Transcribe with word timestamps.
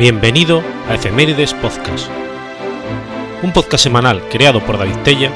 Bienvenido 0.00 0.62
a 0.88 0.94
Efemérides 0.94 1.52
Podcast, 1.52 2.08
un 3.42 3.52
podcast 3.52 3.84
semanal 3.84 4.26
creado 4.30 4.64
por 4.64 4.78
David 4.78 4.96
Tella 5.04 5.30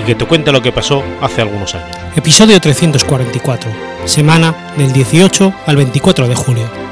y 0.00 0.04
que 0.04 0.14
te 0.14 0.24
cuenta 0.24 0.52
lo 0.52 0.62
que 0.62 0.70
pasó 0.70 1.02
hace 1.20 1.42
algunos 1.42 1.74
años. 1.74 1.98
Episodio 2.14 2.60
344, 2.60 3.72
semana 4.04 4.54
del 4.76 4.92
18 4.92 5.52
al 5.66 5.74
24 5.74 6.28
de 6.28 6.34
julio. 6.36 6.83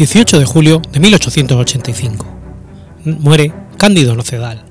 18 0.00 0.38
de 0.38 0.46
julio 0.46 0.80
de 0.92 0.98
1885. 0.98 2.26
Muere 3.04 3.52
Cándido 3.76 4.16
Nocedal. 4.16 4.64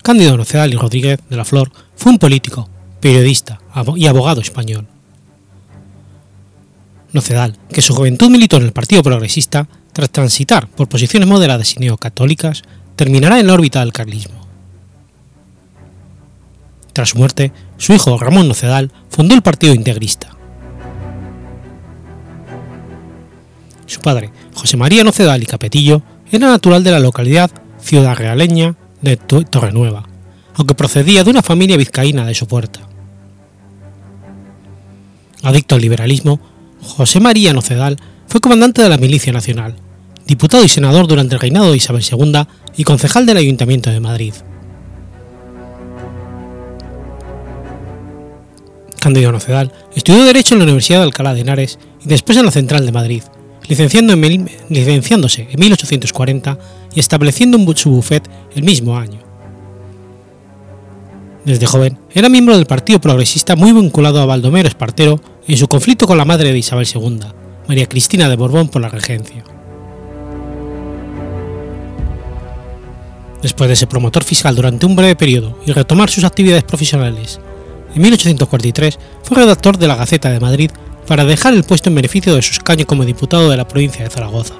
Cándido 0.00 0.36
Nocedal 0.36 0.72
y 0.72 0.76
Rodríguez 0.76 1.18
de 1.28 1.36
la 1.36 1.44
Flor 1.44 1.72
fue 1.96 2.12
un 2.12 2.20
político, 2.20 2.70
periodista 3.00 3.58
y 3.96 4.06
abogado 4.06 4.40
español. 4.40 4.86
Nocedal, 7.12 7.58
que 7.72 7.82
su 7.82 7.92
juventud 7.92 8.30
militó 8.30 8.58
en 8.58 8.66
el 8.66 8.72
Partido 8.72 9.02
Progresista, 9.02 9.66
tras 9.92 10.10
transitar 10.10 10.68
por 10.68 10.88
posiciones 10.88 11.28
moderadas 11.28 11.74
y 11.74 11.80
neocatólicas, 11.80 12.62
terminará 12.94 13.40
en 13.40 13.48
la 13.48 13.54
órbita 13.54 13.80
del 13.80 13.92
carlismo. 13.92 14.46
Tras 16.92 17.08
su 17.08 17.18
muerte, 17.18 17.50
su 17.76 17.92
hijo 17.92 18.16
Ramón 18.18 18.46
Nocedal 18.46 18.92
fundó 19.08 19.34
el 19.34 19.42
Partido 19.42 19.74
Integrista. 19.74 20.33
Su 23.86 24.00
padre, 24.00 24.30
José 24.54 24.76
María 24.76 25.04
Nocedal 25.04 25.42
y 25.42 25.46
Capetillo, 25.46 26.02
era 26.30 26.48
natural 26.48 26.82
de 26.82 26.90
la 26.90 27.00
localidad 27.00 27.50
ciudad 27.80 28.16
realeña 28.16 28.76
de 29.02 29.16
Torrenueva, 29.16 30.08
aunque 30.54 30.74
procedía 30.74 31.22
de 31.22 31.30
una 31.30 31.42
familia 31.42 31.76
vizcaína 31.76 32.24
de 32.24 32.34
su 32.34 32.46
puerta. 32.46 32.80
Adicto 35.42 35.74
al 35.74 35.82
liberalismo, 35.82 36.40
José 36.80 37.20
María 37.20 37.52
Nocedal 37.52 37.98
fue 38.26 38.40
comandante 38.40 38.82
de 38.82 38.88
la 38.88 38.96
Milicia 38.96 39.32
Nacional, 39.32 39.76
diputado 40.26 40.64
y 40.64 40.68
senador 40.68 41.06
durante 41.06 41.34
el 41.34 41.40
reinado 41.40 41.70
de 41.70 41.76
Isabel 41.76 42.02
II 42.10 42.46
y 42.76 42.84
concejal 42.84 43.26
del 43.26 43.36
Ayuntamiento 43.36 43.90
de 43.90 44.00
Madrid. 44.00 44.34
Cándido 49.00 49.32
Nocedal 49.32 49.70
estudió 49.94 50.24
Derecho 50.24 50.54
en 50.54 50.60
la 50.60 50.64
Universidad 50.64 51.00
de 51.00 51.04
Alcalá 51.04 51.34
de 51.34 51.42
Henares 51.42 51.78
y 52.02 52.08
después 52.08 52.38
en 52.38 52.46
la 52.46 52.50
Central 52.50 52.86
de 52.86 52.92
Madrid, 52.92 53.22
licenciándose 53.68 55.48
en 55.50 55.60
1840 55.60 56.58
y 56.94 57.00
estableciendo 57.00 57.56
un 57.56 57.76
su 57.76 57.90
bufet 57.90 58.28
el 58.54 58.62
mismo 58.62 58.96
año. 58.96 59.20
Desde 61.44 61.66
joven 61.66 61.98
era 62.12 62.28
miembro 62.28 62.56
del 62.56 62.66
Partido 62.66 63.00
Progresista 63.00 63.54
muy 63.56 63.72
vinculado 63.72 64.20
a 64.20 64.26
Baldomero 64.26 64.68
Espartero 64.68 65.20
en 65.46 65.56
su 65.56 65.68
conflicto 65.68 66.06
con 66.06 66.16
la 66.16 66.24
madre 66.24 66.52
de 66.52 66.58
Isabel 66.58 66.86
II, 66.92 67.20
María 67.68 67.86
Cristina 67.86 68.28
de 68.28 68.36
Borbón 68.36 68.68
por 68.68 68.80
la 68.80 68.88
regencia. 68.88 69.44
Después 73.42 73.68
de 73.68 73.76
ser 73.76 73.88
promotor 73.88 74.24
fiscal 74.24 74.56
durante 74.56 74.86
un 74.86 74.96
breve 74.96 75.16
periodo 75.16 75.58
y 75.66 75.72
retomar 75.72 76.08
sus 76.08 76.24
actividades 76.24 76.64
profesionales, 76.64 77.40
en 77.94 78.00
1843 78.00 78.98
fue 79.22 79.36
redactor 79.36 79.76
de 79.76 79.86
la 79.86 79.96
Gaceta 79.96 80.30
de 80.30 80.40
Madrid 80.40 80.70
para 81.06 81.24
dejar 81.24 81.54
el 81.54 81.64
puesto 81.64 81.88
en 81.88 81.96
beneficio 81.96 82.34
de 82.34 82.42
su 82.42 82.52
escaño 82.52 82.86
como 82.86 83.04
diputado 83.04 83.50
de 83.50 83.56
la 83.56 83.68
provincia 83.68 84.04
de 84.04 84.10
Zaragoza. 84.10 84.54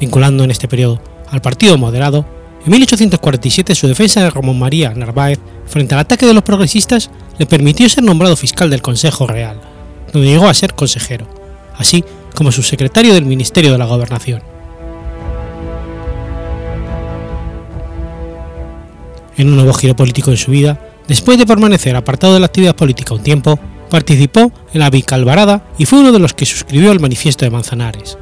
Vinculando 0.00 0.44
en 0.44 0.50
este 0.50 0.68
periodo 0.68 1.00
al 1.30 1.42
Partido 1.42 1.76
Moderado, 1.76 2.24
en 2.64 2.72
1847 2.72 3.74
su 3.74 3.88
defensa 3.88 4.22
de 4.22 4.30
Ramón 4.30 4.58
María 4.58 4.92
Narváez 4.94 5.38
frente 5.66 5.94
al 5.94 6.00
ataque 6.00 6.26
de 6.26 6.34
los 6.34 6.42
progresistas 6.42 7.10
le 7.38 7.46
permitió 7.46 7.88
ser 7.88 8.04
nombrado 8.04 8.36
fiscal 8.36 8.70
del 8.70 8.82
Consejo 8.82 9.26
Real, 9.26 9.60
donde 10.12 10.28
llegó 10.28 10.48
a 10.48 10.54
ser 10.54 10.74
consejero, 10.74 11.26
así 11.76 12.04
como 12.34 12.52
subsecretario 12.52 13.14
del 13.14 13.24
Ministerio 13.24 13.72
de 13.72 13.78
la 13.78 13.86
Gobernación. 13.86 14.42
En 19.36 19.48
un 19.48 19.56
nuevo 19.56 19.72
giro 19.72 19.96
político 19.96 20.30
en 20.30 20.36
su 20.36 20.50
vida, 20.50 20.78
Después 21.10 21.38
de 21.38 21.44
permanecer 21.44 21.96
apartado 21.96 22.34
de 22.34 22.38
la 22.38 22.46
actividad 22.46 22.76
política 22.76 23.14
un 23.14 23.22
tiempo, 23.24 23.58
participó 23.90 24.52
en 24.72 24.78
la 24.78 24.90
Vicalvarada 24.90 25.66
y 25.76 25.84
fue 25.84 25.98
uno 25.98 26.12
de 26.12 26.20
los 26.20 26.34
que 26.34 26.46
suscribió 26.46 26.92
el 26.92 27.00
Manifiesto 27.00 27.44
de 27.44 27.50
Manzanares. 27.50 28.16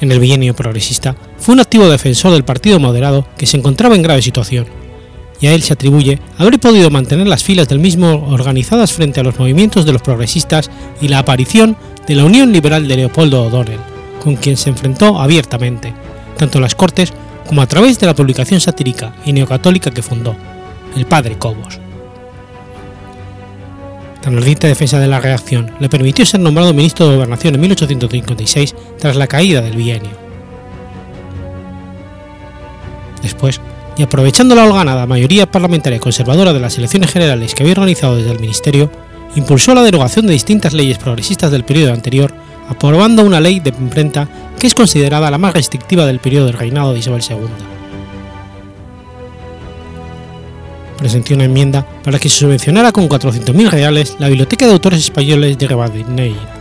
En 0.00 0.12
el 0.12 0.20
bienio 0.20 0.54
progresista, 0.54 1.16
fue 1.38 1.54
un 1.54 1.60
activo 1.60 1.88
defensor 1.88 2.30
del 2.30 2.44
Partido 2.44 2.78
Moderado 2.78 3.26
que 3.36 3.46
se 3.46 3.56
encontraba 3.56 3.96
en 3.96 4.02
grave 4.02 4.22
situación, 4.22 4.66
y 5.40 5.48
a 5.48 5.52
él 5.52 5.62
se 5.62 5.72
atribuye 5.72 6.20
haber 6.38 6.60
podido 6.60 6.90
mantener 6.90 7.26
las 7.26 7.42
filas 7.42 7.66
del 7.66 7.80
mismo 7.80 8.28
organizadas 8.30 8.92
frente 8.92 9.18
a 9.18 9.24
los 9.24 9.36
movimientos 9.36 9.84
de 9.84 9.94
los 9.94 10.02
progresistas 10.02 10.70
y 11.00 11.08
la 11.08 11.18
aparición 11.18 11.76
de 12.06 12.14
la 12.14 12.24
Unión 12.24 12.52
Liberal 12.52 12.86
de 12.86 12.98
Leopoldo 12.98 13.46
O'Donnell, 13.46 13.80
con 14.22 14.36
quien 14.36 14.56
se 14.56 14.70
enfrentó 14.70 15.18
abiertamente, 15.18 15.92
tanto 16.36 16.58
en 16.58 16.62
las 16.62 16.76
Cortes 16.76 17.12
como 17.48 17.62
a 17.62 17.66
través 17.66 17.98
de 17.98 18.06
la 18.06 18.14
publicación 18.14 18.60
satírica 18.60 19.14
y 19.24 19.32
neocatólica 19.32 19.90
que 19.90 20.02
fundó, 20.02 20.36
el 20.94 21.06
padre 21.06 21.38
Cobos. 21.38 21.80
Tan 24.20 24.36
ardiente 24.36 24.66
defensa 24.66 24.98
de 25.00 25.06
la 25.06 25.18
reacción 25.18 25.72
le 25.80 25.88
permitió 25.88 26.26
ser 26.26 26.40
nombrado 26.40 26.74
ministro 26.74 27.08
de 27.08 27.16
Gobernación 27.16 27.54
en 27.54 27.62
1856 27.62 28.74
tras 28.98 29.16
la 29.16 29.26
caída 29.26 29.62
del 29.62 29.76
bienio. 29.76 30.10
Después, 33.22 33.60
y 33.96 34.02
aprovechando 34.02 34.54
la 34.54 34.64
holganada 34.64 35.06
mayoría 35.06 35.50
parlamentaria 35.50 35.98
conservadora 35.98 36.52
de 36.52 36.60
las 36.60 36.76
elecciones 36.76 37.10
generales 37.10 37.54
que 37.54 37.62
había 37.62 37.72
organizado 37.72 38.16
desde 38.16 38.32
el 38.32 38.40
Ministerio, 38.40 38.92
impulsó 39.36 39.74
la 39.74 39.82
derogación 39.82 40.26
de 40.26 40.34
distintas 40.34 40.74
leyes 40.74 40.98
progresistas 40.98 41.50
del 41.50 41.64
periodo 41.64 41.94
anterior 41.94 42.34
aprobando 42.68 43.22
una 43.22 43.40
ley 43.40 43.60
de 43.60 43.70
imprenta 43.70 44.28
que 44.58 44.66
es 44.66 44.74
considerada 44.74 45.30
la 45.30 45.38
más 45.38 45.54
restrictiva 45.54 46.04
del 46.06 46.18
periodo 46.18 46.46
del 46.46 46.58
reinado 46.58 46.92
de 46.92 46.98
Isabel 46.98 47.22
II. 47.28 47.36
Presentó 50.98 51.34
una 51.34 51.44
enmienda 51.44 51.86
para 52.02 52.18
que 52.18 52.28
se 52.28 52.38
subvencionara 52.38 52.90
con 52.90 53.08
400.000 53.08 53.70
reales 53.70 54.16
la 54.18 54.28
Biblioteca 54.28 54.66
de 54.66 54.72
Autores 54.72 55.00
Españoles 55.00 55.56
de 55.56 55.68
Ribadeneyra, 55.68 56.54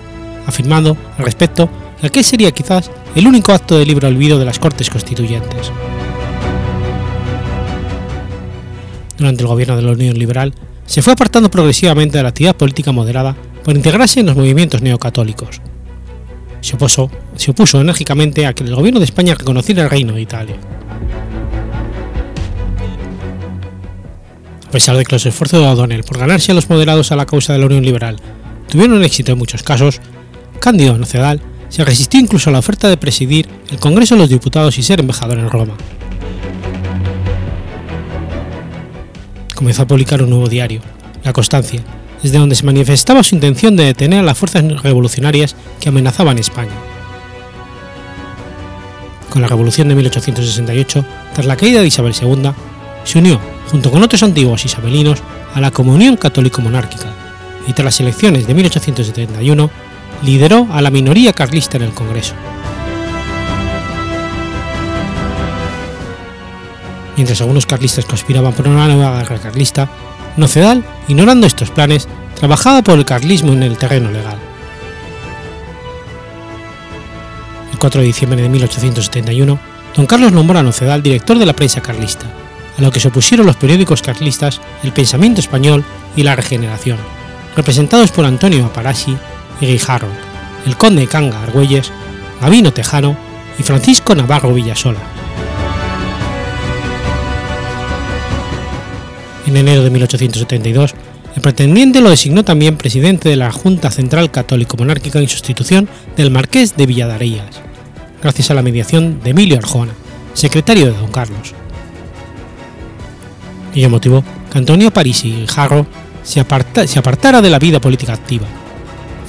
afirmando 0.46 0.96
al 1.18 1.26
respecto 1.26 1.70
que 2.00 2.08
aquel 2.08 2.24
sería 2.24 2.52
quizás 2.52 2.92
el 3.16 3.28
único 3.28 3.52
acto 3.52 3.78
de 3.78 3.86
libro 3.86 4.08
olvido 4.08 4.38
de 4.38 4.46
las 4.46 4.60
Cortes 4.60 4.90
Constituyentes. 4.90 5.72
Durante 9.18 9.42
el 9.42 9.48
gobierno 9.48 9.76
de 9.76 9.82
la 9.82 9.92
Unión 9.94 10.18
Liberal, 10.20 10.54
se 10.86 11.02
fue 11.02 11.14
apartando 11.14 11.50
progresivamente 11.50 12.18
de 12.18 12.24
la 12.24 12.30
actividad 12.30 12.56
política 12.56 12.92
moderada 12.92 13.36
para 13.64 13.78
integrarse 13.78 14.20
en 14.20 14.28
los 14.28 14.36
movimientos 14.36 14.84
neocatólicos, 14.84 15.60
se 16.62 16.76
opuso, 16.76 17.10
se 17.36 17.52
opuso 17.52 17.82
enérgicamente 17.82 18.46
a 18.46 18.54
que 18.54 18.64
el 18.64 18.76
gobierno 18.76 19.00
de 19.00 19.06
España 19.06 19.36
reconociera 19.36 19.84
el 19.84 19.90
reino 19.90 20.14
de 20.14 20.22
Italia. 20.22 20.56
A 24.68 24.72
pesar 24.72 24.98
de 24.98 25.06
que 25.06 25.16
los 25.16 25.26
esfuerzos 25.26 25.62
de 25.62 25.68
O'Donnell 25.68 26.04
por 26.04 26.18
ganarse 26.18 26.52
a 26.52 26.56
los 26.56 26.70
moderados 26.70 27.12
a 27.12 27.16
la 27.16 27.26
causa 27.26 27.54
de 27.54 27.60
la 27.60 27.68
Unión 27.68 27.84
Liberal 27.84 28.18
tuvieron 28.68 29.04
éxito 29.04 29.32
en 29.32 29.38
muchos 29.38 29.64
casos, 29.64 30.02
Cándido 30.60 30.98
Nocedal 30.98 31.42
se 31.70 31.86
resistió 31.86 32.20
incluso 32.20 32.50
a 32.50 32.54
la 32.54 32.60
oferta 32.60 32.90
de 32.90 32.98
presidir 32.98 33.48
el 33.70 33.80
Congreso 33.80 34.16
de 34.16 34.22
los 34.22 34.30
Diputados 34.30 34.78
y 34.78 34.84
ser 34.84 35.00
embajador 35.00 35.40
en 35.40 35.50
Roma. 35.50 35.76
Comenzó 39.56 39.84
a 39.84 39.88
publicar 39.88 40.22
un 40.22 40.30
nuevo 40.30 40.50
diario, 40.50 40.82
La 41.24 41.34
Constancia, 41.34 41.82
desde 42.22 42.38
donde 42.38 42.56
se 42.56 42.66
manifestaba 42.66 43.24
su 43.24 43.36
intención 43.36 43.76
de 43.76 43.86
detener 43.86 44.20
a 44.20 44.24
las 44.24 44.38
fuerzas 44.38 44.64
revolucionarias 44.82 45.56
que 45.80 45.90
amenazaban 45.90 46.40
España. 46.40 46.74
Con 49.30 49.42
la 49.42 49.48
Revolución 49.48 49.90
de 49.90 49.96
1868, 49.96 51.06
tras 51.34 51.46
la 51.46 51.58
caída 51.58 51.82
de 51.82 51.88
Isabel 51.88 52.16
II, 52.20 52.52
se 53.04 53.20
unió, 53.20 53.40
junto 53.72 53.92
con 53.92 54.04
otros 54.04 54.24
antiguos 54.24 54.66
isabelinos, 54.66 55.22
a 55.54 55.62
la 55.62 55.72
Comunión 55.72 56.18
Católico-Monárquica 56.18 57.14
y 57.68 57.74
tras 57.74 57.86
las 57.86 58.00
elecciones 58.00 58.48
de 58.48 58.54
1871 58.54 59.70
lideró 60.24 60.68
a 60.72 60.82
la 60.82 60.90
minoría 60.90 61.34
carlista 61.34 61.78
en 61.78 61.84
el 61.84 61.94
Congreso. 61.94 62.34
Mientras 67.16 67.42
algunos 67.42 67.66
carlistas 67.66 68.06
conspiraban 68.06 68.54
por 68.54 68.68
una 68.68 68.88
nueva 68.88 69.18
guerra 69.20 69.40
carlista, 69.40 69.90
Nocedal, 70.38 70.86
ignorando 71.08 71.48
estos 71.48 71.72
planes, 71.72 72.08
trabajaba 72.36 72.84
por 72.84 72.98
el 72.98 73.06
carlismo 73.06 73.54
en 73.54 73.64
el 73.64 73.78
terreno 73.78 74.12
legal. 74.12 74.38
El 77.72 77.80
4 77.80 78.02
de 78.02 78.08
diciembre 78.08 78.42
de 78.42 78.50
1871, 78.50 79.60
don 79.96 80.06
Carlos 80.06 80.32
nombró 80.32 80.60
a 80.60 80.64
Nocedal 80.64 81.02
director 81.02 81.40
de 81.40 81.46
la 81.48 81.54
prensa 81.54 81.82
carlista, 81.82 82.28
a 82.78 82.82
lo 82.82 82.92
que 82.92 83.00
se 83.00 83.08
opusieron 83.08 83.48
los 83.48 83.56
periódicos 83.56 84.04
carlistas 84.04 84.62
El 84.84 84.94
Pensamiento 84.94 85.42
Español 85.42 85.84
y 86.16 86.22
La 86.22 86.36
Regeneración, 86.36 87.00
representados 87.56 88.12
por 88.12 88.26
Antonio 88.26 88.68
Aparashi 88.68 89.18
y 89.60 89.66
Guijarro, 89.66 90.10
el 90.68 90.78
conde 90.78 91.02
de 91.02 91.08
Canga 91.08 91.42
Argüelles, 91.42 91.92
Gabino 92.40 92.72
Tejano 92.72 93.18
y 93.58 93.64
Francisco 93.64 94.14
Navarro 94.14 94.54
Villasola. 94.54 95.17
En 99.48 99.56
enero 99.56 99.82
de 99.82 99.90
1872, 99.90 100.94
el 101.34 101.42
pretendiente 101.42 102.02
lo 102.02 102.10
designó 102.10 102.44
también 102.44 102.76
presidente 102.76 103.30
de 103.30 103.38
la 103.38 103.50
Junta 103.50 103.92
Central 103.92 104.30
Católico 104.30 104.76
Monárquica 104.76 105.20
en 105.20 105.30
sustitución 105.30 105.88
del 106.18 106.32
marqués 106.32 106.76
de 106.76 106.86
Villadarillas, 106.86 107.62
gracias 108.22 108.52
a 108.52 108.54
la 108.54 108.62
mediación 108.62 109.22
de 109.24 109.30
Emilio 109.30 109.58
Arjona, 109.58 109.94
secretario 110.34 110.88
de 110.88 110.92
don 110.92 111.10
Carlos. 111.12 111.54
Ello 113.74 113.90
motivó 113.90 114.22
que 114.52 114.58
Antonio 114.58 114.92
Parisi 114.92 115.30
y 115.30 115.48
Jarro 115.48 115.88
se, 116.24 116.42
apartara 116.42 117.42
de 117.42 117.50
la 117.50 117.60
vida 117.60 117.80
política 117.80 118.12
activa, 118.12 118.48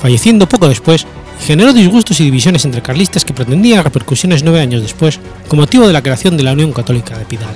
falleciendo 0.03 0.49
poco 0.49 0.69
después 0.69 1.07
generó 1.47 1.73
disgustos 1.73 2.19
y 2.19 2.25
divisiones 2.25 2.65
entre 2.65 2.83
carlistas 2.83 3.25
que 3.25 3.35
pretendían 3.35 3.85
repercusiones 3.85 4.43
nueve 4.43 4.61
años 4.61 4.83
después 4.83 5.21
con 5.47 5.61
motivo 5.61 5.87
de 5.87 5.93
la 5.93 6.03
creación 6.03 6.37
de 6.37 6.43
la 6.43 6.55
Unión 6.55 6.73
Católica 6.73 7.17
de 7.17 7.25
Pidal. 7.25 7.55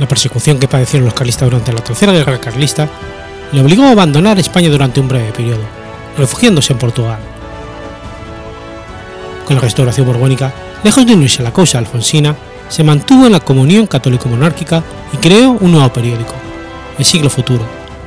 La 0.00 0.08
persecución 0.08 0.58
que 0.58 0.66
padecieron 0.66 1.04
los 1.04 1.12
carlistas 1.12 1.50
durante 1.50 1.74
la 1.74 1.84
Tercera 1.84 2.12
Guerra 2.12 2.40
Carlista 2.40 2.88
le 3.52 3.60
obligó 3.60 3.82
a 3.82 3.90
abandonar 3.90 4.38
España 4.38 4.70
durante 4.70 4.98
un 4.98 5.08
breve 5.08 5.30
periodo, 5.30 5.60
refugiándose 6.16 6.72
en 6.72 6.78
Portugal. 6.78 7.18
Con 9.44 9.56
la 9.56 9.60
restauración 9.60 10.06
borbónica, 10.06 10.54
lejos 10.82 11.04
de 11.04 11.12
unirse 11.12 11.42
a 11.42 11.44
la 11.44 11.52
causa 11.52 11.76
alfonsina, 11.76 12.34
se 12.70 12.82
mantuvo 12.82 13.26
en 13.26 13.32
la 13.32 13.40
comunión 13.40 13.86
católico-monárquica 13.86 14.82
y 15.12 15.18
creó 15.18 15.50
un 15.50 15.72
nuevo 15.72 15.92
periódico, 15.92 16.32
El 16.98 17.04
Siglo 17.04 17.28
Futuro, 17.28 17.66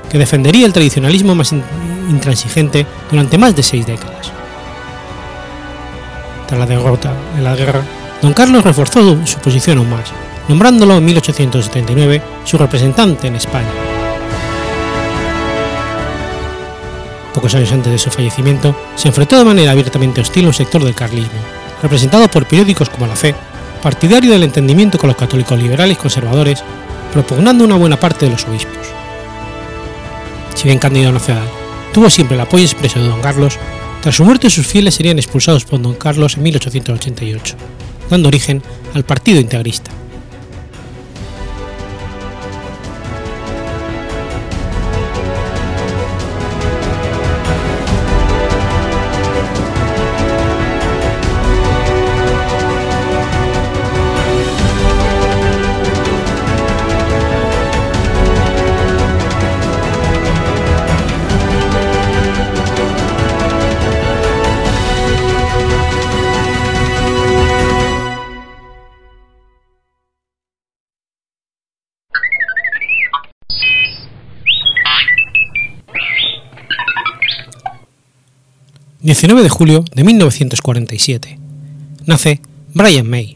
que 0.10 0.18
defendería 0.18 0.66
el 0.66 0.74
tradicionalismo 0.74 1.36
más 1.36 1.54
intransigente 2.10 2.88
durante 3.12 3.38
más 3.38 3.56
de 3.56 3.62
seis 3.62 3.86
décadas. 3.86 4.32
Tras 6.48 6.60
la 6.60 6.66
derrota 6.66 7.14
en 7.38 7.44
la 7.44 7.56
guerra, 7.56 7.84
don 8.20 8.34
Carlos 8.34 8.64
reforzó 8.64 9.24
su 9.28 9.38
posición 9.38 9.78
aún 9.78 9.92
más, 9.92 10.12
nombrándolo 10.48 10.98
en 10.98 11.06
1879 11.06 12.22
su 12.44 12.58
representante 12.58 13.28
en 13.28 13.36
España. 13.36 13.70
Pocos 17.34 17.56
años 17.56 17.72
antes 17.72 17.92
de 17.92 17.98
su 17.98 18.12
fallecimiento, 18.12 18.76
se 18.96 19.08
enfrentó 19.08 19.38
de 19.38 19.46
manera 19.46 19.72
abiertamente 19.72 20.22
hostil 20.22 20.46
a 20.46 20.48
un 20.50 20.54
sector 20.54 20.84
del 20.84 20.94
carlismo, 20.94 21.40
representado 21.82 22.28
por 22.30 22.46
periódicos 22.46 22.90
como 22.90 23.08
La 23.08 23.16
Fe, 23.16 23.34
partidario 23.82 24.32
del 24.32 24.44
entendimiento 24.44 24.98
con 24.98 25.08
los 25.08 25.18
católicos 25.18 25.60
liberales 25.60 25.98
conservadores, 25.98 26.64
propugnando 27.12 27.66
una 27.66 27.76
buena 27.76 28.00
parte 28.00 28.26
de 28.26 28.32
los 28.32 28.46
obispos. 28.46 28.88
Si 30.54 30.66
bien 30.66 30.80
Cándido 30.80 31.12
Nacional 31.12 31.48
tuvo 31.92 32.10
siempre 32.10 32.36
el 32.36 32.42
apoyo 32.42 32.64
expreso 32.64 33.00
de 33.00 33.08
don 33.08 33.22
Carlos, 33.22 33.58
tras 34.02 34.16
su 34.16 34.26
muerte 34.26 34.50
sus 34.50 34.68
fieles 34.68 34.96
serían 34.96 35.18
expulsados 35.18 35.66
por 35.66 35.82
don 35.82 35.96
Carlos 35.96 36.38
en 36.38 36.44
1888, 36.44 37.56
dando 38.10 38.28
origen 38.28 38.62
al 38.94 39.04
Partido 39.04 39.40
Integrista. 39.40 39.92
19 79.04 79.44
de 79.44 79.50
julio 79.50 79.84
de 79.94 80.02
1947. 80.06 81.38
Nace 82.06 82.40
Brian 82.74 83.10
May. 83.10 83.36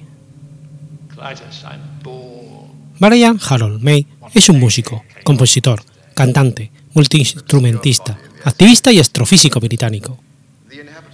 Brian 3.00 3.38
Harold 3.46 3.84
May 3.84 4.08
es 4.34 4.48
un 4.48 4.62
músico, 4.62 5.04
compositor, 5.26 5.84
cantante, 6.14 6.72
multiinstrumentista, 6.94 8.18
activista 8.46 8.94
y 8.94 9.00
astrofísico 9.00 9.60
británico. 9.60 10.18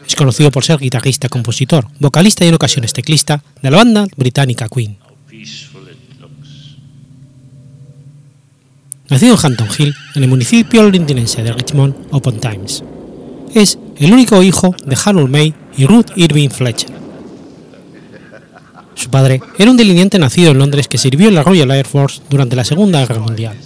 Es 0.07 0.15
conocido 0.15 0.51
por 0.51 0.63
ser 0.63 0.77
guitarrista, 0.77 1.29
compositor, 1.29 1.87
vocalista 1.99 2.45
y 2.45 2.49
en 2.49 2.53
ocasiones 2.53 2.93
teclista 2.93 3.43
de 3.59 3.71
la 3.71 3.77
banda 3.77 4.05
británica 4.15 4.69
Queen. 4.69 4.97
Nacido 9.09 9.33
en 9.33 9.39
Hampton 9.43 9.67
Hill, 9.75 9.95
en 10.13 10.23
el 10.23 10.29
municipio 10.29 10.83
londinense 10.83 11.41
de 11.41 11.53
Richmond 11.53 11.95
upon 12.11 12.39
Times 12.39 12.83
es 13.53 13.77
el 13.97 14.13
único 14.13 14.41
hijo 14.41 14.75
de 14.85 14.97
Harold 15.03 15.29
May 15.29 15.53
y 15.77 15.85
Ruth 15.85 16.11
Irving 16.15 16.49
Fletcher. 16.49 16.91
Su 18.95 19.09
padre 19.09 19.41
era 19.57 19.71
un 19.71 19.77
delineante 19.77 20.19
nacido 20.19 20.51
en 20.51 20.59
Londres 20.59 20.87
que 20.87 20.97
sirvió 20.97 21.27
en 21.27 21.35
la 21.35 21.43
Royal 21.43 21.71
Air 21.71 21.85
Force 21.85 22.21
durante 22.29 22.55
la 22.55 22.63
Segunda 22.63 22.99
Guerra 22.99 23.19
Mundial, 23.19 23.57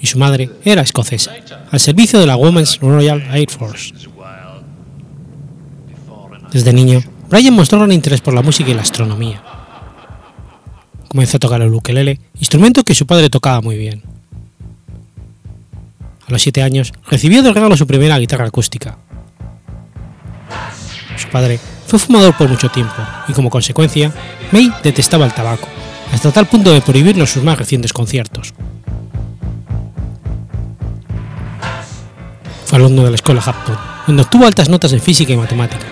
y 0.00 0.06
su 0.06 0.18
madre 0.18 0.50
era 0.64 0.82
escocesa, 0.82 1.32
al 1.70 1.80
servicio 1.80 2.18
de 2.18 2.26
la 2.26 2.36
Women's 2.36 2.80
Royal 2.80 3.22
Air 3.32 3.50
Force. 3.50 3.92
Desde 6.52 6.72
niño, 6.72 7.02
Brian 7.28 7.54
mostró 7.54 7.78
gran 7.78 7.92
interés 7.92 8.20
por 8.20 8.34
la 8.34 8.42
música 8.42 8.70
y 8.70 8.74
la 8.74 8.82
astronomía. 8.82 9.42
Comenzó 11.08 11.36
a 11.36 11.40
tocar 11.40 11.60
el 11.60 11.72
ukelele, 11.72 12.20
instrumento 12.38 12.82
que 12.82 12.94
su 12.94 13.06
padre 13.06 13.30
tocaba 13.30 13.60
muy 13.60 13.76
bien. 13.76 14.02
A 16.26 16.32
los 16.32 16.42
siete 16.42 16.62
años, 16.62 16.92
recibió 17.08 17.42
de 17.42 17.52
regalo 17.52 17.76
su 17.76 17.86
primera 17.86 18.18
guitarra 18.18 18.46
acústica, 18.46 18.98
su 21.18 21.28
padre 21.28 21.58
fue 21.86 21.98
fumador 21.98 22.36
por 22.36 22.48
mucho 22.48 22.68
tiempo 22.68 22.94
y 23.28 23.32
como 23.32 23.50
consecuencia, 23.50 24.12
May 24.52 24.72
detestaba 24.82 25.24
el 25.24 25.32
tabaco, 25.32 25.68
hasta 26.12 26.32
tal 26.32 26.46
punto 26.46 26.72
de 26.72 26.80
prohibirlo 26.80 27.26
sus 27.26 27.42
más 27.42 27.58
recientes 27.58 27.92
conciertos. 27.92 28.54
Fue 32.64 32.78
alumno 32.78 33.04
de 33.04 33.10
la 33.10 33.16
escuela 33.16 33.42
Hampton, 33.44 33.76
donde 34.06 34.22
obtuvo 34.22 34.46
altas 34.46 34.68
notas 34.68 34.92
en 34.92 35.00
física 35.00 35.32
y 35.32 35.36
matemáticas. 35.36 35.88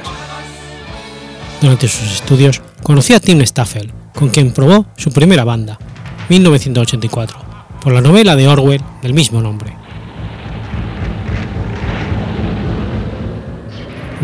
Durante 1.61 1.88
sus 1.88 2.12
estudios 2.12 2.61
conoció 2.83 3.16
a 3.16 3.21
Tim 3.21 3.40
Staffel, 3.43 3.93
con 4.14 4.31
quien 4.31 4.52
probó 4.52 4.87
su 4.97 5.12
primera 5.12 5.45
banda, 5.45 5.78
1984, 6.28 7.38
por 7.81 7.93
la 7.93 8.00
novela 8.00 8.37
de 8.37 8.49
Orwell 8.49 8.83
del 9.02 9.14
mismo 9.14 9.40
nombre. 9.40 9.83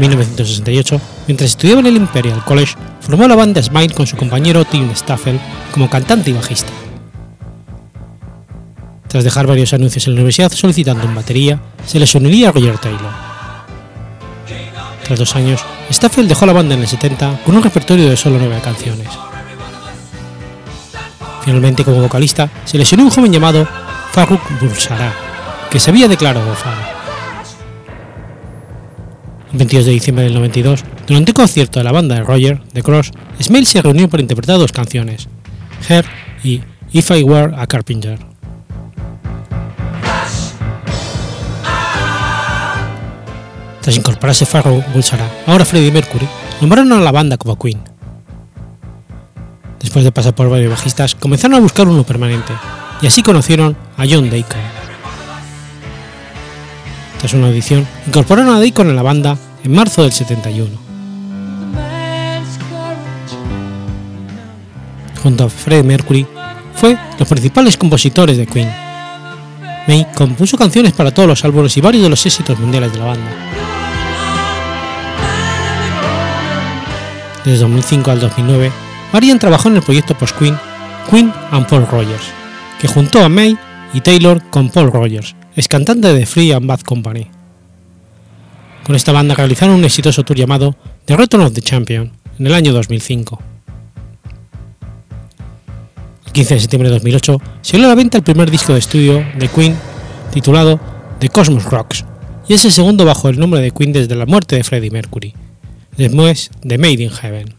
1968, 0.01 1.01
mientras 1.29 1.51
estudiaba 1.51 1.81
en 1.81 1.87
el 1.87 1.97
Imperial 1.97 2.45
College, 2.45 2.75
formó 3.01 3.29
la 3.29 3.37
banda 3.37 3.63
Smile 3.63 3.95
con 3.95 4.07
su 4.07 4.17
compañero 4.17 4.65
Tim 4.65 4.91
Staffel 4.95 5.39
como 5.73 5.89
cantante 5.89 6.31
y 6.31 6.33
bajista. 6.33 6.73
Tras 9.09 9.25
dejar 9.25 9.47
varios 9.47 9.73
anuncios 9.73 10.07
en 10.07 10.15
la 10.15 10.21
universidad 10.21 10.53
solicitando 10.53 11.07
un 11.07 11.15
batería, 11.15 11.61
se 11.87 11.99
les 11.99 12.15
uniría 12.15 12.49
a 12.49 12.53
Roger 12.53 12.79
Taylor. 12.79 13.11
Tras 15.05 15.19
dos 15.19 15.35
años, 15.35 15.65
Staffel 15.91 16.29
dejó 16.29 16.47
la 16.47 16.53
banda 16.53 16.75
en 16.75 16.83
el 16.83 16.89
70 16.89 17.41
con 17.45 17.57
un 17.57 17.63
repertorio 17.63 18.09
de 18.09 18.17
solo 18.17 18.39
nueve 18.39 18.61
canciones. 18.63 19.09
Finalmente, 21.45 21.85
como 21.85 22.01
vocalista, 22.01 22.49
se 22.65 22.79
les 22.79 22.93
unió 22.93 23.05
un 23.05 23.11
joven 23.11 23.33
llamado 23.33 23.67
Farouk 24.13 24.61
Bulsara, 24.61 25.13
que 25.71 25.81
se 25.81 25.91
había 25.91 26.07
declarado 26.07 26.55
fan 26.55 27.00
el 29.53 29.59
22 29.59 29.87
de 29.87 29.93
diciembre 29.93 30.25
del 30.25 30.35
92, 30.35 30.85
durante 31.07 31.33
un 31.33 31.35
concierto 31.35 31.81
de 31.81 31.85
la 31.85 31.93
banda 31.93 32.15
de 32.15 32.23
Roger, 32.23 32.61
The 32.73 32.83
Cross, 32.83 33.11
Smale 33.43 33.67
se 33.67 33.83
reunió 33.83 34.09
para 34.09 34.23
interpretar 34.23 34.59
dos 34.59 34.73
canciones, 34.73 35.29
Her 35.89 36.05
y 36.45 36.61
If 36.93 37.11
I 37.11 37.23
Were 37.23 37.55
a 37.57 37.67
Carpenter. 37.67 38.19
Tras 43.81 43.97
incorporarse 43.97 44.47
Farrow 44.47 44.85
Bulsara, 44.93 45.29
ahora 45.47 45.65
Freddie 45.65 45.91
Mercury, 45.91 46.29
nombraron 46.61 46.93
a 46.93 47.01
la 47.01 47.13
banda 47.13 47.37
como 47.37 47.59
Queen. 47.59 47.81
Después 49.81 50.05
de 50.05 50.13
pasar 50.13 50.35
por 50.35 50.51
varios 50.51 50.71
bajistas, 50.71 51.15
comenzaron 51.15 51.57
a 51.57 51.61
buscar 51.61 51.89
uno 51.89 52.05
permanente, 52.05 52.53
y 53.01 53.07
así 53.07 53.23
conocieron 53.23 53.77
a 53.97 54.05
John 54.09 54.29
Deacon. 54.29 54.80
Tras 57.21 57.35
una 57.35 57.49
audición, 57.49 57.87
incorporaron 58.07 58.55
a 58.55 58.61
Deacon 58.61 58.89
a 58.89 58.95
la 58.95 59.03
banda 59.03 59.37
en 59.63 59.75
marzo 59.75 60.03
del 60.03 60.11
71. 60.11 60.71
Junto 65.23 65.45
a 65.45 65.51
Freddie 65.51 65.83
Mercury, 65.83 66.27
fue 66.75 66.97
los 67.19 67.29
principales 67.29 67.77
compositores 67.77 68.39
de 68.39 68.47
Queen. 68.47 68.73
May 69.87 70.07
compuso 70.15 70.57
canciones 70.57 70.95
para 70.95 71.13
todos 71.13 71.29
los 71.29 71.45
álbumes 71.45 71.77
y 71.77 71.83
varios 71.83 72.03
de 72.03 72.09
los 72.09 72.25
éxitos 72.25 72.59
mundiales 72.59 72.91
de 72.91 72.99
la 72.99 73.05
banda. 73.05 73.31
Desde 77.45 77.59
2005 77.59 78.11
al 78.11 78.21
2009, 78.21 78.73
Marian 79.13 79.39
trabajó 79.39 79.69
en 79.69 79.77
el 79.77 79.83
proyecto 79.83 80.17
post-Queen 80.17 80.59
Queen 81.11 81.33
and 81.51 81.67
Paul 81.67 81.87
Rogers, 81.87 82.25
que 82.81 82.89
juntó 82.89 83.23
a 83.23 83.29
May 83.29 83.59
y 83.93 84.01
Taylor 84.01 84.43
con 84.51 84.71
Paul 84.71 84.91
Rogers, 84.93 85.35
ex 85.61 85.69
cantante 85.69 86.15
de 86.15 86.25
Free 86.25 86.53
and 86.53 86.67
Bad 86.67 86.81
Company. 86.81 87.27
Con 88.83 88.97
esta 88.97 89.13
banda 89.13 89.35
realizaron 89.35 89.75
un 89.75 89.85
exitoso 89.85 90.25
tour 90.25 90.39
llamado 90.39 90.75
The 91.05 91.17
Return 91.17 91.45
of 91.45 91.53
the 91.53 91.61
Champion 91.61 92.13
en 92.39 92.47
el 92.47 92.55
año 92.55 92.73
2005. 92.73 93.39
El 96.25 96.33
15 96.33 96.55
de 96.55 96.61
septiembre 96.61 96.89
de 96.89 96.95
2008 96.95 97.43
salió 97.61 97.85
a 97.85 97.89
la 97.91 97.95
venta 97.95 98.17
el 98.17 98.25
primer 98.25 98.51
disco 98.51 98.73
de 98.73 98.79
estudio 98.79 99.23
de 99.39 99.49
Queen 99.49 99.77
titulado 100.33 100.81
The 101.19 101.29
Cosmos 101.29 101.65
Rocks 101.65 102.07
y 102.49 102.55
es 102.55 102.65
el 102.65 102.73
segundo 102.73 103.05
bajo 103.05 103.29
el 103.29 103.39
nombre 103.39 103.61
de 103.61 103.71
Queen 103.71 103.93
desde 103.93 104.17
la 104.17 104.25
muerte 104.25 104.57
de 104.57 104.65
Freddie 104.65 104.91
Mercury, 104.91 105.35
después 105.99 106.51
de 106.63 106.79
Made 106.79 107.03
in 107.03 107.11
Heaven. 107.11 107.55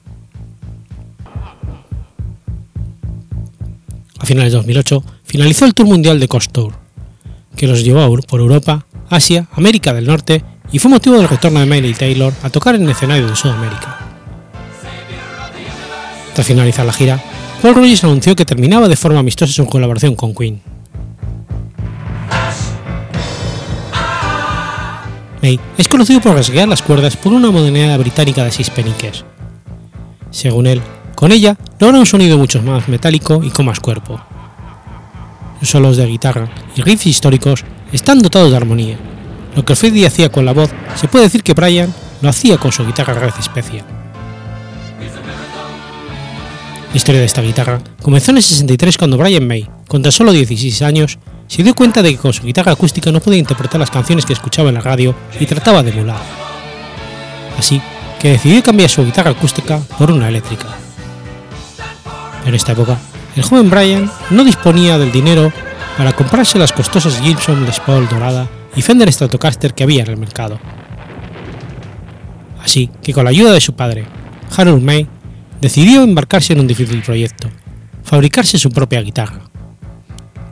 A 4.17 4.25
finales 4.25 4.53
de 4.53 4.57
2008 4.57 5.03
finalizó 5.23 5.65
el 5.65 5.75
Tour 5.75 5.87
Mundial 5.87 6.19
de 6.19 6.27
Coast 6.27 6.51
Tour, 6.51 6.80
que 7.61 7.67
los 7.67 7.83
llevó 7.83 8.17
por 8.21 8.39
Europa, 8.39 8.87
Asia, 9.07 9.45
América 9.53 9.93
del 9.93 10.07
Norte 10.07 10.43
y 10.71 10.79
fue 10.79 10.89
motivo 10.89 11.17
del 11.17 11.27
retorno 11.27 11.59
de 11.59 11.67
Miley 11.67 11.93
Taylor 11.93 12.33
a 12.41 12.49
tocar 12.49 12.73
en 12.73 12.81
el 12.81 12.89
escenario 12.89 13.27
de 13.27 13.35
Sudamérica. 13.35 13.99
Tras 16.33 16.47
finalizar 16.47 16.87
la 16.87 16.91
gira, 16.91 17.23
Paul 17.61 17.75
Rogers 17.75 18.03
anunció 18.03 18.35
que 18.35 18.45
terminaba 18.45 18.87
de 18.87 18.95
forma 18.95 19.19
amistosa 19.19 19.53
su 19.53 19.67
colaboración 19.67 20.15
con 20.15 20.33
Queen. 20.33 20.59
May 25.43 25.59
es 25.77 25.87
conocido 25.87 26.19
por 26.19 26.33
rasguear 26.33 26.67
las 26.67 26.81
cuerdas 26.81 27.15
por 27.15 27.31
una 27.31 27.51
moneda 27.51 27.95
británica 27.97 28.43
de 28.43 28.51
6 28.51 28.71
peniques. 28.71 29.23
Según 30.31 30.65
él, 30.65 30.81
con 31.13 31.31
ella 31.31 31.55
logra 31.79 31.99
un 31.99 32.07
sonido 32.07 32.39
mucho 32.39 32.59
más 32.63 32.87
metálico 32.87 33.43
y 33.43 33.51
con 33.51 33.67
más 33.67 33.79
cuerpo. 33.79 34.19
Los 35.61 35.69
solos 35.69 35.95
de 35.95 36.07
guitarra 36.07 36.49
y 36.75 36.81
riffs 36.81 37.05
históricos 37.05 37.63
están 37.93 38.21
dotados 38.21 38.49
de 38.49 38.57
armonía. 38.57 38.97
Lo 39.55 39.63
que 39.63 39.75
Freddie 39.75 40.07
hacía 40.07 40.29
con 40.29 40.43
la 40.43 40.53
voz, 40.53 40.71
se 40.95 41.07
puede 41.07 41.25
decir 41.25 41.43
que 41.43 41.53
Brian 41.53 41.93
lo 42.21 42.29
hacía 42.29 42.57
con 42.57 42.71
su 42.71 42.85
guitarra 42.85 43.13
Red 43.13 43.33
Special. 43.41 43.85
La 46.89 46.97
historia 46.97 47.21
de 47.21 47.27
esta 47.27 47.41
guitarra 47.41 47.79
comenzó 48.01 48.31
en 48.31 48.37
el 48.37 48.43
63 48.43 48.97
cuando 48.97 49.17
Brian 49.17 49.47
May, 49.47 49.69
con 49.87 50.01
tan 50.01 50.11
solo 50.11 50.31
16 50.31 50.81
años, 50.81 51.19
se 51.47 51.63
dio 51.63 51.75
cuenta 51.75 52.01
de 52.01 52.11
que 52.11 52.17
con 52.17 52.33
su 52.33 52.43
guitarra 52.43 52.71
acústica 52.71 53.11
no 53.11 53.21
podía 53.21 53.39
interpretar 53.39 53.79
las 53.79 53.91
canciones 53.91 54.25
que 54.25 54.33
escuchaba 54.33 54.69
en 54.69 54.75
la 54.75 54.81
radio 54.81 55.15
y 55.39 55.45
trataba 55.45 55.83
de 55.83 55.91
emular. 55.91 56.21
Así 57.57 57.81
que 58.19 58.29
decidió 58.29 58.63
cambiar 58.63 58.89
su 58.89 59.05
guitarra 59.05 59.31
acústica 59.31 59.79
por 59.97 60.11
una 60.11 60.27
eléctrica. 60.27 60.67
En 62.45 62.55
esta 62.55 62.71
época, 62.71 62.97
el 63.35 63.43
joven 63.43 63.69
Brian 63.69 64.11
no 64.29 64.43
disponía 64.43 64.97
del 64.97 65.11
dinero 65.11 65.51
para 65.97 66.13
comprarse 66.13 66.59
las 66.59 66.73
costosas 66.73 67.21
Gibson 67.21 67.65
Les 67.65 67.79
Paul 67.79 68.07
dorada 68.09 68.49
y 68.75 68.81
Fender 68.81 69.11
Stratocaster 69.11 69.73
que 69.73 69.83
había 69.83 70.03
en 70.03 70.09
el 70.09 70.17
mercado. 70.17 70.59
Así 72.63 72.89
que 73.01 73.13
con 73.13 73.23
la 73.23 73.29
ayuda 73.29 73.53
de 73.53 73.61
su 73.61 73.73
padre, 73.73 74.05
Harold 74.55 74.83
May, 74.83 75.07
decidió 75.59 76.03
embarcarse 76.03 76.53
en 76.53 76.59
un 76.59 76.67
difícil 76.67 77.01
proyecto, 77.01 77.49
fabricarse 78.03 78.57
su 78.57 78.69
propia 78.69 79.01
guitarra. 79.01 79.41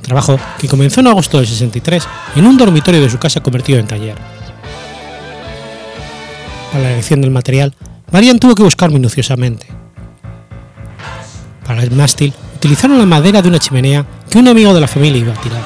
Trabajo 0.02 0.40
que 0.58 0.68
comenzó 0.68 1.02
en 1.02 1.08
agosto 1.08 1.38
del 1.38 1.48
63 1.48 2.08
en 2.36 2.46
un 2.46 2.58
dormitorio 2.58 3.02
de 3.02 3.10
su 3.10 3.18
casa 3.18 3.42
convertido 3.42 3.80
en 3.80 3.88
taller. 3.88 4.16
Para 6.72 6.84
la 6.84 6.92
elección 6.94 7.22
del 7.22 7.32
material, 7.32 7.76
Marian 8.12 8.40
tuvo 8.40 8.56
que 8.56 8.64
buscar 8.64 8.92
minuciosamente. 8.92 9.68
Para 11.66 11.84
el 11.84 11.92
mástil 11.92 12.34
utilizaron 12.60 13.00
la 13.00 13.06
madera 13.06 13.42
de 13.42 13.48
una 13.48 13.58
chimenea 13.58 14.06
que 14.30 14.38
un 14.38 14.50
amigo 14.50 14.74
de 14.74 14.82
la 14.82 14.88
familia 14.88 15.22
iba 15.22 15.34
a 15.34 15.42
tirar. 15.42 15.64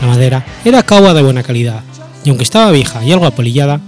La 0.00 0.08
madera 0.08 0.44
era 0.64 0.82
caoba 0.82 1.14
de 1.14 1.22
buena 1.22 1.44
calidad, 1.44 1.82
y 2.24 2.28
aunque 2.28 2.42
estaba 2.42 2.72
vieja 2.72 3.04
y 3.04 3.12
algo 3.12 3.24
apolillada, 3.24 3.80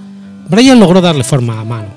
Brian 0.49 0.79
logró 0.79 1.01
darle 1.01 1.25
forma 1.25 1.61
a 1.61 1.65
mano. 1.65 1.89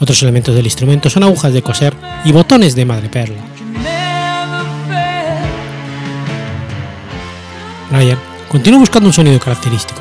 Otros 0.00 0.20
elementos 0.22 0.52
del 0.52 0.64
instrumento 0.64 1.08
son 1.08 1.22
agujas 1.22 1.52
de 1.52 1.62
coser 1.62 1.94
y 2.24 2.32
botones 2.32 2.74
de 2.74 2.84
madreperla. 2.84 3.40
Brian 7.92 8.18
continuó 8.48 8.80
buscando 8.80 9.08
un 9.08 9.12
sonido 9.12 9.38
característico. 9.38 10.00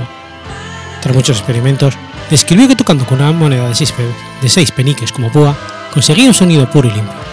Tras 1.04 1.16
muchos 1.16 1.38
experimentos, 1.38 1.94
describió 2.32 2.68
que 2.68 2.76
tocando 2.76 3.06
con 3.06 3.22
una 3.22 3.32
moneda 3.32 3.70
de 3.70 3.76
6 3.76 3.94
de 4.42 4.50
seis 4.50 4.72
peniques 4.72 5.12
como 5.12 5.32
púa, 5.32 5.56
conseguía 5.94 6.28
un 6.28 6.34
sonido 6.34 6.68
puro 6.72 6.88
y 6.88 6.94
limpio. 6.94 7.33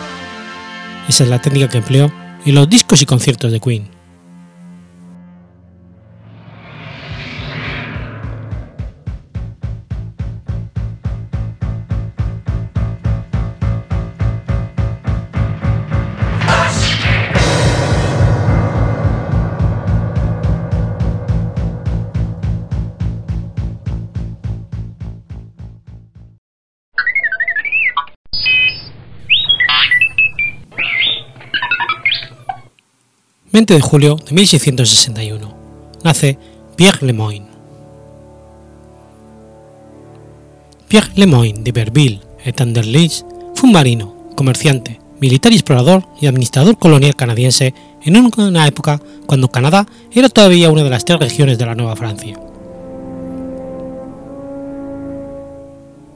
Esa 1.11 1.25
es 1.25 1.31
la 1.31 1.43
técnica 1.43 1.69
que 1.69 1.79
empleó 1.79 2.13
en 2.47 2.55
los 2.55 2.71
discos 2.71 3.03
y 3.03 3.05
conciertos 3.05 3.51
de 3.51 3.59
Queen. 3.59 4.00
20 33.53 33.75
de 33.75 33.81
julio 33.81 34.15
de 34.15 34.33
1661. 34.33 35.53
Nace 36.05 36.39
Pierre 36.77 37.05
Lemoyne. 37.05 37.47
Pierre 40.87 41.11
Lemoyne 41.17 41.65
de 41.65 41.73
Berville 41.73 42.21
et 42.45 42.61
Anderlecht 42.61 43.27
fue 43.57 43.69
un 43.69 43.73
marino, 43.73 44.15
comerciante, 44.37 45.01
militar 45.21 45.53
explorador 45.53 46.05
y 46.21 46.27
administrador 46.27 46.79
colonial 46.79 47.17
canadiense 47.17 47.75
en 48.05 48.17
una 48.17 48.69
época 48.69 49.01
cuando 49.27 49.51
Canadá 49.51 49.85
era 50.13 50.29
todavía 50.29 50.71
una 50.71 50.85
de 50.85 50.91
las 50.91 51.05
tres 51.05 51.19
regiones 51.19 51.59
de 51.59 51.67
la 51.67 51.75
Nueva 51.75 51.97
Francia. 51.97 52.39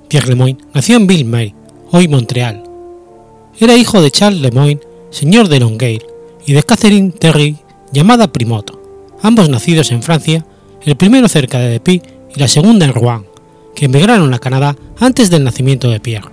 Pierre 0.07 0.29
Lemoyne 0.29 0.59
nació 0.73 0.97
en 0.97 1.09
Ville-Marie, 1.09 1.55
hoy 1.91 2.07
Montreal. 2.07 2.63
Era 3.59 3.77
hijo 3.77 4.01
de 4.01 4.13
Charles 4.13 4.41
Lemoyne, 4.41 4.81
señor 5.11 5.49
de 5.49 5.59
Longueuil, 5.59 6.14
y 6.47 6.53
de 6.53 6.63
Catherine 6.63 7.11
Terry, 7.11 7.57
llamada 7.93 8.33
Primoto, 8.33 8.81
ambos 9.23 9.49
nacidos 9.49 9.91
en 9.91 10.03
Francia, 10.03 10.45
el 10.83 10.97
primero 10.97 11.29
cerca 11.29 11.59
de 11.59 11.71
Depy 11.71 12.03
y 12.35 12.41
la 12.41 12.49
segunda 12.49 12.85
en 12.85 12.93
Rouen, 12.93 13.27
que 13.75 13.87
emigraron 13.87 14.33
a 14.35 14.39
Canadá 14.39 14.77
antes 14.99 15.31
del 15.31 15.45
nacimiento 15.45 15.89
de 15.89 16.01
Pierre. 16.01 16.29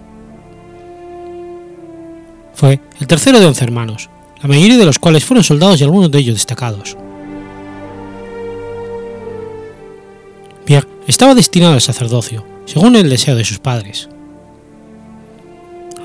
Fue 2.54 2.80
el 3.00 3.08
tercero 3.08 3.40
de 3.40 3.46
once 3.46 3.64
hermanos, 3.64 4.10
la 4.42 4.50
mayoría 4.50 4.78
de 4.78 4.86
los 4.86 5.00
cuales 5.00 5.24
fueron 5.24 5.44
soldados 5.44 5.80
y 5.80 5.84
algunos 5.84 6.12
de 6.12 6.20
ellos 6.20 6.36
destacados. 6.36 6.98
Pierre 10.66 10.88
estaba 11.08 11.36
destinado 11.36 11.74
al 11.74 11.82
sacerdocio, 11.82 12.46
según 12.66 12.96
el 12.96 13.10
deseo 13.10 13.36
de 13.36 13.46
sus 13.46 13.60
padres. 13.60 14.10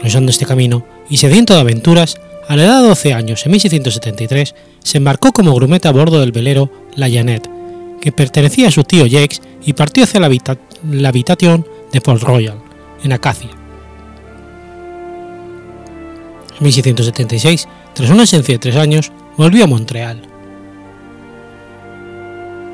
Cruzando 0.01 0.31
este 0.31 0.47
camino 0.47 0.85
y 1.11 1.17
sediento 1.17 1.55
de 1.55 1.61
aventuras, 1.61 2.19
a 2.49 2.57
la 2.57 2.65
edad 2.65 2.83
de 2.83 2.89
12 2.89 3.13
años, 3.13 3.45
en 3.45 3.53
1673, 3.53 4.55
se 4.83 4.99
embarcó 4.99 5.33
como 5.33 5.55
grumeta 5.55 5.89
a 5.89 5.93
bordo 5.93 6.21
del 6.21 6.33
velero 6.33 6.71
La 6.95 7.11
Janet, 7.11 7.51
que 8.01 8.13
pertenecía 8.13 8.69
a 8.69 8.71
su 8.71 8.85
tío 8.85 9.07
Jacques 9.07 9.43
y 9.65 9.73
partió 9.73 10.05
hacia 10.05 10.21
la, 10.21 10.29
habitación 11.09 11.67
de 11.93 12.01
Port 12.01 12.23
Royal, 12.23 12.59
en 13.03 13.13
Acacia. 13.13 13.51
En 16.59 16.65
1676, 16.65 17.69
tras 17.95 18.11
una 18.11 18.23
ausencia 18.23 18.55
de 18.55 18.59
tres 18.59 18.77
años, 18.77 19.11
volvió 19.37 19.65
a 19.65 19.67
Montreal. 19.67 20.23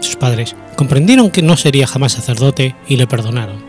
Sus 0.00 0.16
padres 0.16 0.54
comprendieron 0.76 1.30
que 1.30 1.42
no 1.42 1.56
sería 1.56 1.86
jamás 1.86 2.12
sacerdote 2.12 2.76
y 2.88 2.96
le 2.96 3.06
perdonaron. 3.06 3.64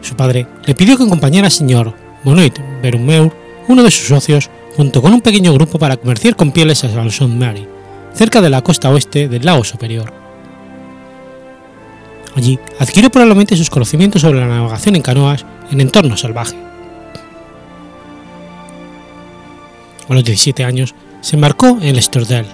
Su 0.00 0.16
padre 0.16 0.46
le 0.64 0.74
pidió 0.74 0.96
que 0.96 1.04
acompañara 1.04 1.48
al 1.48 1.52
señor 1.52 1.94
Benoit 2.24 2.58
Berumeur 2.82 3.39
uno 3.70 3.84
de 3.84 3.90
sus 3.92 4.08
socios, 4.08 4.50
junto 4.76 5.00
con 5.00 5.12
un 5.12 5.20
pequeño 5.20 5.54
grupo 5.54 5.78
para 5.78 5.96
comerciar 5.96 6.34
con 6.34 6.50
pieles 6.50 6.82
a 6.82 6.90
Saint 6.90 7.34
Mary, 7.34 7.68
cerca 8.12 8.40
de 8.40 8.50
la 8.50 8.62
costa 8.62 8.90
oeste 8.90 9.28
del 9.28 9.44
lago 9.44 9.62
superior. 9.62 10.12
Allí 12.34 12.58
adquirió 12.80 13.10
probablemente 13.10 13.56
sus 13.56 13.70
conocimientos 13.70 14.22
sobre 14.22 14.40
la 14.40 14.48
navegación 14.48 14.96
en 14.96 15.02
canoas 15.02 15.46
en 15.70 15.80
entorno 15.80 16.16
salvaje. 16.16 16.56
A 20.08 20.14
los 20.14 20.24
17 20.24 20.64
años 20.64 20.96
se 21.20 21.36
embarcó 21.36 21.68
en 21.68 21.84
el 21.84 21.98
Estordel, 21.98 22.46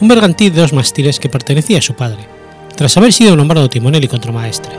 un 0.00 0.08
bergantín 0.08 0.54
de 0.54 0.62
dos 0.62 0.72
mástiles 0.72 1.20
que 1.20 1.28
pertenecía 1.28 1.78
a 1.78 1.82
su 1.82 1.92
padre, 1.92 2.26
tras 2.76 2.96
haber 2.96 3.12
sido 3.12 3.36
nombrado 3.36 3.68
timonel 3.68 4.04
y 4.04 4.08
contramaestre. 4.08 4.72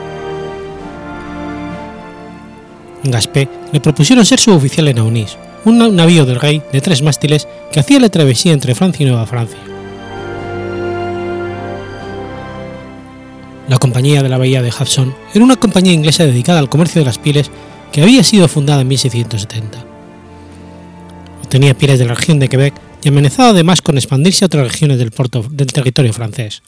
En 3.04 3.12
Gaspé 3.12 3.48
le 3.70 3.80
propusieron 3.80 4.26
ser 4.26 4.40
suboficial 4.40 4.88
en 4.88 4.98
Aunis, 4.98 5.36
un 5.64 5.96
navío 5.96 6.26
del 6.26 6.40
rey 6.40 6.62
de 6.72 6.80
tres 6.80 7.02
mástiles 7.02 7.48
que 7.72 7.80
hacía 7.80 8.00
la 8.00 8.08
travesía 8.08 8.52
entre 8.52 8.74
Francia 8.74 9.04
y 9.04 9.08
Nueva 9.08 9.26
Francia. 9.26 9.58
La 13.68 13.78
Compañía 13.78 14.22
de 14.22 14.28
la 14.28 14.36
Bahía 14.36 14.60
de 14.60 14.68
Hudson 14.68 15.14
era 15.32 15.44
una 15.44 15.56
compañía 15.56 15.92
inglesa 15.92 16.26
dedicada 16.26 16.58
al 16.58 16.68
comercio 16.68 17.00
de 17.00 17.06
las 17.06 17.18
pieles 17.18 17.50
que 17.92 18.02
había 18.02 18.22
sido 18.22 18.46
fundada 18.46 18.82
en 18.82 18.88
1670. 18.88 19.84
Obtenía 21.42 21.74
pieles 21.74 21.98
de 21.98 22.04
la 22.04 22.14
región 22.14 22.38
de 22.38 22.48
Quebec 22.48 22.74
y 23.02 23.08
amenazaba 23.08 23.50
además 23.50 23.80
con 23.80 23.96
expandirse 23.96 24.44
a 24.44 24.46
otras 24.46 24.70
regiones 24.70 24.98
del, 24.98 25.10
del 25.50 25.72
territorio 25.72 26.12
francés. 26.12 26.62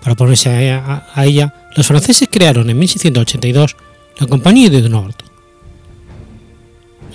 Para 0.00 0.12
oponerse 0.12 0.70
a, 0.70 1.06
a 1.12 1.26
ella, 1.26 1.52
los 1.76 1.86
franceses 1.86 2.28
crearon 2.30 2.70
en 2.70 2.78
1682 2.78 3.76
la 4.20 4.26
Compañía 4.26 4.70
de 4.70 4.88
Nord. 4.88 5.27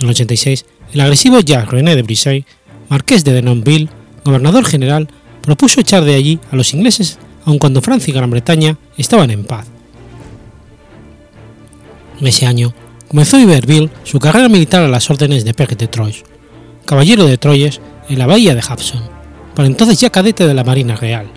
En 0.04 0.08
el 0.08 0.16
86, 0.16 0.66
el 0.92 1.00
agresivo 1.00 1.40
Jacques 1.40 1.70
René 1.70 1.96
de 1.96 2.02
Brisay, 2.02 2.44
marqués 2.90 3.24
de 3.24 3.32
Denonville, 3.32 3.88
gobernador 4.22 4.66
general, 4.66 5.08
propuso 5.40 5.80
echar 5.80 6.04
de 6.04 6.14
allí 6.14 6.38
a 6.52 6.56
los 6.56 6.74
ingleses 6.74 7.18
aun 7.46 7.58
cuando 7.58 7.80
Francia 7.80 8.10
y 8.10 8.14
Gran 8.14 8.28
Bretaña 8.28 8.76
estaban 8.98 9.30
en 9.30 9.44
paz. 9.44 9.66
En 12.20 12.26
ese 12.26 12.44
año, 12.44 12.74
comenzó 13.08 13.38
Iberville 13.38 13.88
su 14.02 14.18
carrera 14.18 14.50
militar 14.50 14.82
a 14.82 14.88
las 14.88 15.08
órdenes 15.08 15.42
de 15.42 15.54
Père 15.54 15.74
de 15.74 15.88
Troyes, 15.88 16.22
caballero 16.84 17.24
de 17.24 17.38
Troyes 17.38 17.80
en 18.10 18.18
la 18.18 18.26
bahía 18.26 18.54
de 18.54 18.60
Hudson, 18.60 19.00
por 19.54 19.64
entonces 19.64 19.98
ya 20.00 20.10
cadete 20.10 20.46
de 20.46 20.52
la 20.52 20.64
Marina 20.64 20.96
Real, 20.96 21.28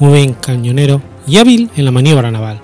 muy 0.00 0.14
bien 0.14 0.34
cañonero 0.34 1.00
y 1.24 1.36
hábil 1.36 1.70
en 1.76 1.84
la 1.84 1.92
maniobra 1.92 2.32
naval. 2.32 2.60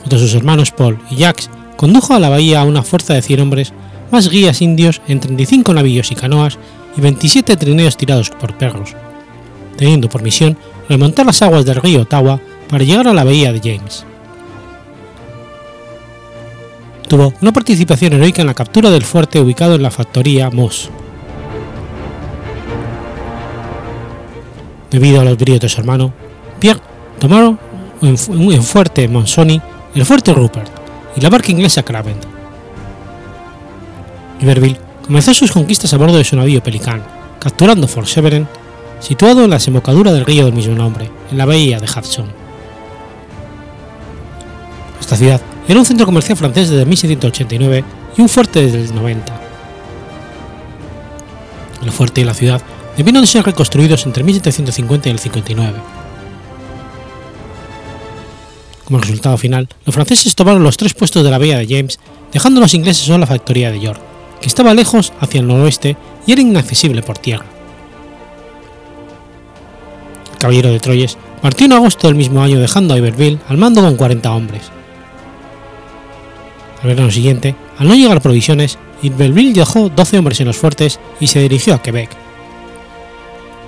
Junto 0.00 0.16
a 0.16 0.18
sus 0.18 0.34
hermanos 0.34 0.72
Paul 0.72 0.98
y 1.12 1.16
Jacques, 1.18 1.48
condujo 1.84 2.14
a 2.14 2.18
la 2.18 2.30
bahía 2.30 2.62
a 2.62 2.64
una 2.64 2.82
fuerza 2.82 3.12
de 3.12 3.20
100 3.20 3.40
hombres, 3.40 3.74
más 4.10 4.30
guías 4.30 4.62
indios 4.62 5.02
en 5.06 5.20
35 5.20 5.74
navíos 5.74 6.10
y 6.10 6.14
canoas 6.14 6.56
y 6.96 7.02
27 7.02 7.58
trineos 7.58 7.98
tirados 7.98 8.30
por 8.30 8.56
perros, 8.56 8.94
teniendo 9.76 10.08
por 10.08 10.22
misión 10.22 10.56
remontar 10.88 11.26
las 11.26 11.42
aguas 11.42 11.66
del 11.66 11.76
río 11.76 12.00
Ottawa 12.00 12.40
para 12.70 12.84
llegar 12.84 13.06
a 13.06 13.12
la 13.12 13.22
bahía 13.22 13.52
de 13.52 13.58
James. 13.58 14.06
Tuvo 17.06 17.34
una 17.42 17.52
participación 17.52 18.14
heroica 18.14 18.40
en 18.40 18.46
la 18.46 18.54
captura 18.54 18.88
del 18.88 19.04
fuerte 19.04 19.38
ubicado 19.38 19.74
en 19.74 19.82
la 19.82 19.90
factoría 19.90 20.48
Moss. 20.48 20.88
Debido 24.90 25.20
a 25.20 25.24
los 25.24 25.36
bríos 25.36 25.60
de 25.60 25.68
su 25.68 25.82
hermano, 25.82 26.14
Pierre 26.58 26.80
tomaron 27.18 27.58
en, 28.00 28.16
fuerte 28.16 29.06
Monsoni 29.06 29.60
el 29.94 30.06
fuerte 30.06 30.32
Rupert 30.32 30.83
y 31.16 31.20
la 31.20 31.30
barca 31.30 31.52
inglesa 31.52 31.82
Cravent. 31.82 32.24
Iberville 34.40 34.80
comenzó 35.04 35.32
sus 35.34 35.52
conquistas 35.52 35.92
a 35.94 35.96
bordo 35.96 36.18
de 36.18 36.24
su 36.24 36.36
navío 36.36 36.62
Pelican, 36.62 37.02
capturando 37.38 37.88
Fort 37.88 38.08
Severn 38.08 38.48
situado 39.00 39.44
en 39.44 39.50
la 39.50 39.56
desembocadura 39.56 40.12
del 40.12 40.24
río 40.24 40.46
del 40.46 40.54
mismo 40.54 40.74
nombre, 40.74 41.10
en 41.30 41.38
la 41.38 41.44
bahía 41.44 41.78
de 41.78 41.86
Hudson. 41.86 42.26
Esta 44.98 45.16
ciudad 45.16 45.40
era 45.68 45.78
un 45.78 45.84
centro 45.84 46.06
comercial 46.06 46.38
francés 46.38 46.70
desde 46.70 46.86
1689 46.86 47.84
y 48.16 48.20
un 48.22 48.28
fuerte 48.28 48.62
desde 48.62 48.80
el 48.82 48.94
90. 48.94 49.40
El 51.82 51.92
fuerte 51.92 52.22
y 52.22 52.24
la 52.24 52.32
ciudad 52.32 52.62
debieron 52.96 53.20
de 53.20 53.26
ser 53.26 53.44
reconstruidos 53.44 54.06
entre 54.06 54.24
1750 54.24 55.08
y 55.08 55.12
el 55.12 55.18
59. 55.18 56.03
Como 58.84 58.98
resultado 58.98 59.38
final, 59.38 59.68
los 59.86 59.94
franceses 59.94 60.34
tomaron 60.34 60.62
los 60.62 60.76
tres 60.76 60.94
puestos 60.94 61.24
de 61.24 61.30
la 61.30 61.38
bahía 61.38 61.58
de 61.58 61.66
James, 61.66 61.98
dejando 62.32 62.60
a 62.60 62.62
los 62.62 62.74
ingleses 62.74 63.04
solo 63.04 63.18
la 63.18 63.26
factoría 63.26 63.70
de 63.70 63.80
York, 63.80 64.00
que 64.40 64.48
estaba 64.48 64.74
lejos 64.74 65.12
hacia 65.20 65.40
el 65.40 65.46
noroeste 65.46 65.96
y 66.26 66.32
era 66.32 66.42
inaccesible 66.42 67.02
por 67.02 67.18
tierra 67.18 67.46
caballero 70.44 70.70
de 70.70 70.78
Troyes, 70.78 71.16
partió 71.40 71.64
en 71.64 71.72
agosto 71.72 72.06
del 72.06 72.16
mismo 72.16 72.42
año 72.42 72.60
dejando 72.60 72.92
a 72.92 72.98
Iberville 72.98 73.38
al 73.48 73.56
mando 73.56 73.80
con 73.80 73.96
40 73.96 74.30
hombres. 74.30 74.62
Al 76.82 76.88
verano 76.90 77.10
siguiente, 77.10 77.56
al 77.78 77.88
no 77.88 77.94
llegar 77.94 78.20
provisiones, 78.20 78.76
Iberville 79.00 79.54
dejó 79.54 79.88
12 79.88 80.18
hombres 80.18 80.40
en 80.40 80.48
los 80.48 80.58
fuertes 80.58 81.00
y 81.18 81.28
se 81.28 81.40
dirigió 81.40 81.74
a 81.74 81.80
Quebec. 81.80 82.10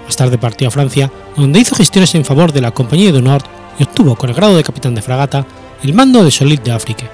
Más 0.04 0.16
tarde 0.16 0.36
partió 0.36 0.68
a 0.68 0.70
Francia, 0.70 1.10
donde 1.34 1.60
hizo 1.60 1.74
gestiones 1.74 2.14
en 2.14 2.26
favor 2.26 2.52
de 2.52 2.60
la 2.60 2.72
Compañía 2.72 3.10
de 3.10 3.22
Nord 3.22 3.44
y 3.78 3.84
obtuvo 3.84 4.16
con 4.16 4.30
el 4.30 4.36
grado 4.36 4.56
de 4.56 4.64
capitán 4.64 4.94
de 4.94 5.02
fragata 5.02 5.46
el 5.82 5.94
mando 5.94 6.24
de 6.24 6.30
Solid 6.30 6.60
de 6.60 6.72
África, 6.72 7.10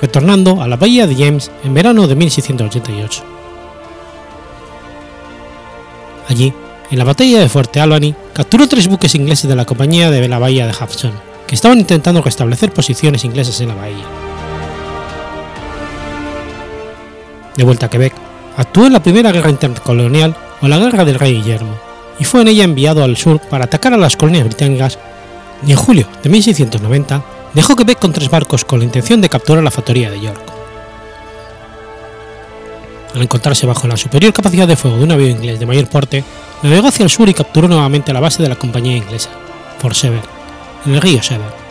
retornando 0.00 0.62
a 0.62 0.68
la 0.68 0.76
bahía 0.76 1.06
de 1.06 1.14
James 1.14 1.50
en 1.62 1.74
verano 1.74 2.06
de 2.06 2.16
1688. 2.16 3.22
Allí 6.28 6.52
en 6.90 6.98
la 6.98 7.04
batalla 7.04 7.40
de 7.40 7.48
Fuerte 7.48 7.80
Albany, 7.80 8.14
capturó 8.32 8.68
tres 8.68 8.88
buques 8.88 9.14
ingleses 9.14 9.48
de 9.48 9.56
la 9.56 9.64
compañía 9.64 10.10
de 10.10 10.28
la 10.28 10.38
bahía 10.38 10.66
de 10.66 10.72
Hudson, 10.72 11.12
que 11.46 11.54
estaban 11.54 11.78
intentando 11.78 12.22
restablecer 12.22 12.72
posiciones 12.72 13.24
inglesas 13.24 13.60
en 13.60 13.68
la 13.68 13.74
bahía. 13.74 14.04
De 17.56 17.64
vuelta 17.64 17.86
a 17.86 17.90
Quebec, 17.90 18.14
actuó 18.56 18.86
en 18.86 18.92
la 18.92 19.02
primera 19.02 19.32
guerra 19.32 19.50
intercolonial 19.50 20.36
o 20.60 20.68
la 20.68 20.78
guerra 20.78 21.04
del 21.04 21.18
rey 21.18 21.34
Guillermo, 21.34 21.74
y 22.18 22.24
fue 22.24 22.42
en 22.42 22.48
ella 22.48 22.64
enviado 22.64 23.02
al 23.02 23.16
sur 23.16 23.40
para 23.40 23.64
atacar 23.64 23.92
a 23.94 23.98
las 23.98 24.16
colonias 24.16 24.44
británicas, 24.44 24.98
y 25.66 25.72
en 25.72 25.76
julio 25.76 26.06
de 26.22 26.30
1690 26.30 27.24
dejó 27.54 27.76
Quebec 27.76 27.98
con 27.98 28.12
tres 28.12 28.28
barcos 28.28 28.64
con 28.64 28.80
la 28.80 28.84
intención 28.84 29.20
de 29.20 29.28
capturar 29.28 29.62
la 29.62 29.70
factoría 29.70 30.10
de 30.10 30.20
York. 30.20 30.42
Al 33.14 33.22
encontrarse 33.22 33.66
bajo 33.66 33.86
la 33.86 33.96
superior 33.96 34.32
capacidad 34.32 34.66
de 34.66 34.76
fuego 34.76 34.96
de 34.98 35.04
un 35.04 35.12
avión 35.12 35.30
inglés 35.30 35.60
de 35.60 35.66
mayor 35.66 35.88
porte, 35.88 36.24
navegó 36.62 36.88
hacia 36.88 37.04
el 37.04 37.10
sur 37.10 37.28
y 37.28 37.34
capturó 37.34 37.68
nuevamente 37.68 38.12
la 38.12 38.20
base 38.20 38.42
de 38.42 38.48
la 38.48 38.56
compañía 38.56 38.96
inglesa, 38.96 39.30
Fort 39.78 39.94
Sever, 39.94 40.22
en 40.84 40.94
el 40.94 41.00
río 41.00 41.22
Sever. 41.22 41.64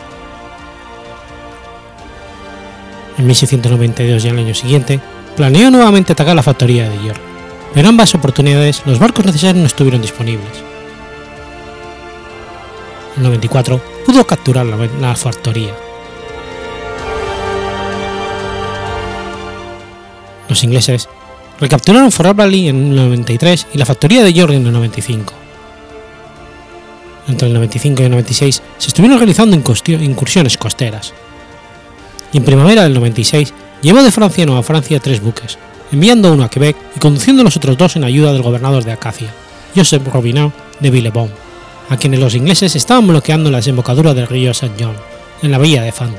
En 3.18 3.26
1692 3.26 4.24
y 4.24 4.28
el 4.28 4.38
año 4.38 4.54
siguiente, 4.54 5.00
planeó 5.36 5.70
nuevamente 5.70 6.12
atacar 6.12 6.34
la 6.34 6.42
factoría 6.42 6.88
de 6.88 7.04
York, 7.04 7.20
pero 7.74 7.88
en 7.88 7.94
ambas 7.94 8.14
oportunidades 8.14 8.82
los 8.86 8.98
barcos 8.98 9.26
necesarios 9.26 9.60
no 9.60 9.66
estuvieron 9.66 10.00
disponibles. 10.00 10.73
En 13.16 13.22
94 13.22 13.80
pudo 14.06 14.26
capturar 14.26 14.66
la, 14.66 15.14
factoría. 15.14 15.74
Los 20.48 20.62
ingleses 20.64 21.08
Recapturaron 21.60 22.10
Fort 22.10 22.36
Valley 22.36 22.68
en 22.68 22.88
el 22.88 22.96
93 22.96 23.68
y 23.74 23.78
la 23.78 23.86
factoría 23.86 24.24
de 24.24 24.32
York 24.32 24.52
en 24.52 24.66
el 24.66 24.72
95. 24.72 25.32
Entre 27.28 27.48
el 27.48 27.54
95 27.54 28.02
y 28.02 28.04
el 28.04 28.10
96 28.10 28.62
se 28.76 28.88
estuvieron 28.88 29.18
realizando 29.18 29.56
incursiones 29.56 30.58
costeras. 30.58 31.14
Y 32.32 32.38
en 32.38 32.44
primavera 32.44 32.82
del 32.82 32.94
96 32.94 33.54
llevó 33.82 34.02
de 34.02 34.10
Francia 34.10 34.42
a 34.42 34.46
Nueva 34.46 34.62
Francia 34.64 34.98
tres 34.98 35.22
buques, 35.22 35.58
enviando 35.92 36.32
uno 36.32 36.42
a 36.42 36.50
Quebec 36.50 36.76
y 36.96 36.98
conduciendo 36.98 37.44
los 37.44 37.56
otros 37.56 37.78
dos 37.78 37.94
en 37.96 38.04
ayuda 38.04 38.32
del 38.32 38.42
gobernador 38.42 38.84
de 38.84 38.92
Acacia, 38.92 39.32
Joseph 39.76 40.06
Robineau 40.12 40.52
de 40.80 40.90
Villebon, 40.90 41.30
a 41.88 41.96
quienes 41.96 42.20
los 42.20 42.34
ingleses 42.34 42.76
estaban 42.76 43.06
bloqueando 43.06 43.50
la 43.50 43.58
desembocadura 43.58 44.14
del 44.14 44.26
río 44.26 44.50
St. 44.50 44.72
John, 44.78 44.96
en 45.42 45.50
la 45.50 45.58
bahía 45.58 45.82
de 45.82 45.92
Fundy. 45.92 46.16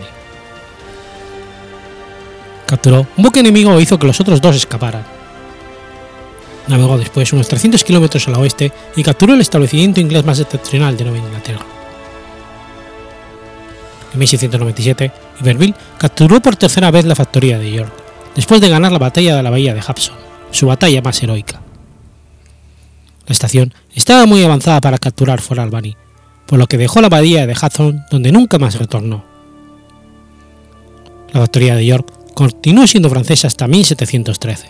Capturó 2.65 3.07
un 3.17 3.23
buque 3.23 3.39
enemigo 3.39 3.77
e 3.77 3.81
hizo 3.81 3.99
que 3.99 4.07
los 4.07 4.19
otros 4.19 4.41
dos 4.41 4.55
escaparan, 4.55 5.03
Navegó 6.67 6.97
después 6.97 7.31
unos 7.33 7.47
300 7.47 7.83
kilómetros 7.83 8.27
al 8.27 8.35
oeste 8.35 8.71
y 8.95 9.03
capturó 9.03 9.33
el 9.33 9.41
establecimiento 9.41 9.99
inglés 9.99 10.25
más 10.25 10.39
excepcional 10.39 10.97
de 10.97 11.03
Nueva 11.03 11.19
Inglaterra. 11.19 11.65
En 14.13 14.19
1697, 14.19 15.11
Iberville 15.41 15.75
capturó 15.97 16.41
por 16.41 16.55
tercera 16.55 16.89
vez 16.89 17.05
la 17.05 17.15
factoría 17.15 17.59
de 17.59 17.71
York, 17.71 17.93
después 18.35 18.61
de 18.61 18.69
ganar 18.69 18.91
la 18.91 18.97
batalla 18.97 19.35
de 19.35 19.43
la 19.43 19.49
bahía 19.49 19.73
de 19.73 19.81
Hudson, 19.81 20.15
su 20.51 20.67
batalla 20.67 21.01
más 21.01 21.21
heroica. 21.21 21.64
La 23.27 23.33
estación 23.33 23.73
estaba 23.93 24.25
muy 24.25 24.43
avanzada 24.43 24.81
para 24.81 24.97
capturar 24.97 25.41
Fort 25.41 25.59
Albany, 25.59 25.95
por 26.45 26.59
lo 26.59 26.67
que 26.67 26.77
dejó 26.77 27.01
la 27.01 27.09
bahía 27.09 27.47
de 27.47 27.53
Hudson 27.53 28.03
donde 28.11 28.31
nunca 28.31 28.59
más 28.59 28.77
retornó. 28.77 29.23
La 31.33 31.41
factoría 31.41 31.75
de 31.75 31.85
York 31.85 32.11
continuó 32.33 32.85
siendo 32.87 33.09
francesa 33.09 33.47
hasta 33.47 33.67
1713. 33.67 34.67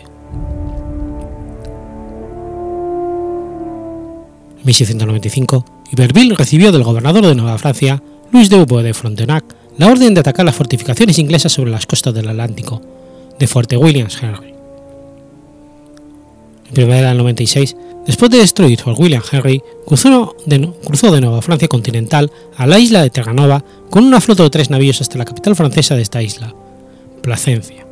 1695, 4.64 5.64
Iberville 5.92 6.34
recibió 6.34 6.72
del 6.72 6.82
gobernador 6.82 7.24
de 7.24 7.34
Nueva 7.36 7.58
Francia, 7.58 8.02
Luis 8.32 8.50
de 8.50 8.60
Hugo 8.60 8.82
de 8.82 8.94
Frontenac, 8.94 9.44
la 9.78 9.86
orden 9.86 10.14
de 10.14 10.20
atacar 10.20 10.44
las 10.44 10.56
fortificaciones 10.56 11.18
inglesas 11.18 11.52
sobre 11.52 11.70
las 11.70 11.86
costas 11.86 12.14
del 12.14 12.28
Atlántico, 12.28 12.82
de 13.38 13.46
Fuerte 13.46 13.76
Williams 13.76 14.18
Henry. 14.20 14.55
En 16.68 16.74
primavera 16.74 17.08
del 17.08 17.18
96, 17.18 17.76
después 18.06 18.30
de 18.30 18.38
destruir 18.38 18.82
por 18.82 19.00
William 19.00 19.22
Henry, 19.30 19.62
cruzó 19.86 20.34
de, 20.46 20.58
nuevo 20.58 21.36
a 21.36 21.42
Francia 21.42 21.68
continental 21.68 22.30
a 22.56 22.66
la 22.66 22.78
isla 22.78 23.02
de 23.02 23.10
Terranova 23.10 23.64
con 23.90 24.04
una 24.04 24.20
flota 24.20 24.42
de 24.42 24.50
tres 24.50 24.70
navíos 24.70 25.00
hasta 25.00 25.18
la 25.18 25.24
capital 25.24 25.54
francesa 25.54 25.94
de 25.94 26.02
esta 26.02 26.22
isla, 26.22 26.54
Placencia. 27.22 27.86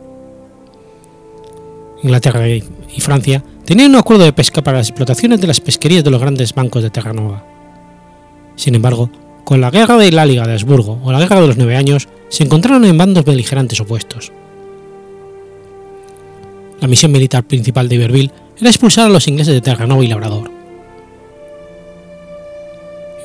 Inglaterra 2.03 2.49
y 2.49 3.01
Francia 3.01 3.43
tenían 3.65 3.91
un 3.91 3.97
acuerdo 3.97 4.25
de 4.25 4.33
pesca 4.33 4.63
para 4.63 4.79
las 4.79 4.89
explotaciones 4.89 5.41
de 5.41 5.47
las 5.47 5.61
pesquerías 5.61 6.05
de 6.05 6.11
los 6.11 6.21
grandes 6.21 6.55
bancos 6.55 6.83
de 6.83 6.91
Terranova. 6.91 7.45
Sin 8.57 8.75
embargo, 8.75 9.11
con 9.45 9.61
la 9.61 9.71
guerra 9.71 9.97
de 9.97 10.11
la 10.13 10.27
Liga 10.27 10.47
de 10.47 10.53
Habsburgo 10.53 11.01
o 11.03 11.13
la 11.13 11.19
guerra 11.19 11.41
de 11.41 11.47
los 11.47 11.57
Nueve 11.57 11.77
Años, 11.77 12.09
se 12.29 12.45
encontraron 12.45 12.85
en 12.85 12.99
bandos 12.99 13.25
beligerantes 13.25 13.81
opuestos. 13.81 14.33
La 16.81 16.89
misión 16.89 17.13
militar 17.13 17.45
principal 17.45 17.89
de 17.89 17.95
Iberville 17.97 18.33
era 18.61 18.71
expulsar 18.71 19.07
a 19.07 19.13
los 19.13 19.29
ingleses 19.29 19.55
de 19.55 19.61
Terranova 19.61 20.05
y 20.05 20.09
Labrador. 20.09 20.51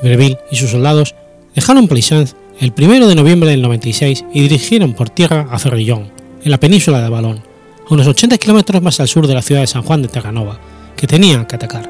Iberville 0.02 0.38
y 0.50 0.56
sus 0.56 0.70
soldados 0.70 1.14
dejaron 1.54 1.88
Plaisance 1.88 2.34
el 2.58 2.72
1 2.76 3.06
de 3.06 3.14
noviembre 3.14 3.50
del 3.50 3.62
96 3.62 4.24
y 4.32 4.42
dirigieron 4.42 4.92
por 4.92 5.10
tierra 5.10 5.48
a 5.50 5.58
Cerrillón, 5.58 6.10
en 6.44 6.50
la 6.50 6.60
península 6.60 7.00
de 7.00 7.06
Avalón, 7.06 7.42
a 7.88 7.94
unos 7.94 8.06
80 8.06 8.38
kilómetros 8.38 8.82
más 8.82 9.00
al 9.00 9.08
sur 9.08 9.26
de 9.26 9.34
la 9.34 9.42
ciudad 9.42 9.62
de 9.62 9.66
San 9.66 9.82
Juan 9.82 10.02
de 10.02 10.08
Terranova, 10.08 10.58
que 10.96 11.06
tenían 11.06 11.46
que 11.46 11.56
atacar. 11.56 11.88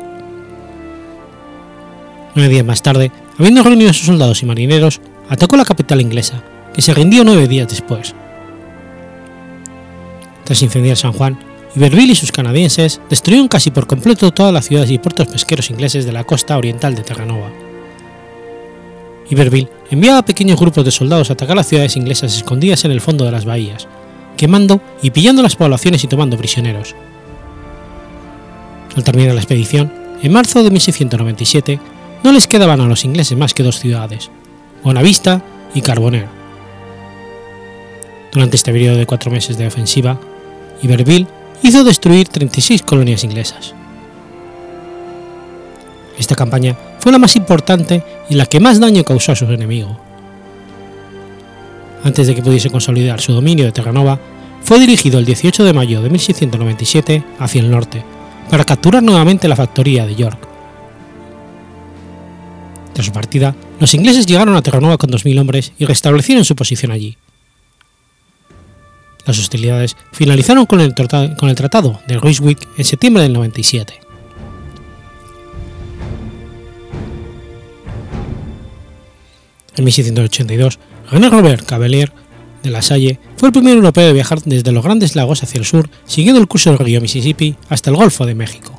Nueve 2.34 2.52
días 2.52 2.64
más 2.64 2.82
tarde, 2.82 3.10
habiendo 3.38 3.62
reunido 3.62 3.90
a 3.90 3.94
sus 3.94 4.06
soldados 4.06 4.42
y 4.42 4.46
marineros, 4.46 5.00
atacó 5.28 5.56
la 5.56 5.64
capital 5.64 6.00
inglesa, 6.00 6.42
que 6.72 6.82
se 6.82 6.94
rindió 6.94 7.24
nueve 7.24 7.48
días 7.48 7.68
después. 7.68 8.14
Tras 10.44 10.62
incendiar 10.62 10.96
San 10.96 11.12
Juan, 11.12 11.38
Iberville 11.76 12.12
y 12.12 12.16
sus 12.16 12.32
canadienses 12.32 13.00
destruyeron 13.08 13.48
casi 13.48 13.70
por 13.70 13.86
completo 13.86 14.32
todas 14.32 14.52
las 14.52 14.66
ciudades 14.66 14.90
y 14.90 14.98
puertos 14.98 15.28
pesqueros 15.28 15.70
ingleses 15.70 16.04
de 16.04 16.12
la 16.12 16.24
costa 16.24 16.56
oriental 16.56 16.94
de 16.94 17.02
Terranova. 17.02 17.50
Iberville 19.30 19.70
enviaba 19.90 20.24
pequeños 20.24 20.58
grupos 20.58 20.84
de 20.84 20.90
soldados 20.90 21.30
a 21.30 21.34
atacar 21.34 21.56
las 21.56 21.68
ciudades 21.68 21.96
inglesas 21.96 22.36
escondidas 22.36 22.84
en 22.84 22.90
el 22.90 23.00
fondo 23.00 23.24
de 23.24 23.30
las 23.30 23.44
bahías, 23.44 23.86
quemando 24.36 24.80
y 25.02 25.10
pillando 25.10 25.42
las 25.42 25.54
poblaciones 25.54 26.02
y 26.02 26.08
tomando 26.08 26.36
prisioneros. 26.36 26.96
Al 28.96 29.04
terminar 29.04 29.34
la 29.34 29.40
expedición, 29.40 29.92
en 30.22 30.32
marzo 30.32 30.64
de 30.64 30.70
1697, 30.70 31.78
no 32.24 32.32
les 32.32 32.48
quedaban 32.48 32.80
a 32.80 32.86
los 32.86 33.04
ingleses 33.04 33.38
más 33.38 33.54
que 33.54 33.62
dos 33.62 33.78
ciudades, 33.78 34.30
Bonavista 34.82 35.42
y 35.74 35.82
Carboner. 35.82 36.26
Durante 38.32 38.56
este 38.56 38.72
periodo 38.72 38.96
de 38.96 39.06
cuatro 39.06 39.30
meses 39.30 39.56
de 39.56 39.68
ofensiva, 39.68 40.20
Iberville 40.82 41.26
hizo 41.62 41.84
destruir 41.84 42.28
36 42.28 42.82
colonias 42.82 43.24
inglesas. 43.24 43.74
Esta 46.18 46.36
campaña 46.36 46.76
fue 46.98 47.12
la 47.12 47.18
más 47.18 47.36
importante 47.36 48.02
y 48.28 48.34
la 48.34 48.46
que 48.46 48.60
más 48.60 48.78
daño 48.78 49.04
causó 49.04 49.32
a 49.32 49.36
su 49.36 49.46
enemigo. 49.46 49.98
Antes 52.04 52.26
de 52.26 52.34
que 52.34 52.42
pudiese 52.42 52.70
consolidar 52.70 53.20
su 53.20 53.32
dominio 53.32 53.64
de 53.64 53.72
Terranova, 53.72 54.18
fue 54.62 54.78
dirigido 54.78 55.18
el 55.18 55.24
18 55.24 55.64
de 55.64 55.72
mayo 55.72 56.02
de 56.02 56.10
1697 56.10 57.24
hacia 57.38 57.60
el 57.60 57.70
norte, 57.70 58.04
para 58.50 58.64
capturar 58.64 59.02
nuevamente 59.02 59.48
la 59.48 59.56
factoría 59.56 60.06
de 60.06 60.14
York. 60.14 60.38
Tras 62.92 63.06
su 63.06 63.12
partida, 63.12 63.54
los 63.78 63.94
ingleses 63.94 64.26
llegaron 64.26 64.56
a 64.56 64.62
Terranova 64.62 64.98
con 64.98 65.10
2.000 65.10 65.40
hombres 65.40 65.72
y 65.78 65.86
restablecieron 65.86 66.44
su 66.44 66.56
posición 66.56 66.92
allí. 66.92 67.16
Las 69.26 69.38
hostilidades 69.38 69.96
finalizaron 70.12 70.66
con 70.66 70.80
el, 70.80 70.94
Tratado 70.94 72.00
de 72.06 72.18
Ryswick 72.18 72.66
en 72.76 72.84
septiembre 72.84 73.22
del 73.22 73.32
97. 73.32 74.00
En 79.76 79.84
1682, 79.84 80.78
René 81.10 81.30
Robert 81.30 81.64
Cavelier 81.64 82.12
de 82.62 82.70
la 82.70 82.82
Salle 82.82 83.18
fue 83.36 83.48
el 83.48 83.52
primer 83.52 83.74
europeo 83.74 84.06
de 84.06 84.12
viajar 84.12 84.40
desde 84.44 84.72
los 84.72 84.84
Grandes 84.84 85.16
Lagos 85.16 85.42
hacia 85.42 85.58
el 85.58 85.64
sur, 85.64 85.88
siguiendo 86.04 86.40
el 86.40 86.48
curso 86.48 86.70
del 86.70 86.78
río 86.78 87.00
Mississippi 87.00 87.56
hasta 87.68 87.90
el 87.90 87.96
Golfo 87.96 88.26
de 88.26 88.34
México. 88.34 88.78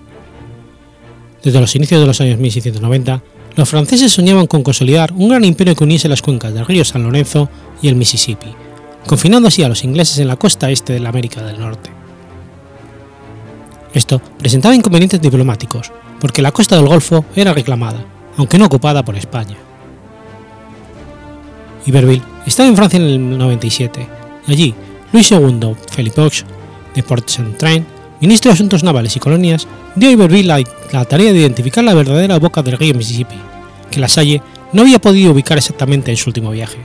Desde 1.43 1.60
los 1.60 1.75
inicios 1.75 1.99
de 1.99 2.08
los 2.08 2.21
años 2.21 2.39
1690, 2.39 3.23
los 3.56 3.69
franceses 3.69 4.12
soñaban 4.12 4.47
con 4.47 4.63
consolidar 4.63 5.12
un 5.13 5.30
gran 5.30 5.43
imperio 5.43 5.75
que 5.75 5.84
uniese 5.84 6.08
las 6.08 6.21
cuencas 6.21 6.54
del 6.54 6.65
río 6.65 6.86
San 6.86 7.04
Lorenzo 7.04 7.49
y 7.82 7.88
el 7.88 7.95
Mississippi, 7.95 8.54
confinando 9.05 9.47
así 9.47 9.63
a 9.63 9.69
los 9.69 9.83
ingleses 9.83 10.17
en 10.19 10.27
la 10.27 10.35
costa 10.35 10.69
este 10.69 10.93
de 10.93 10.99
la 10.99 11.09
América 11.09 11.41
del 11.41 11.59
Norte. 11.59 11.89
Esto 13.93 14.21
presentaba 14.37 14.75
inconvenientes 14.75 15.21
diplomáticos, 15.21 15.91
porque 16.19 16.41
la 16.41 16.51
costa 16.51 16.75
del 16.75 16.87
Golfo 16.87 17.25
era 17.35 17.53
reclamada, 17.53 18.05
aunque 18.37 18.57
no 18.57 18.65
ocupada 18.65 19.03
por 19.03 19.17
España. 19.17 19.57
Iberville 21.85 22.23
estaba 22.45 22.69
en 22.69 22.75
Francia 22.75 22.97
en 22.97 23.05
el 23.05 23.37
97, 23.37 24.07
y 24.47 24.51
allí 24.51 24.75
Luis 25.11 25.31
II 25.31 25.75
Felipe 25.91 26.21
Ox, 26.21 26.45
de 26.95 27.03
Port-Saint-Train, 27.03 27.85
ministro 28.21 28.49
de 28.49 28.53
Asuntos 28.53 28.83
Navales 28.83 29.15
y 29.15 29.19
Colonias, 29.19 29.67
dio 29.95 30.09
a 30.09 30.11
Iberville 30.11 30.63
la, 30.91 31.05
tarea 31.05 31.33
de 31.33 31.39
identificar 31.39 31.83
la 31.83 31.93
verdadera 31.93 32.39
boca 32.39 32.61
del 32.61 32.77
río 32.77 32.93
Mississippi, 32.93 33.35
que 33.89 33.99
la 33.99 34.07
Salle 34.07 34.41
no 34.73 34.83
había 34.83 34.99
podido 34.99 35.31
ubicar 35.31 35.57
exactamente 35.57 36.11
en 36.11 36.17
su 36.17 36.29
último 36.29 36.51
viaje. 36.51 36.77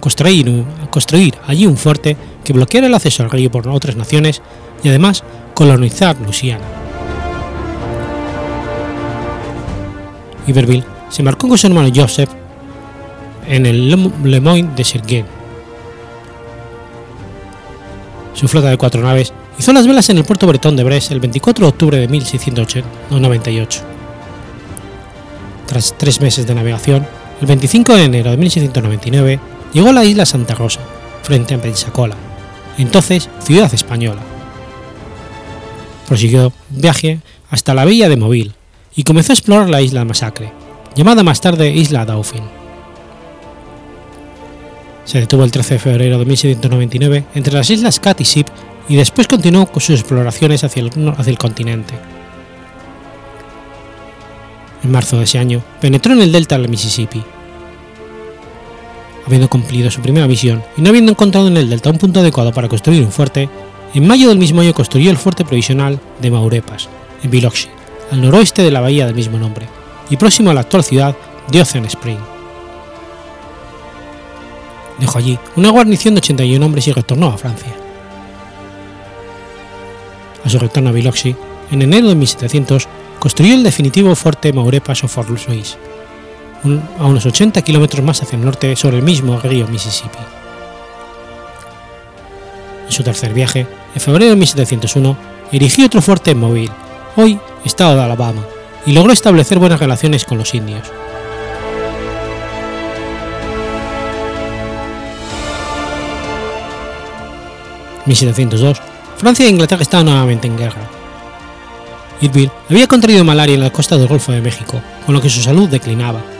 Construir, 0.00 0.64
construir 0.90 1.34
allí 1.46 1.66
un 1.66 1.76
fuerte 1.76 2.16
que 2.44 2.52
bloqueara 2.52 2.86
el 2.86 2.94
acceso 2.94 3.22
al 3.22 3.30
río 3.30 3.50
por 3.50 3.66
otras 3.68 3.96
naciones 3.96 4.42
y 4.82 4.88
además 4.88 5.24
colonizar 5.54 6.16
Luisiana. 6.20 6.64
Iberville 10.46 10.84
se 11.08 11.22
marcó 11.22 11.48
con 11.48 11.58
su 11.58 11.66
hermano 11.66 11.90
Joseph 11.94 12.30
en 13.48 13.66
el 13.66 13.88
Le 13.88 14.40
Moyne 14.40 14.70
de 14.76 14.84
Serguén. 14.84 15.26
Su 18.34 18.48
flota 18.48 18.68
de 18.68 18.76
cuatro 18.76 19.02
naves 19.02 19.32
hizo 19.58 19.72
las 19.72 19.86
velas 19.86 20.10
en 20.10 20.18
el 20.18 20.24
puerto 20.24 20.46
bretón 20.46 20.76
de 20.76 20.84
Brest 20.84 21.10
el 21.10 21.20
24 21.20 21.64
de 21.64 21.68
octubre 21.70 21.98
de 21.98 22.08
1698. 22.08 23.80
Tras 25.66 25.94
tres 25.96 26.20
meses 26.20 26.46
de 26.46 26.54
navegación, 26.54 27.06
el 27.40 27.46
25 27.46 27.94
de 27.94 28.04
enero 28.04 28.30
de 28.30 28.36
1699 28.36 29.40
llegó 29.72 29.90
a 29.90 29.92
la 29.92 30.04
isla 30.04 30.26
Santa 30.26 30.54
Rosa, 30.54 30.80
frente 31.22 31.54
a 31.54 31.60
Pensacola, 31.60 32.16
entonces 32.78 33.28
ciudad 33.40 33.72
española. 33.72 34.20
Prosiguió 36.06 36.52
viaje 36.70 37.20
hasta 37.50 37.74
la 37.74 37.84
villa 37.84 38.08
de 38.08 38.16
Mobile 38.16 38.52
y 38.94 39.02
comenzó 39.02 39.32
a 39.32 39.34
explorar 39.34 39.68
la 39.68 39.82
isla 39.82 40.04
Masacre, 40.04 40.52
llamada 40.94 41.22
más 41.22 41.40
tarde 41.40 41.70
Isla 41.70 42.04
Dauphin. 42.04 42.44
Se 45.04 45.20
detuvo 45.20 45.44
el 45.44 45.52
13 45.52 45.74
de 45.74 45.80
febrero 45.80 46.18
de 46.18 46.24
1799 46.24 47.24
entre 47.34 47.54
las 47.54 47.70
islas 47.70 48.00
Cat 48.00 48.20
y 48.20 48.24
Ship 48.24 48.46
y 48.88 48.96
después 48.96 49.28
continuó 49.28 49.66
con 49.66 49.80
sus 49.80 50.00
exploraciones 50.00 50.64
hacia 50.64 50.82
el, 50.82 50.90
hacia 51.16 51.30
el 51.30 51.38
continente. 51.38 51.94
En 54.82 54.90
marzo 54.90 55.18
de 55.18 55.24
ese 55.24 55.38
año 55.38 55.62
penetró 55.80 56.12
en 56.12 56.22
el 56.22 56.32
delta 56.32 56.58
del 56.58 56.68
Mississippi. 56.68 57.22
Habiendo 59.26 59.50
cumplido 59.50 59.90
su 59.90 60.00
primera 60.00 60.28
misión 60.28 60.62
y 60.76 60.82
no 60.82 60.90
habiendo 60.90 61.12
encontrado 61.12 61.48
en 61.48 61.56
el 61.56 61.68
delta 61.68 61.90
un 61.90 61.98
punto 61.98 62.20
adecuado 62.20 62.52
para 62.52 62.68
construir 62.68 63.02
un 63.02 63.10
fuerte, 63.10 63.48
en 63.92 64.06
mayo 64.06 64.28
del 64.28 64.38
mismo 64.38 64.60
año 64.60 64.72
construyó 64.72 65.10
el 65.10 65.16
fuerte 65.16 65.44
provisional 65.44 65.98
de 66.20 66.30
Maurepas, 66.30 66.88
en 67.22 67.30
Biloxi, 67.30 67.68
al 68.12 68.20
noroeste 68.20 68.62
de 68.62 68.70
la 68.70 68.80
bahía 68.80 69.06
del 69.06 69.14
mismo 69.14 69.38
nombre, 69.38 69.66
y 70.10 70.16
próximo 70.16 70.50
a 70.50 70.54
la 70.54 70.60
actual 70.60 70.84
ciudad 70.84 71.16
de 71.50 71.60
Ocean 71.60 71.84
Spring. 71.86 72.18
Dejó 74.98 75.18
allí 75.18 75.38
una 75.56 75.70
guarnición 75.70 76.14
de 76.14 76.18
81 76.18 76.64
hombres 76.64 76.86
y 76.88 76.92
retornó 76.92 77.26
a 77.26 77.38
Francia. 77.38 77.74
A 80.44 80.48
su 80.48 80.58
retorno 80.58 80.90
a 80.90 80.92
Biloxi, 80.92 81.34
en 81.70 81.82
enero 81.82 82.08
de 82.08 82.14
1700, 82.14 82.88
construyó 83.18 83.54
el 83.54 83.62
definitivo 83.62 84.14
fuerte 84.14 84.52
Maurepas 84.52 85.02
o 85.04 85.08
Fort 85.08 85.28
Louis, 85.28 85.76
a 86.98 87.04
unos 87.04 87.26
80 87.26 87.62
kilómetros 87.62 88.04
más 88.04 88.22
hacia 88.22 88.36
el 88.36 88.44
norte 88.44 88.74
sobre 88.76 88.98
el 88.98 89.02
mismo 89.02 89.38
río 89.40 89.68
Mississippi. 89.68 90.18
En 92.86 92.92
su 92.92 93.02
tercer 93.02 93.32
viaje, 93.32 93.66
en 93.94 94.00
febrero 94.00 94.30
de 94.30 94.36
1701, 94.36 95.16
erigió 95.52 95.86
otro 95.86 96.02
fuerte 96.02 96.32
en 96.32 96.40
Mobile, 96.40 96.72
hoy 97.16 97.38
estado 97.64 97.96
de 97.96 98.02
Alabama, 98.02 98.42
y 98.84 98.92
logró 98.92 99.12
establecer 99.12 99.58
buenas 99.58 99.80
relaciones 99.80 100.24
con 100.24 100.38
los 100.38 100.54
indios. 100.54 100.90
1702, 108.06 108.80
Francia 109.16 109.46
e 109.46 109.50
Inglaterra 109.50 109.82
estaban 109.82 110.06
nuevamente 110.06 110.46
en 110.46 110.56
guerra. 110.56 110.82
Iberville 112.20 112.52
había 112.70 112.86
contraído 112.86 113.24
malaria 113.24 113.54
en 113.54 113.60
la 113.60 113.70
costa 113.70 113.98
del 113.98 114.06
Golfo 114.06 114.32
de 114.32 114.40
México, 114.40 114.80
con 115.04 115.14
lo 115.14 115.20
que 115.20 115.28
su 115.28 115.42
salud 115.42 115.68
declinaba. 115.68 116.35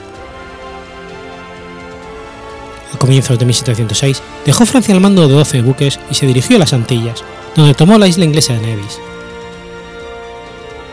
A 2.96 2.98
comienzos 2.98 3.38
de 3.38 3.44
1706 3.44 4.22
dejó 4.46 4.64
Francia 4.64 4.94
al 4.94 5.02
mando 5.02 5.28
de 5.28 5.34
12 5.34 5.60
buques 5.60 6.00
y 6.10 6.14
se 6.14 6.24
dirigió 6.24 6.56
a 6.56 6.60
las 6.60 6.72
Antillas, 6.72 7.22
donde 7.54 7.74
tomó 7.74 7.98
la 7.98 8.08
isla 8.08 8.24
inglesa 8.24 8.54
de 8.54 8.60
Nevis. 8.60 8.98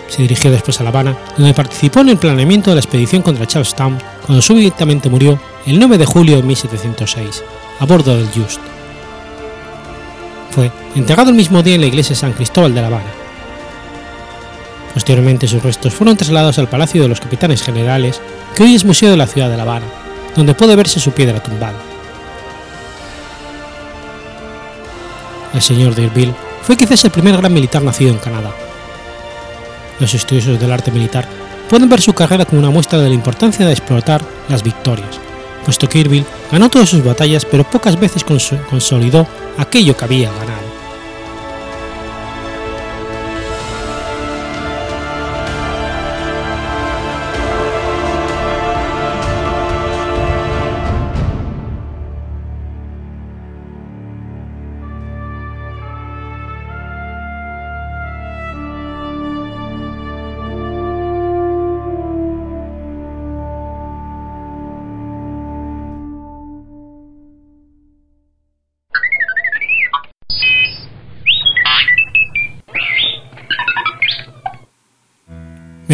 Se 0.09 0.21
dirigió 0.21 0.51
después 0.51 0.81
a 0.81 0.83
La 0.83 0.89
Habana, 0.89 1.17
donde 1.37 1.53
participó 1.53 2.01
en 2.01 2.09
el 2.09 2.17
planeamiento 2.17 2.71
de 2.71 2.75
la 2.75 2.81
expedición 2.81 3.21
contra 3.21 3.47
Charlestown 3.47 3.99
cuando 4.25 4.41
súbitamente 4.41 5.09
murió 5.09 5.39
el 5.65 5.79
9 5.79 5.97
de 5.97 6.05
julio 6.05 6.35
de 6.35 6.43
1706, 6.43 7.41
a 7.79 7.85
bordo 7.85 8.17
del 8.17 8.27
Just. 8.27 8.59
Fue 10.51 10.69
enterrado 10.95 11.29
el 11.29 11.37
mismo 11.37 11.63
día 11.63 11.75
en 11.75 11.81
la 11.81 11.87
iglesia 11.87 12.17
San 12.17 12.33
Cristóbal 12.33 12.75
de 12.75 12.81
La 12.81 12.87
Habana. 12.87 13.13
Posteriormente 14.93 15.47
sus 15.47 15.63
restos 15.63 15.93
fueron 15.93 16.17
trasladados 16.17 16.59
al 16.59 16.67
Palacio 16.67 17.01
de 17.01 17.07
los 17.07 17.21
Capitanes 17.21 17.63
Generales, 17.63 18.19
que 18.57 18.63
hoy 18.63 18.75
es 18.75 18.83
Museo 18.83 19.09
de 19.09 19.17
la 19.17 19.25
Ciudad 19.25 19.49
de 19.49 19.55
La 19.55 19.63
Habana, 19.63 19.85
donde 20.35 20.53
puede 20.53 20.75
verse 20.75 20.99
su 20.99 21.13
piedra 21.13 21.41
tumbada. 21.41 21.92
El 25.53 25.61
señor 25.61 25.95
D'Urville 25.95 26.33
fue 26.63 26.77
quizás 26.77 27.03
el 27.05 27.11
primer 27.11 27.37
gran 27.37 27.53
militar 27.53 27.81
nacido 27.81 28.11
en 28.11 28.17
Canadá. 28.17 28.51
Los 29.99 30.13
estudiosos 30.13 30.59
del 30.59 30.71
arte 30.71 30.91
militar 30.91 31.27
pueden 31.69 31.89
ver 31.89 32.01
su 32.01 32.13
carrera 32.13 32.45
como 32.45 32.59
una 32.59 32.71
muestra 32.71 32.99
de 32.99 33.09
la 33.09 33.15
importancia 33.15 33.65
de 33.65 33.71
explotar 33.71 34.23
las 34.49 34.63
victorias, 34.63 35.19
puesto 35.63 35.87
que 35.87 35.99
Irville 35.99 36.25
ganó 36.51 36.69
todas 36.69 36.89
sus 36.89 37.03
batallas 37.03 37.45
pero 37.45 37.63
pocas 37.63 37.99
veces 37.99 38.23
consolidó 38.23 39.27
aquello 39.57 39.95
que 39.95 40.05
había 40.05 40.31
ganado. 40.31 40.62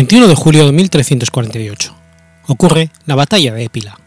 21 0.09 0.27
de 0.27 0.33
julio 0.33 0.65
de 0.65 0.71
1348. 0.71 1.95
Ocurre 2.47 2.89
la 3.05 3.13
Batalla 3.13 3.53
de 3.53 3.65
Épila. 3.65 3.99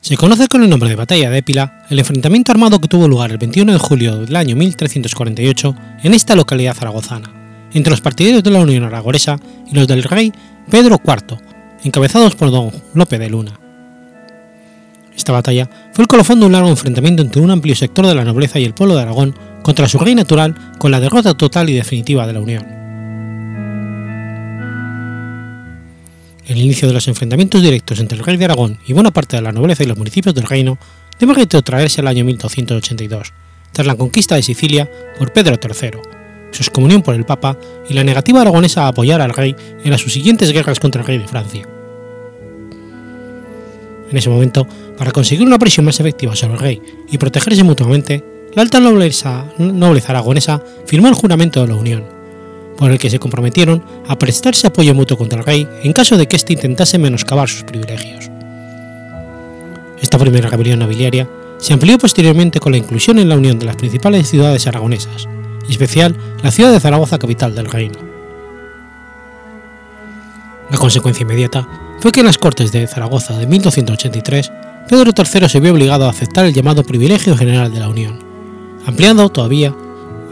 Se 0.00 0.16
conoce 0.16 0.46
con 0.46 0.62
el 0.62 0.70
nombre 0.70 0.88
de 0.88 0.94
Batalla 0.94 1.28
de 1.28 1.38
Épila 1.38 1.86
el 1.90 1.98
enfrentamiento 1.98 2.52
armado 2.52 2.78
que 2.78 2.86
tuvo 2.86 3.08
lugar 3.08 3.32
el 3.32 3.38
21 3.38 3.72
de 3.72 3.78
julio 3.80 4.18
del 4.18 4.36
año 4.36 4.54
1348 4.54 5.74
en 6.04 6.14
esta 6.14 6.36
localidad 6.36 6.76
zaragozana, 6.76 7.32
entre 7.72 7.90
los 7.90 8.00
partidarios 8.00 8.44
de 8.44 8.52
la 8.52 8.60
Unión 8.60 8.84
Aragonesa 8.84 9.40
y 9.68 9.74
los 9.74 9.88
del 9.88 10.04
rey 10.04 10.32
Pedro 10.70 11.00
IV, 11.04 11.36
encabezados 11.82 12.36
por 12.36 12.52
don 12.52 12.70
Lope 12.94 13.18
de 13.18 13.28
Luna. 13.28 13.58
Esta 15.16 15.32
batalla 15.32 15.68
fue 15.92 16.04
el 16.04 16.08
colofón 16.08 16.38
de 16.38 16.46
un 16.46 16.52
largo 16.52 16.68
enfrentamiento 16.68 17.24
entre 17.24 17.42
un 17.42 17.50
amplio 17.50 17.74
sector 17.74 18.06
de 18.06 18.14
la 18.14 18.24
nobleza 18.24 18.60
y 18.60 18.64
el 18.64 18.74
pueblo 18.74 18.94
de 18.94 19.02
Aragón 19.02 19.36
contra 19.64 19.88
su 19.88 19.98
rey 19.98 20.14
natural 20.14 20.54
con 20.78 20.92
la 20.92 21.00
derrota 21.00 21.34
total 21.34 21.68
y 21.70 21.74
definitiva 21.74 22.24
de 22.28 22.32
la 22.32 22.40
Unión. 22.40 22.83
El 26.46 26.58
inicio 26.58 26.86
de 26.86 26.94
los 26.94 27.08
enfrentamientos 27.08 27.62
directos 27.62 28.00
entre 28.00 28.18
el 28.18 28.24
rey 28.24 28.36
de 28.36 28.44
Aragón 28.44 28.78
y 28.86 28.92
buena 28.92 29.10
parte 29.10 29.36
de 29.36 29.42
la 29.42 29.52
nobleza 29.52 29.82
y 29.82 29.86
los 29.86 29.96
municipios 29.96 30.34
del 30.34 30.44
reino 30.44 30.78
debe 31.18 31.32
retrotraerse 31.32 32.02
al 32.02 32.08
año 32.08 32.24
1282, 32.24 33.32
tras 33.72 33.86
la 33.86 33.94
conquista 33.96 34.34
de 34.34 34.42
Sicilia 34.42 34.90
por 35.18 35.32
Pedro 35.32 35.56
III, 35.62 36.00
su 36.50 36.62
excomunión 36.62 37.00
por 37.00 37.14
el 37.14 37.24
Papa 37.24 37.56
y 37.88 37.94
la 37.94 38.04
negativa 38.04 38.42
aragonesa 38.42 38.84
a 38.84 38.88
apoyar 38.88 39.22
al 39.22 39.32
rey 39.32 39.56
en 39.82 39.90
las 39.90 40.02
subsiguientes 40.02 40.52
guerras 40.52 40.80
contra 40.80 41.00
el 41.00 41.06
rey 41.06 41.18
de 41.18 41.28
Francia. 41.28 41.66
En 44.10 44.18
ese 44.18 44.28
momento, 44.28 44.68
para 44.98 45.12
conseguir 45.12 45.46
una 45.46 45.58
presión 45.58 45.86
más 45.86 45.98
efectiva 45.98 46.36
sobre 46.36 46.54
el 46.54 46.60
rey 46.60 46.82
y 47.10 47.16
protegerse 47.16 47.64
mutuamente, 47.64 48.22
la 48.54 48.62
alta 48.62 48.80
nobleza, 48.80 49.46
nobleza 49.58 50.12
aragonesa 50.12 50.62
firmó 50.86 51.08
el 51.08 51.14
juramento 51.14 51.62
de 51.62 51.68
la 51.68 51.74
Unión, 51.74 52.13
por 52.76 52.90
el 52.90 52.98
que 52.98 53.10
se 53.10 53.18
comprometieron 53.18 53.84
a 54.08 54.18
prestarse 54.18 54.66
apoyo 54.66 54.94
mutuo 54.94 55.16
contra 55.16 55.38
el 55.38 55.44
rey 55.44 55.68
en 55.82 55.92
caso 55.92 56.16
de 56.16 56.26
que 56.26 56.36
éste 56.36 56.52
intentase 56.52 56.98
menoscabar 56.98 57.48
sus 57.48 57.64
privilegios. 57.64 58.30
Esta 60.00 60.18
primera 60.18 60.48
rebelión 60.48 60.80
nobiliaria 60.80 61.28
se 61.58 61.72
amplió 61.72 61.98
posteriormente 61.98 62.60
con 62.60 62.72
la 62.72 62.78
inclusión 62.78 63.18
en 63.18 63.28
la 63.28 63.36
unión 63.36 63.58
de 63.58 63.66
las 63.66 63.76
principales 63.76 64.28
ciudades 64.28 64.66
aragonesas, 64.66 65.26
en 65.64 65.70
especial 65.70 66.16
la 66.42 66.50
ciudad 66.50 66.72
de 66.72 66.80
Zaragoza, 66.80 67.18
capital 67.18 67.54
del 67.54 67.70
reino. 67.70 67.98
La 70.70 70.78
consecuencia 70.78 71.22
inmediata 71.22 71.66
fue 72.00 72.12
que 72.12 72.20
en 72.20 72.26
las 72.26 72.38
Cortes 72.38 72.72
de 72.72 72.86
Zaragoza 72.86 73.38
de 73.38 73.46
1283, 73.46 74.52
Pedro 74.88 75.12
III 75.16 75.48
se 75.48 75.60
vio 75.60 75.72
obligado 75.72 76.06
a 76.06 76.10
aceptar 76.10 76.44
el 76.44 76.52
llamado 76.52 76.84
privilegio 76.84 77.36
general 77.36 77.72
de 77.72 77.80
la 77.80 77.88
Unión, 77.88 78.18
ampliando 78.84 79.28
todavía, 79.30 79.74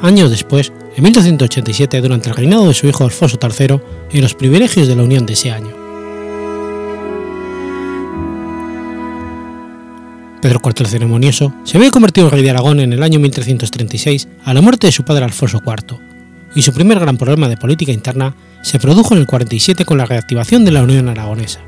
años 0.03 0.31
después, 0.31 0.73
en 0.97 1.03
1287, 1.03 2.01
durante 2.01 2.29
el 2.29 2.37
reinado 2.37 2.69
de 2.69 2.75
su 2.75 2.87
hijo 2.87 3.05
Alfonso 3.05 3.39
III, 3.41 3.81
en 4.13 4.21
los 4.21 4.35
privilegios 4.35 4.89
de 4.89 4.97
la 4.97 5.03
Unión 5.03 5.27
de 5.27 5.33
ese 5.33 5.51
año. 5.51 5.83
Pedro 10.43 10.61
IV 10.65 10.75
el 10.81 10.87
Ceremonioso 10.89 11.55
se 11.63 11.77
había 11.77 11.93
convertido 11.93 12.27
en 12.27 12.33
rey 12.33 12.43
de 12.43 12.51
Aragón 12.51 12.81
en 12.81 12.93
el 12.93 13.03
año 13.03 13.21
1336 13.21 14.29
a 14.45 14.53
la 14.53 14.61
muerte 14.61 14.89
de 14.89 14.93
su 14.93 15.05
padre 15.05 15.25
Alfonso 15.25 15.63
IV, 15.65 15.99
y 16.55 16.63
su 16.63 16.73
primer 16.73 16.99
gran 16.99 17.17
problema 17.17 17.49
de 17.49 17.57
política 17.57 17.93
interna 17.93 18.35
se 18.63 18.81
produjo 18.81 19.15
en 19.15 19.21
el 19.21 19.27
47 19.27 19.85
con 19.85 19.99
la 19.99 20.05
reactivación 20.05 20.65
de 20.65 20.73
la 20.73 20.83
Unión 20.83 21.09
Aragonesa. 21.09 21.61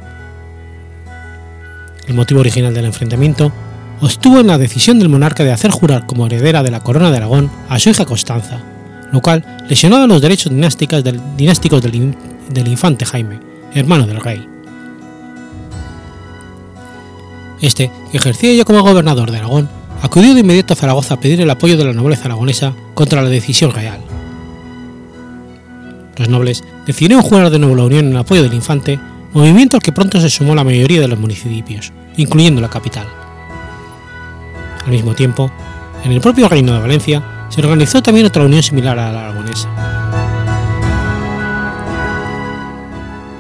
El 2.08 2.14
motivo 2.14 2.40
original 2.40 2.74
del 2.74 2.84
enfrentamiento 2.84 3.52
obtuvo 4.00 4.40
en 4.40 4.48
la 4.48 4.58
decisión 4.58 4.98
del 4.98 5.08
monarca 5.08 5.44
de 5.44 5.52
hacer 5.52 5.70
jurar 5.70 6.04
como 6.06 6.26
heredera 6.26 6.62
de 6.62 6.70
la 6.70 6.80
corona 6.80 7.10
de 7.10 7.16
Aragón 7.16 7.50
a 7.68 7.78
su 7.78 7.90
hija 7.90 8.04
Constanza, 8.04 8.73
lo 9.14 9.20
cual 9.20 9.44
lesionaba 9.68 10.08
los 10.08 10.20
derechos 10.20 10.50
dinásticos 10.50 11.00
del, 11.80 12.66
infante 12.66 13.04
Jaime, 13.04 13.38
hermano 13.72 14.08
del 14.08 14.20
rey. 14.20 14.44
Este, 17.60 17.92
que 18.10 18.16
ejercía 18.16 18.52
ya 18.54 18.64
como 18.64 18.82
gobernador 18.82 19.30
de 19.30 19.38
Aragón, 19.38 19.68
acudió 20.02 20.34
de 20.34 20.40
inmediato 20.40 20.72
a 20.72 20.76
Zaragoza 20.76 21.14
a 21.14 21.20
pedir 21.20 21.40
el 21.40 21.48
apoyo 21.48 21.76
de 21.76 21.84
la 21.84 21.92
nobleza 21.92 22.24
aragonesa 22.24 22.74
contra 22.94 23.22
la 23.22 23.28
decisión 23.28 23.70
real. 23.70 24.00
Los 26.16 26.28
nobles 26.28 26.64
decidieron 26.84 27.22
jurar 27.22 27.50
de 27.50 27.60
nuevo 27.60 27.76
la 27.76 27.84
unión 27.84 28.08
en 28.08 28.16
apoyo 28.16 28.42
del 28.42 28.52
infante, 28.52 28.98
movimiento 29.32 29.76
al 29.76 29.82
que 29.84 29.92
pronto 29.92 30.20
se 30.20 30.28
sumó 30.28 30.56
la 30.56 30.64
mayoría 30.64 31.00
de 31.00 31.08
los 31.08 31.20
municipios, 31.20 31.92
incluyendo 32.16 32.60
la 32.60 32.68
capital. 32.68 33.06
Al 34.84 34.90
mismo 34.90 35.14
tiempo, 35.14 35.52
en 36.04 36.10
el 36.10 36.20
propio 36.20 36.48
Reino 36.48 36.72
de 36.72 36.80
Valencia 36.80 37.33
se 37.54 37.60
organizó 37.60 38.02
también 38.02 38.26
otra 38.26 38.42
unión 38.42 38.64
similar 38.64 38.98
a 38.98 39.12
la 39.12 39.20
aragonesa. 39.20 39.68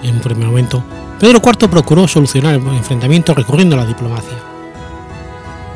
En 0.04 0.14
un 0.14 0.20
primer 0.20 0.46
momento, 0.46 0.84
Pedro 1.18 1.42
IV 1.44 1.68
procuró 1.68 2.06
solucionar 2.06 2.54
el 2.54 2.64
enfrentamiento 2.68 3.34
recurriendo 3.34 3.74
a 3.74 3.80
la 3.80 3.86
diplomacia. 3.86 4.38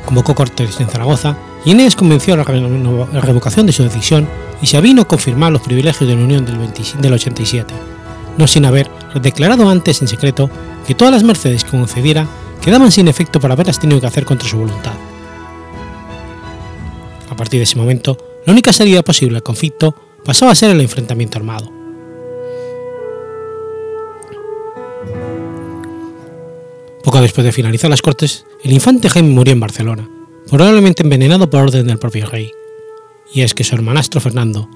Convocó 0.05 0.37
Cortes 0.37 0.79
en 0.79 0.88
Zaragoza 0.88 1.37
y 1.64 1.72
Inés 1.72 1.96
convenció 1.96 2.35
a 2.35 2.37
la 2.37 3.20
revocación 3.20 3.66
de 3.66 3.72
su 3.72 3.83
decisión 3.83 4.29
y 4.62 4.66
se 4.66 4.77
avino 4.77 5.03
a 5.03 5.09
confirmar 5.09 5.51
los 5.51 5.62
privilegios 5.62 6.09
de 6.09 6.14
la 6.14 6.22
Unión 6.22 6.46
del, 6.46 6.59
20, 6.59 6.83
del 7.01 7.12
87, 7.12 7.74
no 8.37 8.46
sin 8.46 8.64
haber 8.66 8.88
declarado 9.20 9.68
antes 9.68 10.01
en 10.01 10.07
secreto 10.07 10.48
que 10.87 10.94
todas 10.94 11.12
las 11.12 11.24
mercedes 11.24 11.64
que 11.64 11.72
concediera 11.72 12.29
quedaban 12.62 12.92
sin 12.92 13.09
efecto 13.09 13.40
por 13.40 13.51
haberlas 13.51 13.81
tenido 13.81 14.01
que 14.01 14.07
hacer 14.07 14.24
contra 14.24 14.48
su 14.48 14.59
voluntad 14.59 15.08
partir 17.38 17.61
de 17.61 17.64
ese 17.64 17.77
momento, 17.77 18.18
la 18.44 18.53
única 18.53 18.74
salida 18.74 19.03
posible 19.03 19.37
al 19.37 19.42
conflicto 19.42 19.94
pasaba 20.24 20.53
a 20.53 20.55
ser 20.55 20.70
el 20.70 20.81
enfrentamiento 20.83 21.38
armado. 21.38 21.72
Poco 27.03 27.22
después 27.22 27.46
de 27.46 27.53
finalizar 27.53 27.88
las 27.88 28.03
cortes, 28.03 28.44
el 28.62 28.72
infante 28.72 29.09
Jaime 29.09 29.31
murió 29.31 29.55
en 29.55 29.61
Barcelona, 29.61 30.11
probablemente 30.51 31.03
envenenado 31.03 31.48
por 31.48 31.62
orden 31.62 31.87
del 31.87 31.98
propio 31.98 32.27
rey. 32.27 32.51
Y 33.33 33.40
es 33.40 33.55
que 33.55 33.64
su 33.64 33.74
hermanastro 33.74 34.20
Fernando, 34.20 34.68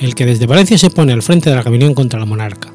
el 0.00 0.14
que 0.14 0.26
desde 0.26 0.46
Valencia 0.46 0.78
se 0.78 0.90
pone 0.90 1.12
al 1.12 1.22
frente 1.22 1.50
de 1.50 1.56
la 1.56 1.62
rebelión 1.62 1.94
contra 1.94 2.18
la 2.18 2.26
monarca. 2.26 2.72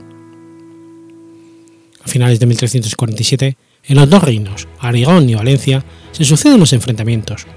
A 2.03 2.07
finales 2.07 2.39
de 2.39 2.45
1347, 2.45 3.57
en 3.85 3.95
los 3.97 4.09
dos 4.09 4.23
reinos, 4.23 4.67
Aragón 4.79 5.29
y 5.29 5.35
Valencia, 5.35 5.83
se 6.11 6.23
suceden 6.23 6.59
los 6.59 6.73
enfrentamientos, 6.73 7.47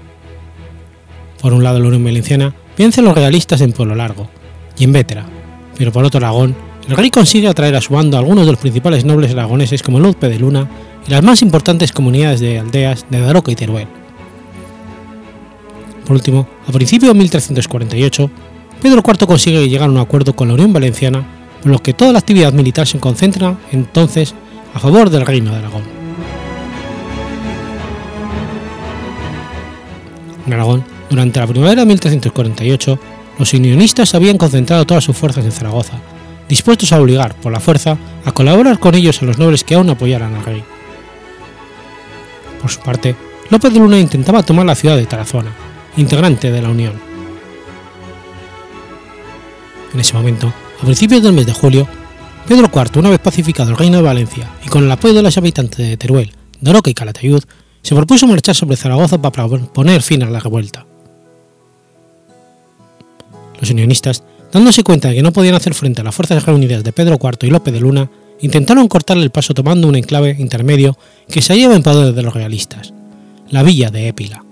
por 1.45 1.53
un 1.53 1.63
lado, 1.63 1.77
la 1.77 1.85
Unión 1.89 2.03
Valenciana 2.03 2.55
vence 2.75 3.01
a 3.01 3.03
los 3.03 3.13
realistas 3.13 3.61
en 3.61 3.71
Pueblo 3.71 3.93
Largo 3.93 4.27
y 4.79 4.83
en 4.83 4.91
Vétera, 4.91 5.27
pero 5.77 5.91
por 5.91 6.03
otro 6.03 6.17
Aragón, 6.17 6.55
el 6.89 6.97
rey 6.97 7.11
consigue 7.11 7.47
atraer 7.47 7.75
a 7.75 7.81
su 7.81 7.93
bando 7.93 8.17
a 8.17 8.19
algunos 8.19 8.47
de 8.47 8.51
los 8.51 8.59
principales 8.59 9.05
nobles 9.05 9.31
aragoneses 9.31 9.83
como 9.83 9.99
Lope 9.99 10.27
de 10.27 10.39
Luna 10.39 10.67
y 11.07 11.11
las 11.11 11.21
más 11.21 11.43
importantes 11.43 11.91
comunidades 11.91 12.39
de 12.39 12.57
aldeas 12.57 13.05
de 13.11 13.19
Daroca 13.19 13.51
y 13.51 13.55
Teruel. 13.55 13.87
Por 16.07 16.15
último, 16.15 16.47
a 16.67 16.71
principios 16.71 17.13
de 17.13 17.19
1348, 17.19 18.31
Pedro 18.81 19.03
IV 19.05 19.27
consigue 19.27 19.69
llegar 19.69 19.87
a 19.89 19.91
un 19.91 19.99
acuerdo 19.99 20.35
con 20.35 20.47
la 20.47 20.55
Unión 20.55 20.73
Valenciana, 20.73 21.23
por 21.61 21.71
lo 21.71 21.77
que 21.77 21.93
toda 21.93 22.11
la 22.11 22.17
actividad 22.17 22.53
militar 22.53 22.87
se 22.87 22.99
concentra 22.99 23.55
entonces 23.71 24.33
a 24.73 24.79
favor 24.79 25.11
del 25.11 25.27
Reino 25.27 25.51
de 25.51 25.57
Aragón. 25.57 25.83
Aragón, 30.51 30.94
durante 31.15 31.39
la 31.39 31.47
primavera 31.47 31.83
de 31.83 31.85
1348, 31.85 32.99
los 33.39 33.53
unionistas 33.53 34.13
habían 34.15 34.37
concentrado 34.37 34.85
todas 34.85 35.01
sus 35.01 35.15
fuerzas 35.15 35.45
en 35.45 35.51
Zaragoza, 35.53 35.93
dispuestos 36.49 36.91
a 36.91 36.99
obligar, 36.99 37.35
por 37.35 37.53
la 37.53 37.61
fuerza, 37.61 37.97
a 38.25 38.33
colaborar 38.33 38.79
con 38.79 38.95
ellos 38.95 39.21
a 39.21 39.25
los 39.25 39.37
nobles 39.37 39.63
que 39.63 39.75
aún 39.75 39.89
apoyaran 39.89 40.35
al 40.35 40.43
rey. 40.43 40.61
Por 42.61 42.69
su 42.69 42.81
parte, 42.81 43.15
López 43.49 43.73
de 43.73 43.79
Luna 43.79 43.97
intentaba 43.97 44.43
tomar 44.43 44.65
la 44.65 44.75
ciudad 44.75 44.97
de 44.97 45.05
Tarazona, 45.05 45.51
integrante 45.95 46.51
de 46.51 46.61
la 46.61 46.69
Unión. 46.69 46.93
En 49.93 49.99
ese 50.01 50.13
momento, 50.13 50.53
a 50.81 50.85
principios 50.85 51.23
del 51.23 51.31
mes 51.31 51.45
de 51.45 51.53
julio, 51.53 51.87
Pedro 52.45 52.69
IV, 52.73 52.99
una 52.99 53.09
vez 53.09 53.19
pacificado 53.19 53.71
el 53.71 53.77
reino 53.77 53.97
de 53.97 54.03
Valencia 54.03 54.49
y 54.65 54.67
con 54.67 54.83
el 54.83 54.91
apoyo 54.91 55.13
de 55.13 55.23
los 55.23 55.37
habitantes 55.37 55.77
de 55.77 55.95
Teruel, 55.95 56.33
Doroca 56.59 56.89
y 56.89 56.93
Calatayud, 56.93 57.43
se 57.81 57.95
propuso 57.95 58.27
marchar 58.27 58.53
sobre 58.53 58.75
Zaragoza 58.75 59.21
para 59.21 59.47
poner 59.47 60.01
fin 60.01 60.21
a 60.23 60.29
la 60.29 60.41
revuelta. 60.41 60.85
Los 63.59 63.69
unionistas, 63.71 64.23
dándose 64.51 64.83
cuenta 64.83 65.09
de 65.09 65.15
que 65.15 65.23
no 65.23 65.33
podían 65.33 65.55
hacer 65.55 65.73
frente 65.73 66.01
a 66.01 66.03
las 66.03 66.15
fuerzas 66.15 66.45
reunidas 66.45 66.83
de 66.83 66.91
Pedro 66.91 67.17
IV 67.21 67.47
y 67.47 67.51
Lope 67.51 67.71
de 67.71 67.79
Luna, 67.79 68.09
intentaron 68.41 68.87
cortarle 68.87 69.23
el 69.23 69.31
paso 69.31 69.53
tomando 69.53 69.87
un 69.87 69.95
enclave 69.95 70.35
intermedio 70.37 70.97
que 71.29 71.41
se 71.41 71.53
hallaba 71.53 71.75
en 71.75 71.83
poder 71.83 72.13
de 72.13 72.21
los 72.21 72.33
realistas, 72.33 72.93
la 73.49 73.63
villa 73.63 73.91
de 73.91 74.07
Épila. 74.07 74.43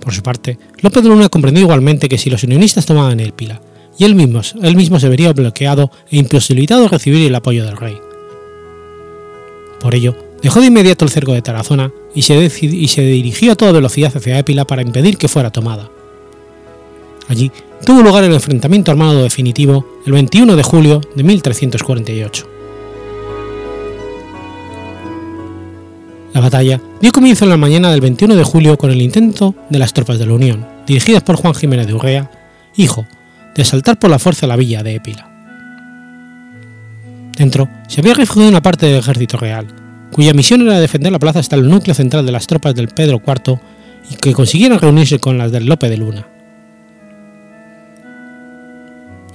Por 0.00 0.12
su 0.12 0.22
parte, 0.22 0.58
Lope 0.80 1.00
de 1.00 1.08
Luna 1.08 1.28
comprendió 1.28 1.62
igualmente 1.62 2.08
que 2.08 2.18
si 2.18 2.28
los 2.28 2.42
unionistas 2.42 2.86
tomaban 2.86 3.20
Épila, 3.20 3.60
y 3.98 4.04
él 4.04 4.14
mismo, 4.14 4.40
él 4.62 4.76
mismo 4.76 4.98
se 4.98 5.08
vería 5.08 5.32
bloqueado 5.32 5.90
e 6.10 6.16
imposibilitado 6.16 6.82
de 6.82 6.88
recibir 6.88 7.26
el 7.26 7.34
apoyo 7.34 7.64
del 7.64 7.76
rey. 7.76 7.96
Por 9.80 9.94
ello, 9.94 10.16
dejó 10.42 10.60
de 10.60 10.66
inmediato 10.66 11.04
el 11.04 11.10
cerco 11.10 11.34
de 11.34 11.42
Tarazona 11.42 11.92
y 12.14 12.22
se, 12.22 12.50
y 12.62 12.88
se 12.88 13.02
dirigió 13.02 13.52
a 13.52 13.56
toda 13.56 13.72
velocidad 13.72 14.16
hacia 14.16 14.38
Épila 14.38 14.64
para 14.64 14.82
impedir 14.82 15.18
que 15.18 15.28
fuera 15.28 15.50
tomada. 15.50 15.90
Allí 17.32 17.50
tuvo 17.86 18.02
lugar 18.02 18.24
el 18.24 18.34
enfrentamiento 18.34 18.90
armado 18.90 19.22
definitivo 19.22 19.86
el 20.04 20.12
21 20.12 20.54
de 20.54 20.62
julio 20.62 21.00
de 21.16 21.22
1348. 21.22 22.46
La 26.34 26.40
batalla 26.42 26.78
dio 27.00 27.10
comienzo 27.10 27.46
en 27.46 27.50
la 27.50 27.56
mañana 27.56 27.90
del 27.90 28.02
21 28.02 28.36
de 28.36 28.44
julio 28.44 28.76
con 28.76 28.90
el 28.90 29.00
intento 29.00 29.54
de 29.70 29.78
las 29.78 29.94
tropas 29.94 30.18
de 30.18 30.26
la 30.26 30.34
Unión, 30.34 30.66
dirigidas 30.86 31.22
por 31.22 31.36
Juan 31.36 31.54
Jiménez 31.54 31.86
de 31.86 31.94
Urrea, 31.94 32.30
hijo, 32.76 33.06
de 33.54 33.62
asaltar 33.62 33.98
por 33.98 34.10
la 34.10 34.18
fuerza 34.18 34.46
la 34.46 34.56
villa 34.56 34.82
de 34.82 34.96
Épila. 34.96 35.30
Dentro 37.38 37.66
se 37.88 38.02
había 38.02 38.12
refugiado 38.12 38.50
una 38.50 38.60
parte 38.60 38.84
del 38.84 38.98
ejército 38.98 39.38
real, 39.38 39.68
cuya 40.12 40.34
misión 40.34 40.60
era 40.60 40.78
defender 40.78 41.10
la 41.10 41.18
plaza 41.18 41.38
hasta 41.38 41.56
el 41.56 41.66
núcleo 41.66 41.94
central 41.94 42.26
de 42.26 42.32
las 42.32 42.46
tropas 42.46 42.74
del 42.74 42.88
Pedro 42.88 43.22
IV 43.26 43.58
y 44.10 44.16
que 44.16 44.34
consiguieran 44.34 44.78
reunirse 44.78 45.18
con 45.18 45.38
las 45.38 45.50
del 45.50 45.64
Lope 45.64 45.88
de 45.88 45.96
Luna. 45.96 46.26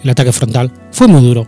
El 0.08 0.12
ataque 0.12 0.32
frontal 0.32 0.72
fue 0.89 1.10
muy 1.10 1.20
duro, 1.20 1.46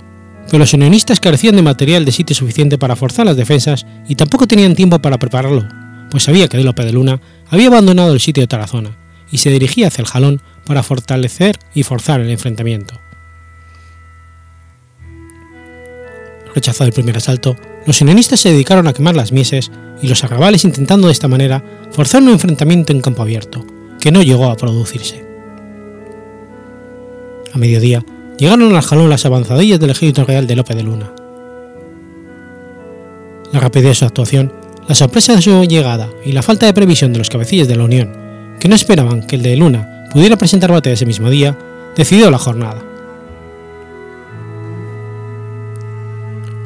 pero 0.48 0.60
los 0.60 0.74
unionistas 0.74 1.22
carecían 1.22 1.56
de 1.56 1.62
material 1.62 2.04
de 2.04 2.12
sitio 2.12 2.36
suficiente 2.36 2.78
para 2.78 2.98
forzar 2.98 3.26
las 3.26 3.38
defensas 3.38 3.86
y 4.10 4.16
tampoco 4.16 4.48
tenían 4.48 4.76
tiempo 4.76 5.00
para 5.00 5.18
prepararlo, 5.18 5.66
pues 6.12 6.24
sabía 6.24 6.50
que 6.50 6.58
de 6.58 6.66
Lope 6.66 6.84
de 6.84 6.92
Luna 6.92 7.22
había 7.50 7.68
abandonado 7.68 8.12
el 8.12 8.20
sitio 8.20 8.44
de 8.44 8.48
Tarazona 8.48 8.98
y 9.32 9.38
se 9.38 9.50
dirigía 9.50 9.88
hacia 9.88 10.02
el 10.02 10.10
Jalón 10.10 10.42
para 10.66 10.84
fortalecer 10.84 11.58
y 11.74 11.84
forzar 11.84 12.20
el 12.20 12.30
enfrentamiento. 12.30 13.00
Rechazado 16.54 16.90
el 16.90 16.94
primer 16.94 17.16
asalto, 17.16 17.56
los 17.88 18.02
unionistas 18.02 18.42
se 18.42 18.52
dedicaron 18.52 18.90
a 18.90 18.94
quemar 18.94 19.16
las 19.16 19.32
mieses 19.32 19.72
y 20.02 20.10
los 20.10 20.26
arrabales 20.26 20.66
intentando 20.66 21.08
de 21.08 21.14
esta 21.14 21.30
manera 21.30 21.64
forzar 21.92 22.22
un 22.22 22.28
enfrentamiento 22.28 22.92
en 22.92 23.00
campo 23.00 23.22
abierto, 23.22 23.66
que 24.02 24.12
no 24.12 24.22
llegó 24.22 24.52
a 24.52 24.58
producirse. 24.58 25.26
A 27.54 27.58
mediodía, 27.58 28.04
llegaron 28.40 28.74
al 28.74 28.82
jalón 28.82 29.10
las 29.10 29.26
avanzadillas 29.26 29.80
del 29.80 29.90
ejército 29.90 30.24
real 30.24 30.48
de 30.48 30.56
Lope 30.56 30.74
de 30.74 30.84
Luna. 30.84 31.12
La 33.52 33.60
rapidez 33.60 33.90
de 33.90 33.96
su 33.96 34.06
actuación, 34.06 34.54
la 34.88 34.96
sorpresa 34.96 35.36
de 35.36 35.42
su 35.42 35.64
llegada 35.66 36.10
y 36.24 36.32
la 36.32 36.42
falta 36.42 36.66
de 36.66 36.74
previsión 36.74 37.12
de 37.12 37.20
los 37.20 37.30
cabecillas 37.30 37.68
de 37.68 37.76
la 37.76 37.84
Unión, 37.84 38.16
que 38.60 38.70
no 38.70 38.76
esperaban 38.76 39.28
que 39.28 39.36
el 39.36 39.44
de 39.44 39.58
Luna 39.58 40.06
pudiera 40.14 40.38
presentar 40.38 40.72
batalla 40.72 40.94
ese 40.94 41.06
mismo 41.06 41.30
día, 41.30 41.58
decidió 41.96 42.32
la 42.32 42.38
jornada. 42.38 42.82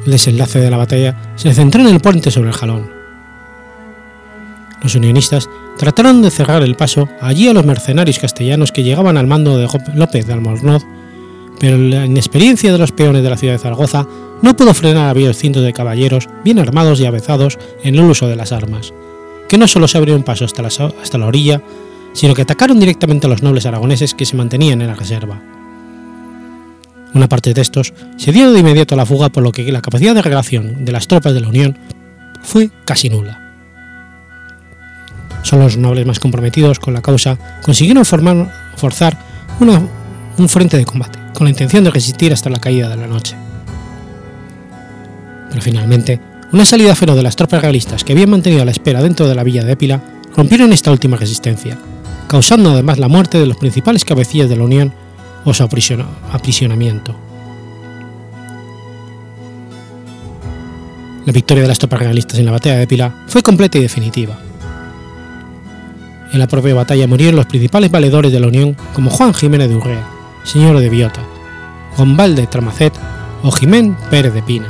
El 0.06 0.12
desenlace 0.12 0.60
de 0.60 0.70
la 0.70 0.76
batalla 0.76 1.34
se 1.34 1.52
centró 1.54 1.80
en 1.80 1.88
el 1.88 2.00
puente 2.00 2.30
sobre 2.30 2.50
el 2.50 2.54
jalón. 2.54 2.88
Los 4.82 4.94
unionistas 4.94 5.48
trataron 5.78 6.20
de 6.22 6.30
cerrar 6.30 6.62
el 6.62 6.76
paso 6.76 7.08
allí 7.20 7.48
a 7.48 7.54
los 7.54 7.64
mercenarios 7.64 8.18
castellanos 8.18 8.70
que 8.70 8.82
llegaban 8.82 9.16
al 9.16 9.26
mando 9.26 9.56
de 9.56 9.66
López 9.94 10.26
de 10.26 10.34
Almornoz 10.34 10.84
pero 11.60 11.78
la 11.78 12.06
inexperiencia 12.06 12.72
de 12.72 12.78
los 12.78 12.92
peones 12.92 13.22
de 13.22 13.30
la 13.30 13.36
ciudad 13.36 13.54
de 13.54 13.58
Zaragoza 13.58 14.06
no 14.42 14.56
pudo 14.56 14.74
frenar 14.74 15.04
a 15.04 15.12
varios 15.12 15.38
cientos 15.38 15.62
de 15.62 15.72
caballeros 15.72 16.28
bien 16.44 16.58
armados 16.58 17.00
y 17.00 17.06
avezados 17.06 17.58
en 17.82 17.94
el 17.94 18.02
uso 18.02 18.28
de 18.28 18.36
las 18.36 18.52
armas, 18.52 18.92
que 19.48 19.58
no 19.58 19.66
solo 19.66 19.88
se 19.88 19.98
abrieron 19.98 20.22
paso 20.22 20.44
hasta 20.44 21.18
la, 21.18 21.26
orilla, 21.26 21.62
sino 22.12 22.34
que 22.34 22.42
atacaron 22.42 22.78
directamente 22.80 23.26
a 23.26 23.30
los 23.30 23.42
nobles 23.42 23.66
aragoneses 23.66 24.14
que 24.14 24.26
se 24.26 24.36
mantenían 24.36 24.82
en 24.82 24.88
la 24.88 24.94
reserva. 24.94 25.40
Una 27.14 27.28
parte 27.28 27.54
de 27.54 27.60
estos 27.60 27.94
se 28.16 28.32
dio 28.32 28.52
de 28.52 28.60
inmediato 28.60 28.94
a 28.94 28.98
la 28.98 29.06
fuga, 29.06 29.28
por 29.28 29.42
lo 29.42 29.52
que 29.52 29.70
la 29.70 29.80
capacidad 29.80 30.14
de 30.14 30.22
relación 30.22 30.84
de 30.84 30.92
las 30.92 31.06
tropas 31.06 31.32
de 31.32 31.40
la 31.40 31.48
Unión 31.48 31.78
fue 32.42 32.70
casi 32.84 33.08
nula. 33.08 33.40
Solo 35.42 35.64
los 35.64 35.76
nobles 35.76 36.06
más 36.06 36.18
comprometidos 36.18 36.80
con 36.80 36.94
la 36.94 37.02
causa 37.02 37.38
consiguieron 37.62 38.04
formar, 38.04 38.52
forzar 38.76 39.16
un 40.36 40.48
frente 40.48 40.76
de 40.76 40.84
combate 40.84 41.23
con 41.34 41.44
la 41.44 41.50
intención 41.50 41.84
de 41.84 41.90
resistir 41.90 42.32
hasta 42.32 42.48
la 42.48 42.60
caída 42.60 42.88
de 42.88 42.96
la 42.96 43.06
noche. 43.06 43.36
Pero 45.50 45.60
finalmente, 45.60 46.20
una 46.52 46.64
salida 46.64 46.94
feroz 46.94 47.16
de 47.16 47.22
las 47.22 47.36
tropas 47.36 47.62
realistas 47.62 48.04
que 48.04 48.12
habían 48.12 48.30
mantenido 48.30 48.62
a 48.62 48.64
la 48.64 48.70
espera 48.70 49.02
dentro 49.02 49.28
de 49.28 49.34
la 49.34 49.42
villa 49.42 49.64
de 49.64 49.72
Épila 49.72 50.00
rompieron 50.36 50.72
esta 50.72 50.90
última 50.90 51.16
resistencia, 51.16 51.78
causando 52.28 52.70
además 52.70 52.98
la 52.98 53.08
muerte 53.08 53.38
de 53.38 53.46
los 53.46 53.56
principales 53.56 54.04
cabecillas 54.04 54.48
de 54.48 54.56
la 54.56 54.64
Unión 54.64 54.94
o 55.44 55.52
su 55.52 55.62
aprisionamiento. 55.62 57.14
La 61.26 61.32
victoria 61.32 61.62
de 61.62 61.68
las 61.68 61.78
tropas 61.78 62.00
realistas 62.00 62.38
en 62.38 62.46
la 62.46 62.52
batalla 62.52 62.76
de 62.76 62.82
Épila 62.82 63.24
fue 63.26 63.42
completa 63.42 63.78
y 63.78 63.82
definitiva. 63.82 64.38
En 66.32 66.38
la 66.38 66.48
propia 66.48 66.74
batalla 66.74 67.06
murieron 67.06 67.36
los 67.36 67.46
principales 67.46 67.90
valedores 67.90 68.32
de 68.32 68.40
la 68.40 68.48
Unión 68.48 68.76
como 68.92 69.10
Juan 69.10 69.32
Jiménez 69.32 69.68
de 69.68 69.76
Urrea, 69.76 70.13
señor 70.44 70.78
de 70.78 70.90
Biota, 70.90 71.22
Gombal 71.96 72.36
de 72.36 72.46
Tramacet 72.46 72.94
o 73.42 73.50
Jimén 73.50 73.96
Pérez 74.10 74.32
de 74.34 74.42
Pina. 74.42 74.68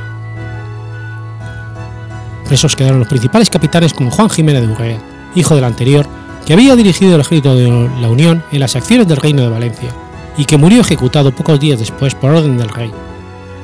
Presos 2.47 2.77
quedaron 2.77 3.01
los 3.01 3.09
principales 3.09 3.51
capitanes 3.51 3.93
como 3.93 4.11
Juan 4.11 4.31
Jiménez 4.31 4.62
de 4.62 4.72
Urrea, 4.72 4.99
hijo 5.35 5.55
del 5.55 5.64
anterior, 5.64 6.07
que 6.47 6.53
había 6.53 6.77
dirigido 6.77 7.14
el 7.14 7.20
ejército 7.20 7.55
de 7.55 7.68
la 8.01 8.09
Unión 8.09 8.45
en 8.53 8.61
las 8.61 8.77
acciones 8.77 9.09
del 9.09 9.16
Reino 9.16 9.43
de 9.43 9.49
Valencia 9.49 9.91
y 10.37 10.45
que 10.45 10.57
murió 10.57 10.81
ejecutado 10.81 11.35
pocos 11.35 11.59
días 11.59 11.79
después 11.79 12.14
por 12.14 12.31
orden 12.31 12.57
del 12.57 12.68
rey, 12.68 12.91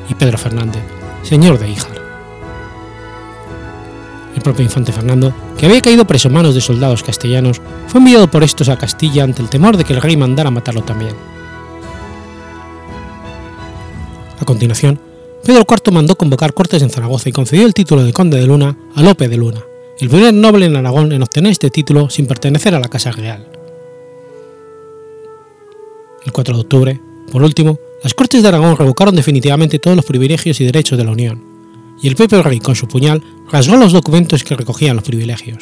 y 0.09 0.15
Pedro 0.15 0.39
Fernández, 0.39 0.83
señor 1.23 1.59
de 1.59 1.69
Híjar. 1.69 2.01
El 4.35 4.43
propio 4.43 4.65
infante 4.65 4.93
Fernando, 4.93 5.35
que 5.59 5.67
había 5.67 5.81
caído 5.81 6.07
preso 6.07 6.29
en 6.29 6.35
manos 6.35 6.55
de 6.55 6.61
soldados 6.61 7.03
castellanos, 7.03 7.61
fue 7.89 7.99
enviado 7.99 8.31
por 8.31 8.43
estos 8.45 8.69
a 8.69 8.79
Castilla 8.79 9.25
ante 9.25 9.43
el 9.43 9.49
temor 9.49 9.77
de 9.77 9.85
que 9.85 9.93
el 9.93 10.01
rey 10.01 10.17
mandara 10.17 10.51
matarlo 10.51 10.83
también. 10.83 11.15
A 14.41 14.47
continuación, 14.47 14.99
Pedro 15.45 15.67
IV 15.69 15.93
mandó 15.93 16.17
convocar 16.17 16.55
cortes 16.55 16.83
en 16.83 16.89
Zaragoza 16.89 17.29
y 17.29 17.33
concedió 17.33 17.67
el 17.67 17.75
título 17.75 18.03
de 18.03 18.15
conde 18.15 18.39
de 18.39 18.47
Luna 18.47 18.77
a 18.95 19.03
Lope 19.03 19.29
de 19.29 19.37
Luna, 19.37 19.63
el 19.99 20.09
primer 20.09 20.33
noble 20.33 20.65
en 20.65 20.77
Aragón 20.77 21.13
en 21.13 21.23
obtener 21.23 21.53
este 21.53 21.69
título 21.69 22.09
sin 22.09 22.27
pertenecer 22.27 22.75
a 22.75 22.81
la 22.81 22.89
Casa 22.89 23.13
Real. 23.13 23.47
El 26.25 26.33
4 26.33 26.55
de 26.55 26.61
octubre, 26.61 27.01
por 27.31 27.43
último, 27.43 27.79
las 28.03 28.15
Cortes 28.15 28.43
de 28.43 28.49
Aragón 28.49 28.79
revocaron 28.79 29.15
definitivamente 29.15 29.79
todos 29.79 29.97
los 29.97 30.07
privilegios 30.07 30.59
y 30.61 30.65
derechos 30.65 30.97
de 30.97 31.05
la 31.05 31.13
Unión, 31.13 31.45
y 32.03 32.09
el 32.09 32.17
propio 32.17 32.43
rey 32.43 32.61
con 32.61 32.75
su 32.75 32.89
puñal 32.89 33.23
rasgó 33.51 33.77
los 33.77 33.93
documentos 33.93 34.43
que 34.43 34.57
recogían 34.57 34.97
los 34.97 35.05
privilegios. 35.05 35.59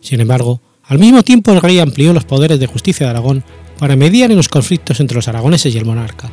Sin 0.00 0.20
embargo, 0.20 0.60
al 0.84 1.00
mismo 1.00 1.24
tiempo 1.24 1.50
el 1.50 1.60
rey 1.60 1.80
amplió 1.80 2.12
los 2.12 2.24
poderes 2.24 2.60
de 2.60 2.68
justicia 2.68 3.06
de 3.06 3.10
Aragón 3.10 3.42
para 3.80 3.96
mediar 3.96 4.30
en 4.30 4.36
los 4.36 4.48
conflictos 4.48 5.00
entre 5.00 5.16
los 5.16 5.26
aragoneses 5.26 5.74
y 5.74 5.78
el 5.78 5.84
monarca, 5.84 6.30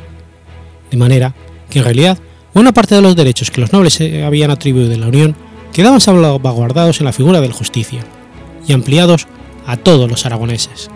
de 0.90 0.96
manera 0.96 1.34
que 1.68 1.78
en 1.78 1.84
realidad 1.84 2.18
buena 2.52 2.72
parte 2.72 2.94
de 2.94 3.02
los 3.02 3.16
derechos 3.16 3.50
que 3.50 3.60
los 3.60 3.72
nobles 3.72 3.94
se 3.94 4.24
habían 4.24 4.50
atribuido 4.50 4.92
en 4.92 5.00
la 5.00 5.08
Unión 5.08 5.36
quedaban 5.72 6.00
salvaguardados 6.00 7.00
en 7.00 7.06
la 7.06 7.12
figura 7.12 7.40
del 7.40 7.52
justicia 7.52 8.04
y 8.66 8.72
ampliados 8.72 9.26
a 9.66 9.76
todos 9.76 10.10
los 10.10 10.26
aragoneses. 10.26 10.90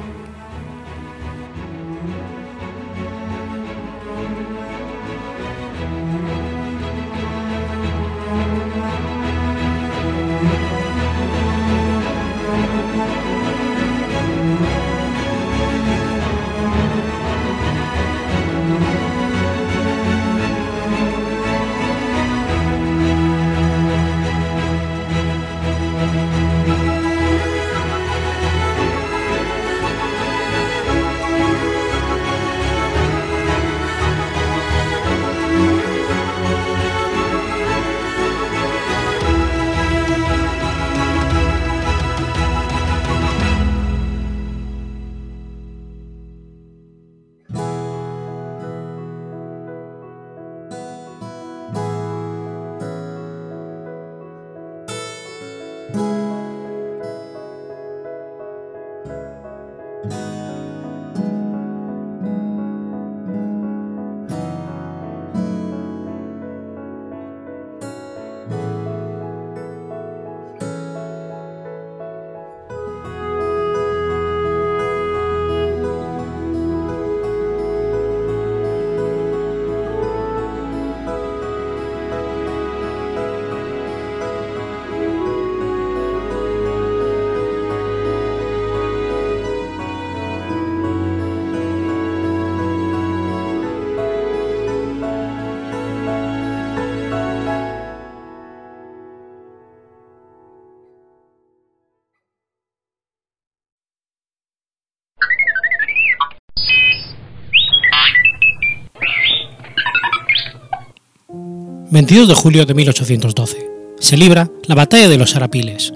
22 112.04 112.28
de 112.28 112.34
julio 112.34 112.66
de 112.66 112.74
1812. 112.74 113.70
Se 113.98 114.18
libra 114.18 114.50
la 114.66 114.74
Batalla 114.74 115.08
de 115.08 115.16
los 115.16 115.36
Arapiles. 115.36 115.94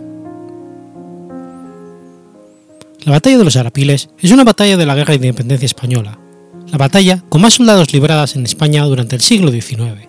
La 3.04 3.12
Batalla 3.12 3.36
de 3.36 3.44
los 3.44 3.56
Arapiles 3.56 4.09
es 4.18 4.30
una 4.30 4.44
batalla 4.44 4.78
de 4.78 4.86
la 4.86 4.94
Guerra 4.94 5.11
de 5.11 5.26
Independencia 5.26 5.66
Española, 5.66 6.18
la 6.72 6.78
batalla 6.78 7.22
con 7.28 7.42
más 7.42 7.52
soldados 7.52 7.92
libradas 7.92 8.36
en 8.36 8.44
España 8.44 8.84
durante 8.84 9.16
el 9.16 9.20
siglo 9.20 9.50
XIX. 9.50 10.09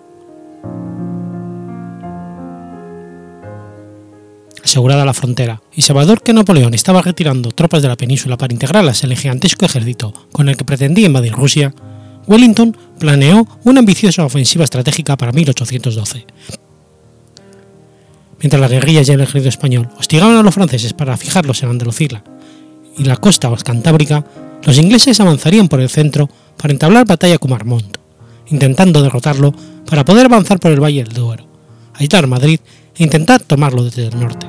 Asegurada 4.64 5.04
la 5.04 5.12
frontera 5.12 5.60
y 5.74 5.82
sabedor 5.82 6.22
que 6.22 6.32
Napoleón 6.32 6.72
estaba 6.72 7.02
retirando 7.02 7.50
tropas 7.50 7.82
de 7.82 7.88
la 7.88 7.96
península 7.98 8.38
para 8.38 8.54
integrarlas 8.54 9.04
en 9.04 9.10
el 9.10 9.18
gigantesco 9.18 9.66
ejército 9.66 10.14
con 10.32 10.48
el 10.48 10.56
que 10.56 10.64
pretendía 10.64 11.04
invadir 11.04 11.34
Rusia, 11.34 11.74
Wellington 12.26 12.74
planeó 13.00 13.48
una 13.64 13.80
ambiciosa 13.80 14.24
ofensiva 14.24 14.62
estratégica 14.62 15.16
para 15.16 15.32
1812. 15.32 16.26
Mientras 18.38 18.60
las 18.60 18.70
guerrillas 18.70 19.08
y 19.08 19.12
el 19.12 19.20
ejército 19.20 19.48
español 19.48 19.88
hostigaban 19.98 20.36
a 20.36 20.42
los 20.42 20.54
franceses 20.54 20.92
para 20.92 21.16
fijarlos 21.16 21.62
en 21.62 21.70
Andalucía 21.70 22.22
y 22.96 23.04
la 23.04 23.16
costa 23.16 23.50
cantábrica, 23.64 24.24
los 24.62 24.78
ingleses 24.78 25.18
avanzarían 25.18 25.68
por 25.68 25.80
el 25.80 25.88
centro 25.88 26.28
para 26.56 26.72
entablar 26.72 27.06
batalla 27.06 27.38
con 27.38 27.50
Marmont, 27.50 27.96
intentando 28.48 29.02
derrotarlo 29.02 29.52
para 29.88 30.04
poder 30.04 30.26
avanzar 30.26 30.60
por 30.60 30.70
el 30.70 30.82
Valle 30.82 31.02
del 31.02 31.14
Duero, 31.14 31.46
aislar 31.94 32.26
Madrid 32.26 32.60
e 32.94 33.02
intentar 33.02 33.40
tomarlo 33.40 33.82
desde 33.82 34.08
el 34.08 34.20
norte. 34.20 34.46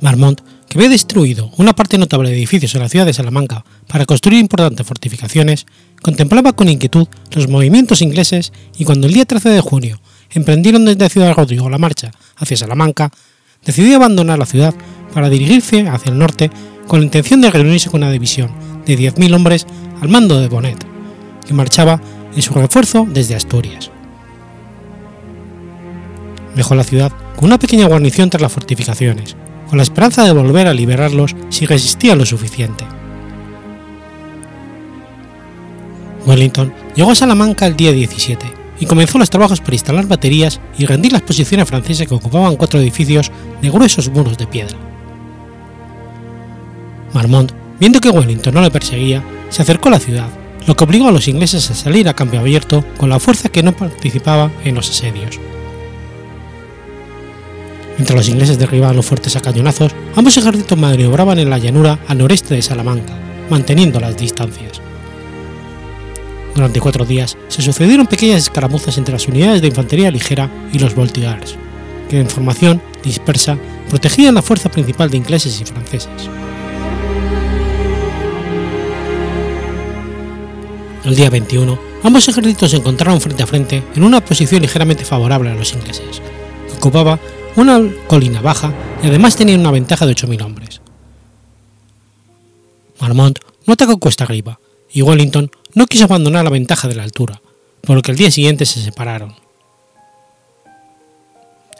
Marmont, 0.00 0.40
que 0.68 0.78
había 0.78 0.90
destruido 0.90 1.50
una 1.56 1.74
parte 1.74 1.96
notable 1.96 2.28
de 2.28 2.36
edificios 2.36 2.74
en 2.74 2.82
la 2.82 2.88
ciudad 2.88 3.06
de 3.06 3.12
Salamanca 3.12 3.64
para 3.86 4.04
construir 4.04 4.38
importantes 4.38 4.86
fortificaciones, 4.86 5.66
contemplaba 6.02 6.52
con 6.52 6.68
inquietud 6.68 7.08
los 7.32 7.48
movimientos 7.48 8.02
ingleses 8.02 8.52
y 8.76 8.84
cuando 8.84 9.06
el 9.06 9.14
día 9.14 9.24
13 9.24 9.48
de 9.48 9.60
junio 9.60 10.00
emprendieron 10.30 10.84
desde 10.84 11.08
Ciudad 11.08 11.34
Rodrigo 11.34 11.70
la 11.70 11.78
marcha 11.78 12.10
hacia 12.36 12.56
Salamanca, 12.56 13.10
decidió 13.64 13.96
abandonar 13.96 14.38
la 14.38 14.46
ciudad 14.46 14.74
para 15.14 15.30
dirigirse 15.30 15.88
hacia 15.88 16.12
el 16.12 16.18
norte 16.18 16.50
con 16.86 17.00
la 17.00 17.06
intención 17.06 17.40
de 17.40 17.50
reunirse 17.50 17.90
con 17.90 18.02
una 18.02 18.12
división 18.12 18.50
de 18.86 18.98
10.000 18.98 19.34
hombres 19.34 19.66
al 20.00 20.08
mando 20.08 20.38
de 20.38 20.48
Bonnet, 20.48 20.86
que 21.46 21.54
marchaba 21.54 22.00
en 22.34 22.42
su 22.42 22.52
refuerzo 22.54 23.06
desde 23.08 23.34
Asturias. 23.34 23.90
Dejó 26.54 26.74
la 26.74 26.84
ciudad 26.84 27.12
con 27.36 27.46
una 27.46 27.58
pequeña 27.58 27.86
guarnición 27.86 28.30
tras 28.30 28.42
las 28.42 28.52
fortificaciones, 28.52 29.36
con 29.68 29.76
la 29.76 29.82
esperanza 29.82 30.24
de 30.24 30.32
volver 30.32 30.66
a 30.66 30.74
liberarlos 30.74 31.36
si 31.50 31.66
resistían 31.66 32.18
lo 32.18 32.26
suficiente. 32.26 32.84
Wellington 36.26 36.72
llegó 36.94 37.12
a 37.12 37.14
Salamanca 37.14 37.66
el 37.66 37.76
día 37.76 37.92
17 37.92 38.46
y 38.80 38.86
comenzó 38.86 39.18
los 39.18 39.30
trabajos 39.30 39.60
para 39.60 39.74
instalar 39.74 40.06
baterías 40.06 40.60
y 40.78 40.86
rendir 40.86 41.12
las 41.12 41.22
posiciones 41.22 41.68
francesas 41.68 42.06
que 42.06 42.14
ocupaban 42.14 42.56
cuatro 42.56 42.80
edificios 42.80 43.30
de 43.60 43.70
gruesos 43.70 44.08
muros 44.10 44.38
de 44.38 44.46
piedra. 44.46 44.76
Marmont, 47.12 47.52
viendo 47.80 48.00
que 48.00 48.10
Wellington 48.10 48.54
no 48.54 48.60
le 48.60 48.70
perseguía, 48.70 49.22
se 49.48 49.62
acercó 49.62 49.88
a 49.88 49.92
la 49.92 50.00
ciudad, 50.00 50.28
lo 50.66 50.76
que 50.76 50.84
obligó 50.84 51.08
a 51.08 51.12
los 51.12 51.28
ingleses 51.28 51.70
a 51.70 51.74
salir 51.74 52.08
a 52.08 52.14
cambio 52.14 52.40
abierto 52.40 52.84
con 52.98 53.08
la 53.08 53.18
fuerza 53.18 53.48
que 53.48 53.62
no 53.62 53.74
participaba 53.74 54.50
en 54.64 54.74
los 54.74 54.90
asedios. 54.90 55.40
Mientras 57.98 58.16
los 58.16 58.28
ingleses 58.28 58.58
derribaban 58.58 58.94
los 58.94 59.06
fuertes 59.06 59.34
a 59.34 59.40
cañonazos, 59.40 59.92
ambos 60.14 60.36
ejércitos 60.36 60.78
maniobraban 60.78 61.40
en 61.40 61.50
la 61.50 61.58
llanura 61.58 61.98
al 62.06 62.18
noreste 62.18 62.54
de 62.54 62.62
Salamanca, 62.62 63.12
manteniendo 63.50 63.98
las 63.98 64.16
distancias. 64.16 64.80
Durante 66.54 66.80
cuatro 66.80 67.04
días 67.04 67.36
se 67.48 67.60
sucedieron 67.60 68.06
pequeñas 68.06 68.42
escaramuzas 68.42 68.98
entre 68.98 69.14
las 69.14 69.26
unidades 69.26 69.62
de 69.62 69.68
infantería 69.68 70.12
ligera 70.12 70.48
y 70.72 70.78
los 70.78 70.94
voltigars, 70.94 71.56
que 72.08 72.20
en 72.20 72.28
formación 72.28 72.80
dispersa 73.02 73.58
protegían 73.88 74.34
la 74.34 74.42
fuerza 74.42 74.70
principal 74.70 75.10
de 75.10 75.16
ingleses 75.16 75.60
y 75.60 75.64
franceses. 75.64 76.30
El 81.04 81.16
día 81.16 81.30
21, 81.30 81.78
ambos 82.04 82.28
ejércitos 82.28 82.70
se 82.70 82.76
encontraron 82.76 83.20
frente 83.20 83.42
a 83.42 83.46
frente 83.46 83.82
en 83.96 84.04
una 84.04 84.24
posición 84.24 84.62
ligeramente 84.62 85.04
favorable 85.04 85.50
a 85.50 85.54
los 85.54 85.72
ingleses, 85.72 86.20
que 86.68 86.76
ocupaba 86.76 87.18
una 87.58 87.80
colina 88.06 88.40
baja 88.40 88.72
y 89.02 89.08
además 89.08 89.36
tenían 89.36 89.60
una 89.60 89.70
ventaja 89.70 90.06
de 90.06 90.14
8.000 90.14 90.44
hombres. 90.44 90.80
Marmont 93.00 93.38
no 93.66 93.74
atacó 93.74 93.98
cuesta 93.98 94.24
arriba 94.24 94.58
y 94.90 95.02
Wellington 95.02 95.50
no 95.74 95.86
quiso 95.86 96.04
abandonar 96.04 96.44
la 96.44 96.50
ventaja 96.50 96.88
de 96.88 96.94
la 96.94 97.02
altura, 97.02 97.40
por 97.82 97.96
lo 97.96 98.02
que 98.02 98.12
el 98.12 98.16
día 98.16 98.30
siguiente 98.30 98.64
se 98.64 98.80
separaron. 98.80 99.34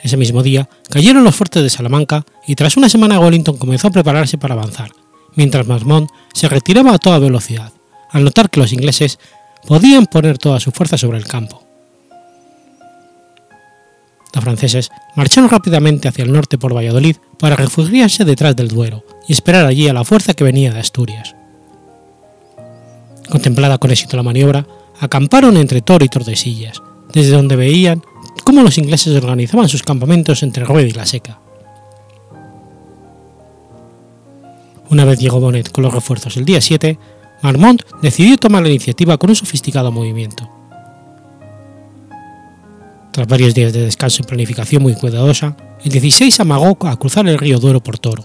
Ese 0.02 0.16
mismo 0.16 0.42
día 0.42 0.68
cayeron 0.90 1.24
los 1.24 1.34
fuertes 1.34 1.62
de 1.62 1.70
Salamanca 1.70 2.24
y 2.46 2.54
tras 2.54 2.76
una 2.76 2.88
semana 2.88 3.20
Wellington 3.20 3.56
comenzó 3.56 3.88
a 3.88 3.92
prepararse 3.92 4.38
para 4.38 4.54
avanzar, 4.54 4.90
mientras 5.34 5.66
Marmont 5.66 6.10
se 6.34 6.48
retiraba 6.48 6.94
a 6.94 6.98
toda 6.98 7.18
velocidad, 7.18 7.72
al 8.10 8.24
notar 8.24 8.50
que 8.50 8.60
los 8.60 8.72
ingleses 8.72 9.18
podían 9.66 10.06
poner 10.06 10.38
toda 10.38 10.60
su 10.60 10.70
fuerza 10.70 10.98
sobre 10.98 11.18
el 11.18 11.26
campo. 11.26 11.67
Los 14.34 14.44
franceses 14.44 14.90
marcharon 15.16 15.50
rápidamente 15.50 16.08
hacia 16.08 16.24
el 16.24 16.32
norte 16.32 16.58
por 16.58 16.74
Valladolid 16.76 17.16
para 17.38 17.56
refugiarse 17.56 18.24
detrás 18.24 18.54
del 18.56 18.68
Duero 18.68 19.04
y 19.26 19.32
esperar 19.32 19.66
allí 19.66 19.88
a 19.88 19.92
la 19.92 20.04
fuerza 20.04 20.34
que 20.34 20.44
venía 20.44 20.72
de 20.72 20.80
Asturias. 20.80 21.34
Contemplada 23.30 23.78
con 23.78 23.90
éxito 23.90 24.16
la 24.16 24.22
maniobra, 24.22 24.66
acamparon 25.00 25.56
entre 25.56 25.82
Toro 25.82 26.04
y 26.04 26.08
Tordesillas, 26.08 26.82
desde 27.12 27.32
donde 27.32 27.56
veían 27.56 28.02
cómo 28.44 28.62
los 28.62 28.78
ingleses 28.78 29.14
organizaban 29.16 29.68
sus 29.68 29.82
campamentos 29.82 30.42
entre 30.42 30.64
Rueda 30.64 30.88
y 30.88 30.92
la 30.92 31.06
Seca. 31.06 31.40
Una 34.90 35.04
vez 35.04 35.18
llegó 35.18 35.40
Bonnet 35.40 35.70
con 35.70 35.84
los 35.84 35.92
refuerzos 35.92 36.36
el 36.38 36.46
día 36.46 36.60
7, 36.60 36.98
Marmont 37.42 37.82
decidió 38.02 38.36
tomar 38.38 38.62
la 38.62 38.70
iniciativa 38.70 39.18
con 39.18 39.30
un 39.30 39.36
sofisticado 39.36 39.92
movimiento. 39.92 40.57
Tras 43.18 43.26
varios 43.26 43.52
días 43.52 43.72
de 43.72 43.80
descanso 43.80 44.22
y 44.22 44.26
planificación 44.26 44.80
muy 44.80 44.94
cuidadosa, 44.94 45.56
el 45.82 45.90
16 45.90 46.38
amagó 46.38 46.78
a 46.86 46.96
cruzar 47.00 47.26
el 47.26 47.36
río 47.36 47.58
Duero 47.58 47.82
por 47.82 47.98
Toro, 47.98 48.24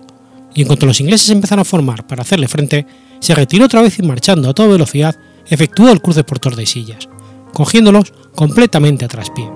y 0.54 0.62
en 0.62 0.68
cuanto 0.68 0.86
los 0.86 1.00
ingleses 1.00 1.32
empezaron 1.32 1.62
a 1.62 1.66
formar 1.66 2.06
para 2.06 2.22
hacerle 2.22 2.48
frente, 2.48 2.86
se 3.20 3.34
retiró 3.34 3.66
otra 3.66 3.82
vez 3.82 3.98
y 3.98 4.04
marchando 4.04 4.48
a 4.48 4.54
toda 4.54 4.70
velocidad 4.70 5.16
efectuó 5.48 5.90
el 5.90 6.00
cruce 6.00 6.24
por 6.24 6.38
Tordesillas, 6.38 7.10
cogiéndolos 7.56 8.14
completamente 8.36 9.04
a 9.04 9.08
traspié. 9.08 9.50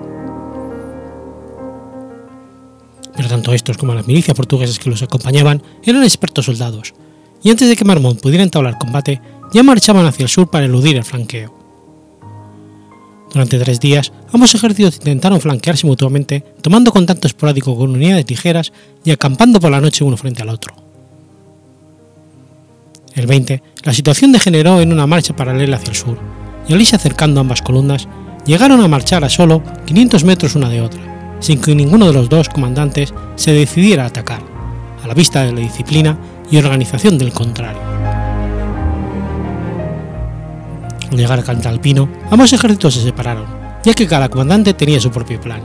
Pero 3.14 3.28
tanto 3.28 3.52
estos 3.52 3.78
como 3.78 3.94
las 3.94 4.08
milicias 4.08 4.36
portuguesas 4.36 4.80
que 4.80 4.90
los 4.90 5.04
acompañaban 5.04 5.62
eran 5.84 6.02
expertos 6.02 6.46
soldados, 6.46 6.94
y 7.44 7.50
antes 7.50 7.68
de 7.68 7.76
que 7.76 7.84
Marmont 7.84 8.20
pudiera 8.20 8.42
entablar 8.42 8.76
combate, 8.76 9.22
ya 9.52 9.62
marchaban 9.62 10.04
hacia 10.04 10.24
el 10.24 10.30
sur 10.30 10.50
para 10.50 10.66
eludir 10.66 10.96
el 10.96 11.04
flanqueo. 11.04 11.57
Durante 13.32 13.58
tres 13.58 13.78
días, 13.78 14.12
ambos 14.32 14.54
ejércitos 14.54 14.96
intentaron 14.96 15.40
flanquearse 15.40 15.86
mutuamente, 15.86 16.44
tomando 16.62 16.92
contacto 16.92 17.26
esporádico 17.26 17.76
con 17.76 17.90
unidades 17.90 18.28
ligeras 18.28 18.72
y 19.04 19.10
acampando 19.10 19.60
por 19.60 19.70
la 19.70 19.80
noche 19.80 20.04
uno 20.04 20.16
frente 20.16 20.42
al 20.42 20.48
otro. 20.48 20.74
El 23.14 23.26
20, 23.26 23.62
la 23.82 23.92
situación 23.92 24.32
degeneró 24.32 24.80
en 24.80 24.92
una 24.92 25.06
marcha 25.06 25.36
paralela 25.36 25.76
hacia 25.76 25.90
el 25.90 25.96
sur, 25.96 26.18
y 26.68 26.72
al 26.72 26.80
irse 26.80 26.96
acercando 26.96 27.40
ambas 27.40 27.62
columnas, 27.62 28.08
llegaron 28.46 28.80
a 28.80 28.88
marchar 28.88 29.24
a 29.24 29.28
solo 29.28 29.62
500 29.86 30.24
metros 30.24 30.54
una 30.54 30.68
de 30.68 30.80
otra, 30.80 31.36
sin 31.40 31.60
que 31.60 31.74
ninguno 31.74 32.06
de 32.06 32.12
los 32.12 32.28
dos 32.28 32.48
comandantes 32.48 33.12
se 33.36 33.52
decidiera 33.52 34.04
a 34.04 34.08
atacar, 34.08 34.40
a 35.02 35.06
la 35.06 35.14
vista 35.14 35.44
de 35.44 35.52
la 35.52 35.60
disciplina 35.60 36.18
y 36.50 36.56
organización 36.56 37.18
del 37.18 37.32
contrario. 37.32 37.97
Al 41.10 41.16
llegar 41.16 41.38
a 41.38 41.42
Cantalpino, 41.42 42.08
ambos 42.30 42.52
ejércitos 42.52 42.94
se 42.94 43.02
separaron, 43.02 43.46
ya 43.84 43.94
que 43.94 44.06
cada 44.06 44.28
comandante 44.28 44.74
tenía 44.74 45.00
su 45.00 45.10
propio 45.10 45.40
plan. 45.40 45.62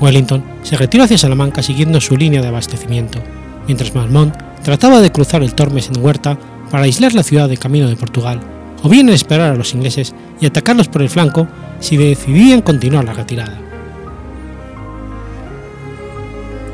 Wellington 0.00 0.42
se 0.62 0.76
retiró 0.76 1.04
hacia 1.04 1.18
Salamanca 1.18 1.62
siguiendo 1.62 2.00
su 2.00 2.16
línea 2.16 2.40
de 2.40 2.48
abastecimiento, 2.48 3.18
mientras 3.66 3.94
Marmont 3.94 4.34
trataba 4.62 5.00
de 5.00 5.12
cruzar 5.12 5.42
el 5.42 5.54
Tormes 5.54 5.88
en 5.88 6.02
Huerta 6.02 6.38
para 6.70 6.84
aislar 6.84 7.14
la 7.14 7.22
ciudad 7.22 7.48
de 7.48 7.56
camino 7.56 7.88
de 7.88 7.96
Portugal, 7.96 8.40
o 8.82 8.88
bien 8.88 9.08
esperar 9.08 9.52
a 9.52 9.56
los 9.56 9.74
ingleses 9.74 10.14
y 10.40 10.46
atacarlos 10.46 10.88
por 10.88 11.02
el 11.02 11.10
flanco 11.10 11.48
si 11.80 11.96
decidían 11.96 12.62
continuar 12.62 13.04
la 13.04 13.12
retirada. 13.12 13.58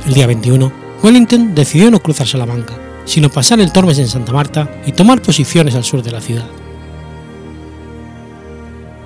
El 0.07 0.13
día 0.13 0.27
21, 0.27 0.73
Wellington 1.03 1.55
decidió 1.55 1.91
no 1.91 2.01
cruzar 2.01 2.27
Salamanca, 2.27 2.75
sino 3.07 3.31
pasar 3.31 3.61
el 3.61 3.73
Tormes 3.73 3.99
en 3.99 4.09
Santa 4.09 4.33
Marta 4.33 4.69
y 4.87 4.93
tomar 4.93 5.23
posiciones 5.23 5.75
al 5.75 5.85
sur 5.85 6.03
de 6.03 6.11
la 6.11 6.21
ciudad. 6.21 6.47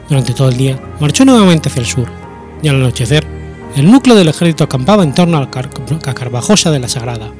Durante 0.08 0.32
todo 0.32 0.48
el 0.48 0.56
día 0.56 0.80
marchó 1.00 1.24
nuevamente 1.24 1.68
hacia 1.68 1.80
el 1.80 1.86
sur, 1.86 2.08
y 2.62 2.68
al 2.68 2.76
anochecer, 2.76 3.26
el 3.76 3.90
núcleo 3.90 4.16
del 4.16 4.28
ejército 4.28 4.64
acampaba 4.64 5.02
en 5.02 5.14
torno 5.14 5.36
a 5.36 5.40
la 5.40 6.14
Carvajosa 6.14 6.70
de 6.70 6.78
la 6.78 6.88
Sagrada, 6.88 7.30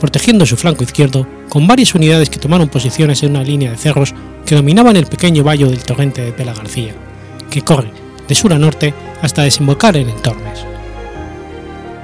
protegiendo 0.00 0.44
su 0.44 0.56
flanco 0.56 0.84
izquierdo 0.84 1.26
con 1.48 1.66
varias 1.66 1.94
unidades 1.94 2.28
que 2.28 2.38
tomaron 2.38 2.68
posiciones 2.68 3.22
en 3.22 3.30
una 3.30 3.44
línea 3.44 3.70
de 3.70 3.76
cerros 3.76 4.14
que 4.44 4.56
dominaban 4.56 4.96
el 4.96 5.06
pequeño 5.06 5.44
valle 5.44 5.66
del 5.66 5.84
torrente 5.84 6.22
de 6.22 6.32
Pela 6.32 6.52
García, 6.52 6.94
que 7.50 7.62
corre 7.62 7.92
de 8.26 8.34
sur 8.34 8.52
a 8.52 8.58
norte 8.58 8.92
hasta 9.22 9.42
desembocar 9.42 9.96
en 9.96 10.08
el 10.08 10.20
Tormes. 10.20 10.64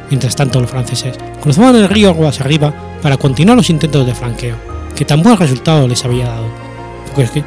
Mientras 0.09 0.37
tanto, 0.37 0.61
los 0.61 0.71
franceses 0.71 1.19
cruzaban 1.41 1.75
el 1.77 1.89
río 1.89 2.11
aguas 2.11 2.41
arriba 2.41 2.73
para 3.03 3.17
continuar 3.17 3.57
los 3.57 3.71
intentos 3.71 4.07
de 4.07 4.15
flanqueo, 4.15 4.57
que 4.95 5.05
tan 5.05 5.23
buen 5.23 5.37
resultado 5.37 5.89
les 5.89 6.05
había 6.05 6.29
dado, 6.29 6.47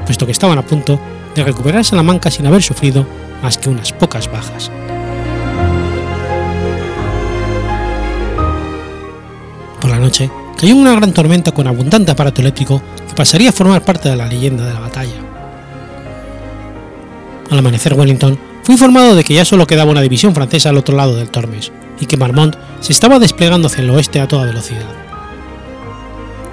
puesto 0.06 0.26
que 0.26 0.32
estaban 0.32 0.58
a 0.58 0.66
punto 0.66 1.00
de 1.36 1.44
recuperar 1.44 1.84
Salamanca 1.84 2.32
sin 2.32 2.48
haber 2.48 2.64
sufrido 2.64 3.06
más 3.44 3.58
que 3.58 3.70
unas 3.70 3.92
pocas 3.92 4.32
bajas. 4.32 4.72
Por 9.80 9.92
la 9.92 10.00
noche, 10.00 10.32
cayó 10.58 10.76
una 10.76 10.96
gran 10.96 11.14
tormenta 11.14 11.52
con 11.52 11.68
abundante 11.68 12.12
aparato 12.12 12.42
eléctrico 12.42 12.82
que 13.08 13.14
pasaría 13.14 13.50
a 13.50 13.54
formar 13.54 13.84
parte 13.84 14.10
de 14.10 14.16
la 14.16 14.26
leyenda 14.26 14.66
de 14.66 14.74
la 14.74 14.80
batalla. 14.80 15.14
Al 17.52 17.60
amanecer 17.60 17.94
Wellington 17.94 18.40
fue 18.64 18.74
informado 18.74 19.16
de 19.16 19.24
que 19.24 19.36
ya 19.36 19.46
solo 19.46 19.68
quedaba 19.68 19.92
una 19.92 20.02
división 20.02 20.34
francesa 20.34 20.70
al 20.70 20.78
otro 20.78 20.96
lado 20.96 21.16
del 21.16 21.30
Tormes 21.30 21.72
y 22.00 22.08
que 22.08 22.18
Marmont 22.18 22.56
se 22.80 22.94
estaba 22.94 23.20
desplegando 23.20 23.68
hacia 23.68 23.84
el 23.84 23.90
oeste 23.92 24.20
a 24.20 24.28
toda 24.28 24.46
velocidad. 24.46 25.05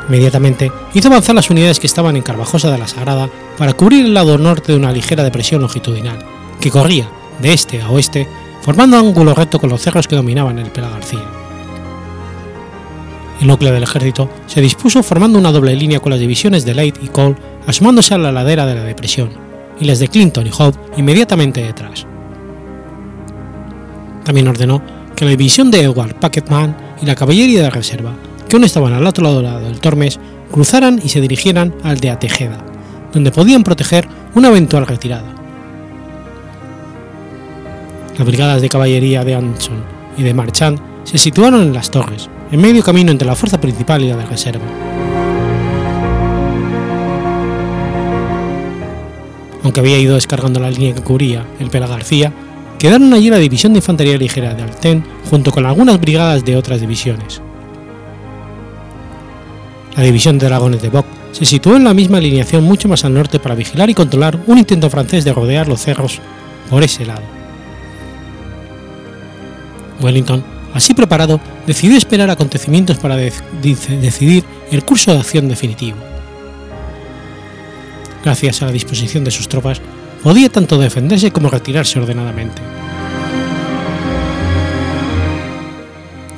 Inmediatamente 0.08 0.72
hizo 0.94 1.08
avanzar 1.08 1.34
las 1.34 1.50
unidades 1.50 1.78
que 1.78 1.86
estaban 1.86 2.16
en 2.16 2.22
Carvajosa 2.22 2.70
de 2.70 2.78
la 2.78 2.88
Sagrada 2.88 3.28
para 3.56 3.72
cubrir 3.74 4.04
el 4.04 4.14
lado 4.14 4.38
norte 4.38 4.72
de 4.72 4.78
una 4.78 4.92
ligera 4.92 5.22
depresión 5.22 5.60
longitudinal, 5.60 6.18
que 6.60 6.70
corría 6.70 7.08
de 7.40 7.52
este 7.52 7.80
a 7.80 7.90
oeste, 7.90 8.28
formando 8.62 8.96
ángulo 8.96 9.34
recto 9.34 9.58
con 9.58 9.70
los 9.70 9.80
cerros 9.80 10.08
que 10.08 10.16
dominaban 10.16 10.58
el 10.58 10.70
Pela 10.70 10.90
García. 10.90 11.24
El 13.40 13.48
núcleo 13.48 13.72
del 13.72 13.82
ejército 13.82 14.30
se 14.46 14.60
dispuso 14.60 15.02
formando 15.02 15.38
una 15.38 15.50
doble 15.50 15.74
línea 15.74 16.00
con 16.00 16.10
las 16.10 16.20
divisiones 16.20 16.64
de 16.64 16.74
Leyte 16.74 17.00
y 17.02 17.08
Cole 17.08 17.36
asomándose 17.66 18.14
a 18.14 18.18
la 18.18 18.30
ladera 18.30 18.66
de 18.66 18.74
la 18.74 18.84
depresión, 18.84 19.30
y 19.80 19.84
las 19.84 19.98
de 19.98 20.08
Clinton 20.08 20.46
y 20.46 20.50
Hope 20.56 20.78
inmediatamente 20.96 21.62
detrás. 21.62 22.06
También 24.24 24.46
ordenó 24.46 24.82
que 25.16 25.24
la 25.24 25.32
división 25.32 25.70
de 25.70 25.82
Edward 25.82 26.14
Packetman 26.20 26.76
y 27.00 27.06
la 27.06 27.16
caballería 27.16 27.62
de 27.62 27.70
reserva 27.70 28.14
que 28.52 28.56
aún 28.56 28.64
estaban 28.64 28.92
al 28.92 29.06
otro 29.06 29.24
lado 29.24 29.60
del 29.60 29.80
Tormes, 29.80 30.20
cruzaran 30.52 31.00
y 31.02 31.08
se 31.08 31.22
dirigieran 31.22 31.74
al 31.82 32.00
de 32.00 32.10
Atejeda, 32.10 32.58
donde 33.10 33.32
podían 33.32 33.64
proteger 33.64 34.06
una 34.34 34.48
eventual 34.48 34.86
retirada. 34.86 35.24
Las 38.18 38.26
brigadas 38.26 38.60
de 38.60 38.68
caballería 38.68 39.24
de 39.24 39.36
Anson 39.36 39.82
y 40.18 40.22
de 40.22 40.34
Marchand 40.34 40.78
se 41.04 41.16
situaron 41.16 41.62
en 41.62 41.72
las 41.72 41.90
torres, 41.90 42.28
en 42.50 42.60
medio 42.60 42.82
camino 42.82 43.10
entre 43.10 43.26
la 43.26 43.36
fuerza 43.36 43.58
principal 43.58 44.02
y 44.04 44.08
la 44.10 44.18
de 44.18 44.26
reserva. 44.26 44.66
Aunque 49.62 49.80
había 49.80 49.98
ido 49.98 50.16
descargando 50.16 50.60
la 50.60 50.70
línea 50.70 50.94
que 50.94 51.00
cubría 51.00 51.46
el 51.58 51.70
Pela 51.70 51.86
García, 51.86 52.34
quedaron 52.78 53.14
allí 53.14 53.30
la 53.30 53.38
división 53.38 53.72
de 53.72 53.78
infantería 53.78 54.18
ligera 54.18 54.52
de 54.52 54.62
Alten 54.62 55.02
junto 55.30 55.52
con 55.52 55.64
algunas 55.64 55.98
brigadas 55.98 56.44
de 56.44 56.56
otras 56.58 56.82
divisiones. 56.82 57.40
La 59.96 60.02
división 60.02 60.38
de 60.38 60.46
dragones 60.46 60.80
de 60.80 60.88
Bock 60.88 61.06
se 61.32 61.44
situó 61.44 61.76
en 61.76 61.84
la 61.84 61.94
misma 61.94 62.18
alineación 62.18 62.64
mucho 62.64 62.88
más 62.88 63.04
al 63.04 63.14
norte 63.14 63.38
para 63.38 63.54
vigilar 63.54 63.90
y 63.90 63.94
controlar 63.94 64.38
un 64.46 64.58
intento 64.58 64.88
francés 64.88 65.24
de 65.24 65.32
rodear 65.32 65.68
los 65.68 65.80
cerros 65.80 66.20
por 66.70 66.82
ese 66.82 67.04
lado. 67.04 67.22
Wellington, 70.00 70.42
así 70.72 70.94
preparado, 70.94 71.40
decidió 71.66 71.96
esperar 71.96 72.30
acontecimientos 72.30 72.98
para 72.98 73.16
decidir 73.16 74.44
el 74.70 74.84
curso 74.84 75.12
de 75.12 75.18
acción 75.18 75.48
definitivo. 75.48 75.98
Gracias 78.24 78.62
a 78.62 78.66
la 78.66 78.72
disposición 78.72 79.24
de 79.24 79.30
sus 79.30 79.48
tropas, 79.48 79.80
podía 80.22 80.48
tanto 80.48 80.78
defenderse 80.78 81.30
como 81.30 81.50
retirarse 81.50 81.98
ordenadamente. 81.98 82.62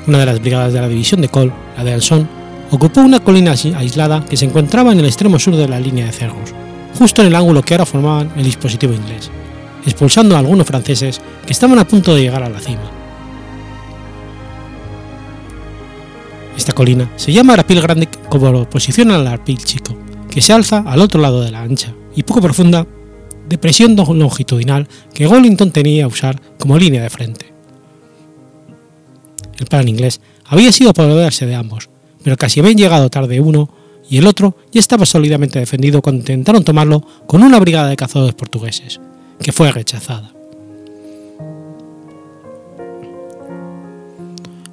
Una 0.07 0.19
de 0.19 0.27
las 0.27 0.41
brigadas 0.41 0.73
de 0.73 0.81
la 0.81 0.89
división 0.89 1.21
de 1.21 1.29
Cole, 1.29 1.53
la 1.77 1.85
de 1.85 1.95
Alson, 1.95 2.29
ocupó 2.75 3.01
una 3.03 3.21
colina 3.21 3.53
aislada 3.53 4.25
que 4.25 4.37
se 4.37 4.45
encontraba 4.45 4.93
en 4.93 4.99
el 4.99 5.07
extremo 5.07 5.39
sur 5.39 5.55
de 5.55 5.69
la 5.69 5.79
línea 5.79 6.07
de 6.07 6.13
cerros, 6.13 6.53
justo 6.99 7.23
en 7.23 7.29
el 7.29 7.35
ángulo 7.37 7.63
que 7.63 7.75
ahora 7.75 7.87
formaban 7.87 8.33
el 8.37 8.45
dispositivo 8.45 8.93
inglés, 8.93 9.31
expulsando 9.87 10.35
a 10.35 10.41
algunos 10.41 10.67
franceses 10.67 11.21
que 11.47 11.53
estaban 11.53 11.79
a 11.79 11.87
punto 11.87 12.15
de 12.15 12.23
llegar 12.23 12.43
a 12.43 12.49
la 12.49 12.59
cima. 12.59 12.91
Esta 16.57 16.73
colina 16.73 17.11
se 17.17 17.33
llama 17.33 17.53
Arapil 17.53 17.81
Grande 17.81 18.09
como 18.29 18.49
oposición 18.61 19.13
al 19.13 19.27
Arapil 19.27 19.59
Chico, 19.59 19.97
que 20.29 20.41
se 20.41 20.53
alza 20.53 20.83
al 20.87 21.01
otro 21.01 21.21
lado 21.21 21.43
de 21.43 21.53
la 21.53 21.63
ancha 21.63 21.95
y 22.17 22.25
poco 22.25 22.41
profunda 22.41 22.87
depresión 23.49 23.95
longitudinal 23.95 24.89
que 25.13 25.29
Wellington 25.29 25.71
tenía 25.71 26.07
a 26.07 26.09
usar 26.09 26.41
como 26.59 26.79
línea 26.79 27.03
de 27.03 27.11
frente. 27.11 27.53
El 29.59 29.67
plan 29.67 29.87
inglés 29.87 30.21
había 30.45 30.73
sido 30.73 30.91
apoderarse 30.91 31.47
de 31.47 31.55
ambos, 31.55 31.89
pero 32.25 32.37
casi 32.37 32.59
habían 32.59 32.77
llegado 32.77 33.11
tarde 33.11 33.41
uno 33.41 33.69
y 34.09 34.17
el 34.19 34.27
otro 34.27 34.57
ya 34.73 34.81
estaba 34.81 35.07
sólidamente 35.07 35.59
defendido 35.59 36.03
cuando 36.03 36.21
intentaron 36.21 36.65
tomarlo 36.65 37.07
con 37.27 37.43
una 37.43 37.61
brigada 37.61 37.89
de 37.89 37.97
cazadores 37.97 38.35
portugueses, 38.35 39.01
que 39.41 39.53
fue 39.53 39.71
rechazada. 39.71 40.33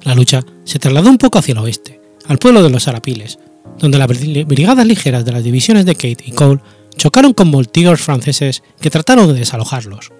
La 0.02 0.14
lucha 0.14 0.44
se 0.64 0.78
trasladó 0.78 1.10
un 1.10 1.18
poco 1.18 1.38
hacia 1.38 1.52
el 1.52 1.58
oeste, 1.58 2.00
al 2.26 2.38
pueblo 2.38 2.62
de 2.62 2.70
los 2.70 2.88
Arapiles, 2.88 3.38
donde 3.78 3.98
las 3.98 4.08
brigadas 4.08 4.86
ligeras 4.86 5.24
de 5.24 5.32
las 5.32 5.44
divisiones 5.44 5.86
de 5.86 5.94
Kate 5.94 6.24
y 6.26 6.32
Cole 6.32 6.60
chocaron 6.96 7.34
con 7.34 7.50
voltigos 7.50 8.00
franceses 8.00 8.62
que 8.80 8.90
trataron 8.90 9.28
de 9.28 9.34
desalojarlos. 9.34 10.12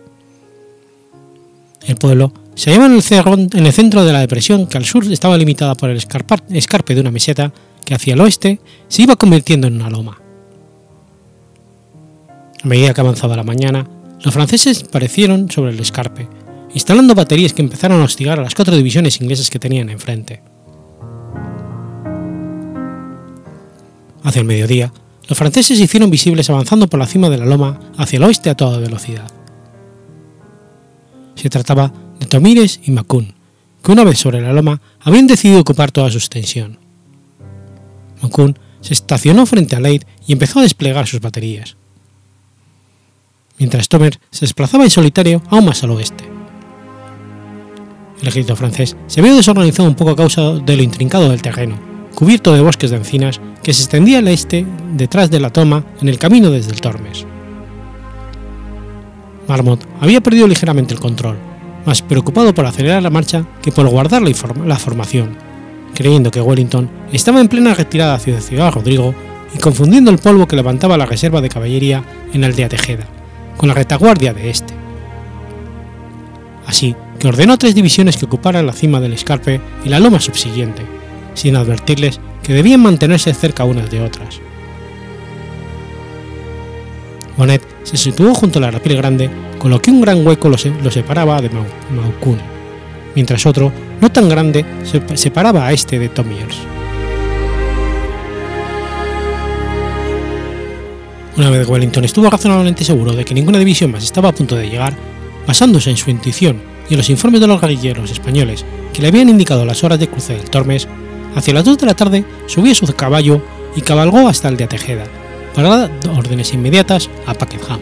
El 1.86 1.96
pueblo 1.96 2.32
se 2.54 2.70
hallaba 2.70 2.86
en 2.86 2.92
el, 2.92 3.50
en 3.52 3.66
el 3.66 3.72
centro 3.72 4.04
de 4.04 4.12
la 4.12 4.20
depresión 4.20 4.66
que 4.66 4.78
al 4.78 4.84
sur 4.84 5.10
estaba 5.10 5.36
limitada 5.36 5.74
por 5.74 5.90
el 5.90 5.96
escarpe 5.96 6.94
de 6.94 7.00
una 7.00 7.10
meseta 7.10 7.52
que 7.84 7.94
hacia 7.94 8.14
el 8.14 8.20
oeste 8.20 8.60
se 8.88 9.02
iba 9.02 9.16
convirtiendo 9.16 9.66
en 9.66 9.76
una 9.76 9.90
loma. 9.90 10.18
A 12.62 12.68
medida 12.68 12.94
que 12.94 13.00
avanzaba 13.00 13.36
la 13.36 13.42
mañana, 13.42 13.88
los 14.22 14.32
franceses 14.32 14.84
parecieron 14.84 15.50
sobre 15.50 15.72
el 15.72 15.80
escarpe, 15.80 16.28
instalando 16.74 17.14
baterías 17.14 17.52
que 17.52 17.62
empezaron 17.62 18.00
a 18.00 18.04
hostigar 18.04 18.38
a 18.38 18.42
las 18.42 18.54
cuatro 18.54 18.76
divisiones 18.76 19.20
inglesas 19.20 19.50
que 19.50 19.58
tenían 19.58 19.90
enfrente. 19.90 20.42
Hacia 24.22 24.40
el 24.40 24.46
mediodía, 24.46 24.92
los 25.28 25.36
franceses 25.36 25.76
se 25.76 25.84
hicieron 25.84 26.10
visibles 26.10 26.48
avanzando 26.50 26.86
por 26.86 27.00
la 27.00 27.06
cima 27.06 27.28
de 27.28 27.38
la 27.38 27.46
loma 27.46 27.80
hacia 27.96 28.18
el 28.18 28.24
oeste 28.24 28.50
a 28.50 28.54
toda 28.54 28.78
velocidad. 28.78 29.41
Se 31.34 31.48
trataba 31.50 31.92
de 32.18 32.26
Tomires 32.26 32.80
y 32.84 32.90
Macun, 32.90 33.34
que 33.82 33.92
una 33.92 34.04
vez 34.04 34.18
sobre 34.18 34.40
la 34.40 34.52
loma 34.52 34.80
habían 35.00 35.26
decidido 35.26 35.60
ocupar 35.60 35.90
toda 35.90 36.10
su 36.10 36.18
extensión. 36.18 36.78
Macun 38.22 38.58
se 38.80 38.94
estacionó 38.94 39.46
frente 39.46 39.76
a 39.76 39.80
Leyte 39.80 40.06
y 40.26 40.32
empezó 40.32 40.60
a 40.60 40.62
desplegar 40.62 41.06
sus 41.06 41.20
baterías, 41.20 41.76
mientras 43.58 43.88
Tomer 43.88 44.18
se 44.30 44.44
desplazaba 44.44 44.84
en 44.84 44.90
solitario 44.90 45.42
aún 45.48 45.66
más 45.66 45.82
al 45.82 45.90
oeste. 45.90 46.24
El 48.20 48.28
ejército 48.28 48.54
francés 48.54 48.96
se 49.08 49.20
vio 49.20 49.34
desorganizado 49.34 49.88
un 49.88 49.96
poco 49.96 50.12
a 50.12 50.16
causa 50.16 50.52
de 50.54 50.76
lo 50.76 50.82
intrincado 50.82 51.28
del 51.28 51.42
terreno, 51.42 51.76
cubierto 52.14 52.52
de 52.52 52.60
bosques 52.60 52.90
de 52.90 52.96
encinas 52.96 53.40
que 53.62 53.72
se 53.72 53.82
extendía 53.82 54.18
al 54.18 54.28
este 54.28 54.64
detrás 54.94 55.30
de 55.30 55.40
la 55.40 55.50
toma 55.50 55.84
en 56.00 56.08
el 56.08 56.18
camino 56.18 56.50
desde 56.50 56.72
el 56.72 56.80
Tormes. 56.80 57.26
Marmont 59.48 59.82
había 60.00 60.20
perdido 60.20 60.46
ligeramente 60.46 60.94
el 60.94 61.00
control, 61.00 61.36
más 61.84 62.02
preocupado 62.02 62.54
por 62.54 62.66
acelerar 62.66 63.02
la 63.02 63.10
marcha 63.10 63.44
que 63.60 63.72
por 63.72 63.88
guardar 63.88 64.22
la, 64.22 64.78
formación, 64.78 65.36
creyendo 65.94 66.30
que 66.30 66.40
Wellington 66.40 66.88
estaba 67.12 67.40
en 67.40 67.48
plena 67.48 67.74
retirada 67.74 68.14
hacia 68.14 68.40
Ciudad 68.40 68.72
Rodrigo 68.72 69.14
y 69.54 69.58
confundiendo 69.58 70.10
el 70.10 70.18
polvo 70.18 70.46
que 70.46 70.56
levantaba 70.56 70.96
la 70.96 71.06
reserva 71.06 71.40
de 71.40 71.48
caballería 71.48 72.04
en 72.32 72.44
Aldea 72.44 72.68
Tejeda, 72.68 73.06
con 73.56 73.68
la 73.68 73.74
retaguardia 73.74 74.32
de 74.32 74.50
este. 74.50 74.74
Así 76.66 76.94
que 77.18 77.28
ordenó 77.28 77.58
tres 77.58 77.74
divisiones 77.74 78.16
que 78.16 78.24
ocuparan 78.24 78.66
la 78.66 78.72
cima 78.72 79.00
del 79.00 79.12
escarpe 79.12 79.60
y 79.84 79.88
la 79.88 80.00
loma 80.00 80.20
subsiguiente, 80.20 80.82
sin 81.34 81.56
advertirles 81.56 82.20
que 82.42 82.54
debían 82.54 82.80
mantenerse 82.80 83.34
cerca 83.34 83.64
unas 83.64 83.90
de 83.90 84.02
otras. 84.02 84.40
Bonnet 87.36 87.71
se 87.82 87.96
situó 87.96 88.34
junto 88.34 88.58
a 88.58 88.62
la 88.62 88.70
rapil 88.70 88.96
grande, 88.96 89.30
con 89.58 89.70
lo 89.70 89.80
que 89.80 89.90
un 89.90 90.00
gran 90.00 90.26
hueco 90.26 90.48
lo, 90.48 90.58
separaba 90.58 91.40
de 91.40 91.50
Maucune, 91.50 92.42
mientras 93.14 93.46
otro, 93.46 93.72
no 94.00 94.10
tan 94.10 94.28
grande, 94.28 94.64
separaba 95.14 95.66
a 95.66 95.72
este 95.72 95.98
de 95.98 96.08
Tomiers. 96.08 96.58
Una 101.36 101.48
vez 101.48 101.66
Wellington 101.66 102.04
estuvo 102.04 102.28
razonablemente 102.28 102.84
seguro 102.84 103.12
de 103.12 103.24
que 103.24 103.34
ninguna 103.34 103.58
división 103.58 103.90
más 103.90 104.04
estaba 104.04 104.28
a 104.28 104.34
punto 104.34 104.54
de 104.54 104.68
llegar, 104.68 104.94
basándose 105.46 105.90
en 105.90 105.96
su 105.96 106.10
intuición 106.10 106.60
y 106.90 106.94
en 106.94 106.98
los 106.98 107.08
informes 107.08 107.40
de 107.40 107.46
los 107.46 107.60
guerrilleros 107.60 108.10
españoles 108.10 108.66
que 108.92 109.00
le 109.00 109.08
habían 109.08 109.30
indicado 109.30 109.64
las 109.64 109.82
horas 109.82 109.98
de 109.98 110.08
cruce 110.08 110.34
del 110.34 110.50
Tormes, 110.50 110.86
hacia 111.34 111.54
las 111.54 111.64
2 111.64 111.78
de 111.78 111.86
la 111.86 111.94
tarde 111.94 112.24
subió 112.46 112.74
su 112.74 112.86
caballo 112.94 113.42
y 113.74 113.80
cabalgó 113.80 114.28
hasta 114.28 114.48
el 114.48 114.58
de 114.58 114.64
Atejeda, 114.64 115.06
para 115.54 115.68
dar 115.68 115.90
órdenes 116.16 116.52
inmediatas 116.54 117.10
a 117.26 117.34
Pakenham. 117.34 117.80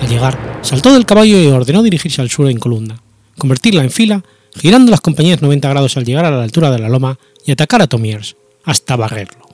Al 0.00 0.08
llegar, 0.08 0.58
saltó 0.62 0.92
del 0.92 1.06
caballo 1.06 1.40
y 1.40 1.46
ordenó 1.46 1.82
dirigirse 1.82 2.20
al 2.20 2.30
sur 2.30 2.48
en 2.48 2.58
columna, 2.58 3.00
convertirla 3.38 3.82
en 3.82 3.90
fila, 3.90 4.22
girando 4.54 4.90
las 4.90 5.00
compañías 5.00 5.42
90 5.42 5.68
grados 5.68 5.96
al 5.96 6.04
llegar 6.04 6.24
a 6.24 6.30
la 6.30 6.42
altura 6.42 6.70
de 6.70 6.78
la 6.78 6.88
loma 6.88 7.18
y 7.46 7.52
atacar 7.52 7.82
a 7.82 7.86
Tomiers, 7.86 8.36
hasta 8.64 8.96
barrerlo. 8.96 9.46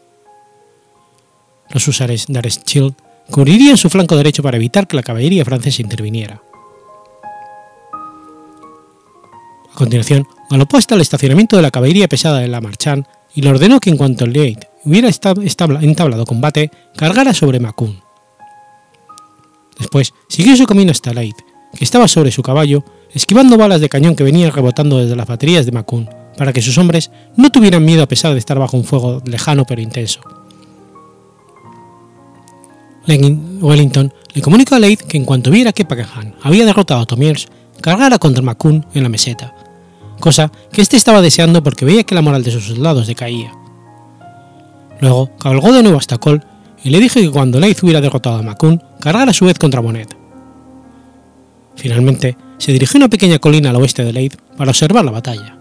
Los 1.71 1.87
húsares 1.87 2.27
de 2.29 2.39
Areschild 2.39 2.95
cubrirían 3.31 3.77
su 3.77 3.91
flanco 3.91 4.17
derecho 4.17 4.43
para 4.43 4.57
evitar 4.57 4.87
que 4.87 4.97
la 4.97 5.03
caballería 5.03 5.45
francesa 5.45 5.83
interviniera. 5.83 6.43
A 9.71 9.75
continuación, 9.75 10.27
galopó 10.51 10.79
hasta 10.79 10.95
el 10.95 11.03
estacionamiento 11.03 11.57
de 11.57 11.63
la 11.63 11.71
caballería 11.71 12.09
pesada 12.09 12.39
de 12.39 12.49
la 12.49 12.61
Marchand 12.61 13.05
y 13.35 13.43
le 13.43 13.51
ordenó 13.51 13.81
que 13.81 13.91
en 13.91 13.97
cuanto 13.97 14.25
el 14.25 14.33
Leith 14.33 14.65
hubiera 14.85 15.09
entablado 15.81 16.25
combate, 16.25 16.71
cargara 16.97 17.35
sobre 17.35 17.61
Macun. 17.61 18.01
Después 19.79 20.13
siguió 20.29 20.57
su 20.57 20.67
camino 20.67 20.91
hasta 20.91 21.13
Leith, 21.13 21.37
que 21.77 21.85
estaba 21.85 22.09
sobre 22.09 22.33
su 22.33 22.43
caballo, 22.43 22.85
esquivando 23.13 23.57
balas 23.57 23.81
de 23.81 23.89
cañón 23.89 24.17
que 24.17 24.25
venían 24.25 24.53
rebotando 24.53 24.99
desde 24.99 25.17
las 25.17 25.27
baterías 25.27 25.67
de 25.67 25.73
Macun, 25.73 26.09
para 26.37 26.53
que 26.53 26.63
sus 26.63 26.79
hombres 26.79 27.11
no 27.37 27.51
tuvieran 27.51 27.85
miedo 27.85 28.03
a 28.03 28.09
pesar 28.09 28.33
de 28.33 28.39
estar 28.39 28.59
bajo 28.59 28.77
un 28.77 28.85
fuego 28.85 29.23
lejano 29.25 29.65
pero 29.65 29.81
intenso. 29.81 30.21
Wellington 33.07 34.13
le 34.35 34.43
comunicó 34.43 34.75
a 34.75 34.79
Leith 34.79 35.01
que 35.01 35.17
en 35.17 35.25
cuanto 35.25 35.51
viera 35.51 35.73
que 35.73 35.85
Pakenham 35.85 36.35
había 36.43 36.67
derrotado 36.67 37.01
a 37.01 37.07
Tomiers, 37.07 37.49
cargara 37.81 38.19
contra 38.19 38.43
Macun 38.43 38.85
en 38.93 39.03
la 39.03 39.09
meseta, 39.09 39.55
cosa 40.21 40.53
que 40.73 40.83
éste 40.83 40.97
estaba 40.97 41.23
deseando 41.23 41.63
porque 41.63 41.85
veía 41.85 42.05
que 42.05 42.15
la 42.15 42.23
moral 42.23 42.45
de 42.45 42.51
sus 42.51 42.67
soldados 42.67 43.07
decaía. 43.07 43.58
Luego 45.01 45.31
cabalgó 45.37 45.73
de 45.73 45.83
nuevo 45.83 45.99
hasta 45.99 46.19
Cole 46.19 46.41
y 46.83 46.91
le 46.91 47.01
dijo 47.01 47.21
que 47.21 47.31
cuando 47.31 47.61
Leith 47.61 47.83
hubiera 47.83 48.01
derrotado 48.01 48.37
a 48.37 48.43
Macun, 48.43 48.83
cargara 49.01 49.31
a 49.31 49.35
su 49.35 49.45
vez 49.45 49.59
contra 49.59 49.83
Monet. 49.83 50.17
Finalmente, 51.77 52.37
se 52.59 52.73
dirigió 52.73 52.99
a 52.99 53.03
una 53.05 53.09
pequeña 53.09 53.39
colina 53.39 53.71
al 53.71 53.77
oeste 53.77 54.05
de 54.05 54.13
Leith 54.13 54.37
para 54.57 54.71
observar 54.71 55.05
la 55.05 55.13
batalla. 55.13 55.57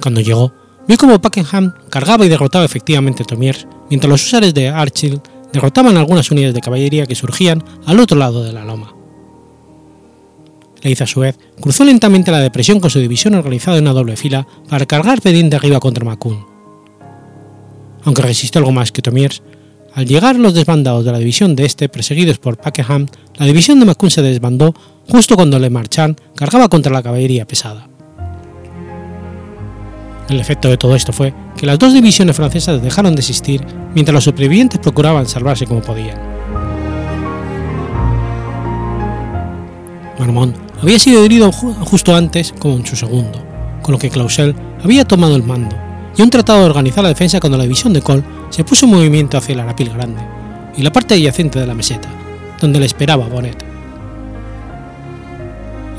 Cuando 0.00 0.20
llegó, 0.20 0.52
vio 0.86 0.96
como 0.96 1.20
Pakenham 1.20 1.74
cargaba 1.90 2.24
y 2.24 2.28
derrotaba 2.28 2.64
efectivamente 2.64 3.22
a 3.22 3.26
Tomiers, 3.26 3.66
mientras 3.88 4.10
los 4.10 4.24
húsares 4.24 4.54
de 4.54 4.68
Archill 4.68 5.20
derrotaban 5.52 5.96
algunas 5.96 6.30
unidades 6.30 6.54
de 6.54 6.60
caballería 6.60 7.06
que 7.06 7.14
surgían 7.14 7.64
al 7.86 7.98
otro 7.98 8.18
lado 8.18 8.44
de 8.44 8.52
la 8.52 8.64
loma. 8.64 8.94
Leith 10.82 11.00
a 11.00 11.06
su 11.06 11.20
vez 11.20 11.38
cruzó 11.60 11.84
lentamente 11.84 12.30
la 12.30 12.38
depresión 12.38 12.78
con 12.78 12.90
su 12.90 13.00
división 13.00 13.34
organizada 13.34 13.78
en 13.78 13.84
una 13.84 13.92
doble 13.92 14.16
fila 14.16 14.46
para 14.68 14.86
cargar 14.86 15.20
pendiente 15.20 15.56
arriba 15.56 15.80
contra 15.80 16.04
Macun. 16.04 16.57
Aunque 18.08 18.22
resistió 18.22 18.60
algo 18.60 18.72
más 18.72 18.90
que 18.90 19.02
Tomiers, 19.02 19.42
al 19.92 20.06
llegar 20.06 20.34
los 20.36 20.54
desbandados 20.54 21.04
de 21.04 21.12
la 21.12 21.18
división 21.18 21.54
de 21.54 21.66
este 21.66 21.90
perseguidos 21.90 22.38
por 22.38 22.56
Pakenham, 22.56 23.06
la 23.36 23.44
división 23.44 23.78
de 23.78 23.84
Macun 23.84 24.10
se 24.10 24.22
desbandó 24.22 24.74
justo 25.06 25.36
cuando 25.36 25.58
Le 25.58 25.68
Marchand 25.68 26.18
cargaba 26.34 26.70
contra 26.70 26.90
la 26.90 27.02
caballería 27.02 27.46
pesada. 27.46 27.86
El 30.30 30.40
efecto 30.40 30.70
de 30.70 30.78
todo 30.78 30.96
esto 30.96 31.12
fue 31.12 31.34
que 31.54 31.66
las 31.66 31.78
dos 31.78 31.92
divisiones 31.92 32.34
francesas 32.34 32.80
dejaron 32.80 33.14
de 33.14 33.20
existir 33.20 33.62
mientras 33.94 34.14
los 34.14 34.24
supervivientes 34.24 34.80
procuraban 34.80 35.28
salvarse 35.28 35.66
como 35.66 35.82
podían. 35.82 36.18
Marmont 40.18 40.56
había 40.80 40.98
sido 40.98 41.22
herido 41.22 41.52
justo 41.52 42.16
antes 42.16 42.54
como 42.58 42.82
su 42.86 42.96
segundo, 42.96 43.38
con 43.82 43.92
lo 43.92 43.98
que 43.98 44.08
Clausel 44.08 44.54
había 44.82 45.04
tomado 45.04 45.36
el 45.36 45.42
mando 45.42 45.87
y 46.18 46.22
un 46.22 46.30
tratado 46.30 46.58
de 46.58 46.66
organizar 46.66 47.04
la 47.04 47.10
defensa 47.10 47.38
cuando 47.38 47.56
la 47.56 47.62
división 47.62 47.92
de 47.92 48.02
Cole 48.02 48.24
se 48.50 48.64
puso 48.64 48.86
en 48.86 48.92
movimiento 48.92 49.38
hacia 49.38 49.52
el 49.52 49.60
Arapil 49.60 49.90
Grande 49.90 50.20
y 50.76 50.82
la 50.82 50.92
parte 50.92 51.14
adyacente 51.14 51.60
de 51.60 51.66
la 51.66 51.74
meseta, 51.74 52.08
donde 52.60 52.80
le 52.80 52.86
esperaba 52.86 53.28
Bonnet. 53.28 53.64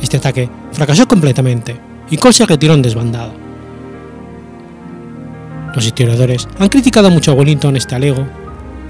Este 0.01 0.17
ataque 0.17 0.49
fracasó 0.73 1.07
completamente 1.07 1.79
y 2.11 2.17
Cole 2.17 2.33
se 2.33 2.45
retiró 2.45 2.73
en 2.73 2.81
desbandada. 2.81 3.31
Los 5.73 5.85
historiadores 5.85 6.49
han 6.59 6.67
criticado 6.67 7.09
mucho 7.09 7.31
a 7.31 7.35
Wellington 7.35 7.77
este 7.77 7.95
alego, 7.95 8.27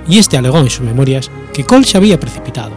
y 0.07 0.17
este 0.17 0.38
alegó 0.38 0.57
en 0.57 0.69
sus 0.69 0.82
memorias 0.86 1.30
que 1.53 1.63
Cole 1.63 1.86
se 1.86 1.97
había 1.97 2.19
precipitado. 2.19 2.71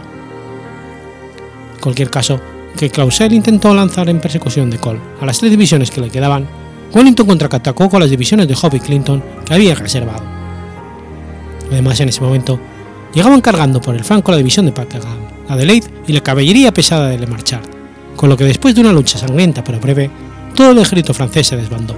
En 1.73 1.79
cualquier 1.81 2.11
caso, 2.11 2.39
que 2.77 2.91
Clausel 2.91 3.33
intentó 3.33 3.73
lanzar 3.73 4.09
en 4.09 4.19
persecución 4.19 4.69
de 4.69 4.77
Cole 4.77 4.99
a 5.19 5.25
las 5.25 5.39
tres 5.39 5.49
divisiones 5.49 5.89
que 5.89 6.01
le 6.01 6.11
quedaban, 6.11 6.47
Wellington 6.93 7.25
contraatacó 7.25 7.89
con 7.89 7.99
las 7.99 8.09
divisiones 8.09 8.47
de 8.47 8.55
Hope 8.61 8.77
y 8.77 8.79
Clinton 8.79 9.23
que 9.45 9.53
había 9.53 9.73
reservado. 9.73 10.23
Además, 11.71 11.99
en 11.99 12.09
ese 12.09 12.21
momento, 12.21 12.59
llegaban 13.13 13.41
cargando 13.41 13.81
por 13.81 13.95
el 13.95 14.03
flanco 14.03 14.31
la 14.31 14.37
división 14.37 14.67
de 14.67 14.71
Pakenham, 14.71 15.17
la 15.49 15.55
de 15.55 15.65
Leith 15.65 15.89
y 16.07 16.13
la 16.13 16.21
caballería 16.21 16.71
pesada 16.71 17.09
de 17.09 17.17
Le 17.17 17.25
Marchard, 17.25 17.65
con 18.15 18.29
lo 18.29 18.37
que 18.37 18.43
después 18.43 18.75
de 18.75 18.81
una 18.81 18.93
lucha 18.93 19.17
sangrienta 19.17 19.63
pero 19.63 19.79
breve, 19.79 20.11
todo 20.55 20.71
el 20.71 20.77
ejército 20.77 21.15
francés 21.15 21.47
se 21.47 21.57
desbandó. 21.57 21.97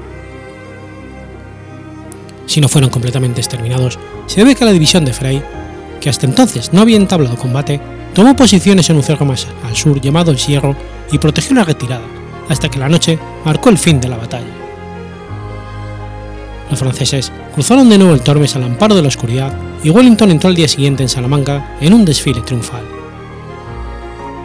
Si 2.46 2.62
no 2.62 2.70
fueron 2.70 2.90
completamente 2.90 3.42
exterminados, 3.42 4.00
se 4.28 4.42
debe 4.42 4.56
que 4.56 4.64
la 4.64 4.72
división 4.72 5.04
de 5.04 5.14
Frey, 5.14 5.44
que 6.00 6.10
hasta 6.10 6.26
entonces 6.26 6.72
no 6.72 6.82
había 6.82 6.96
entablado 6.96 7.36
combate, 7.36 7.82
tomó 8.14 8.36
posiciones 8.36 8.90
en 8.90 8.96
un 8.96 9.04
cerro 9.04 9.26
más 9.26 9.46
al 9.66 9.76
sur 9.76 10.00
llamado 10.00 10.32
El 10.32 10.38
Sierro 10.38 10.76
y 11.12 11.18
protegió 11.18 11.54
la 11.56 11.66
retirada, 11.66 12.06
hasta 12.48 12.70
que 12.70 12.80
la 12.80 12.88
noche 12.88 13.20
marcó 13.44 13.70
el 13.70 13.78
fin 13.78 14.00
de 14.00 14.08
la 14.08 14.18
batalla. 14.18 14.65
Los 16.70 16.80
franceses 16.80 17.32
cruzaron 17.54 17.90
de 17.90 17.98
nuevo 17.98 18.14
el 18.14 18.22
Tormes 18.22 18.56
al 18.56 18.64
amparo 18.64 18.96
de 18.96 19.02
la 19.02 19.08
oscuridad 19.08 19.54
y 19.84 19.90
Wellington 19.90 20.32
entró 20.32 20.50
al 20.50 20.56
día 20.56 20.68
siguiente 20.68 21.04
en 21.04 21.10
Salamanca 21.10 21.78
en 21.80 21.94
un 21.94 22.06
desfile 22.06 22.42
triunfal. 22.42 22.84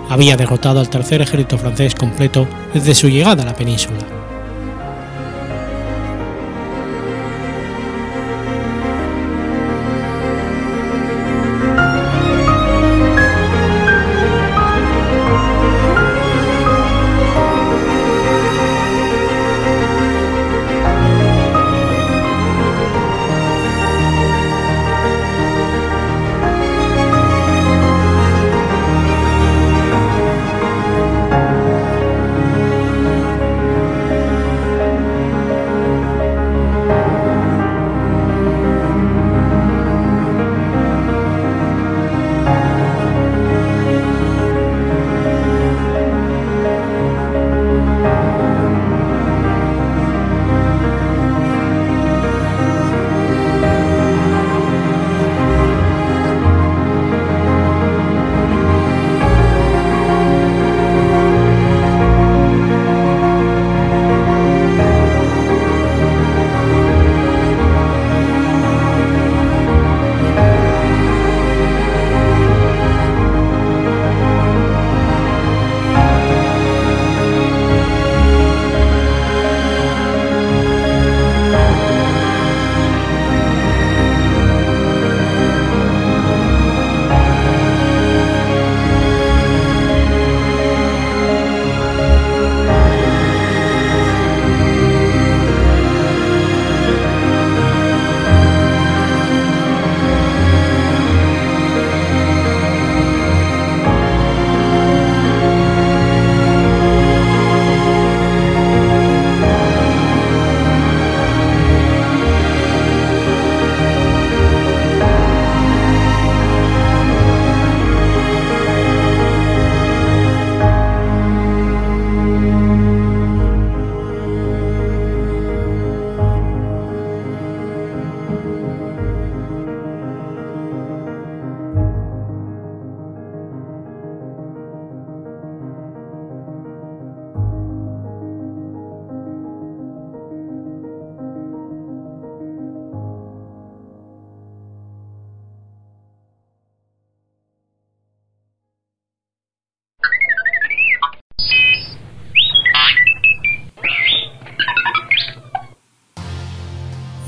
Había 0.08 0.36
derrotado 0.36 0.80
al 0.80 0.90
tercer 0.90 1.22
ejército 1.22 1.56
francés 1.56 1.94
completo 1.94 2.46
desde 2.74 2.94
su 2.94 3.08
llegada 3.08 3.42
a 3.42 3.46
la 3.46 3.54
península. 3.54 4.19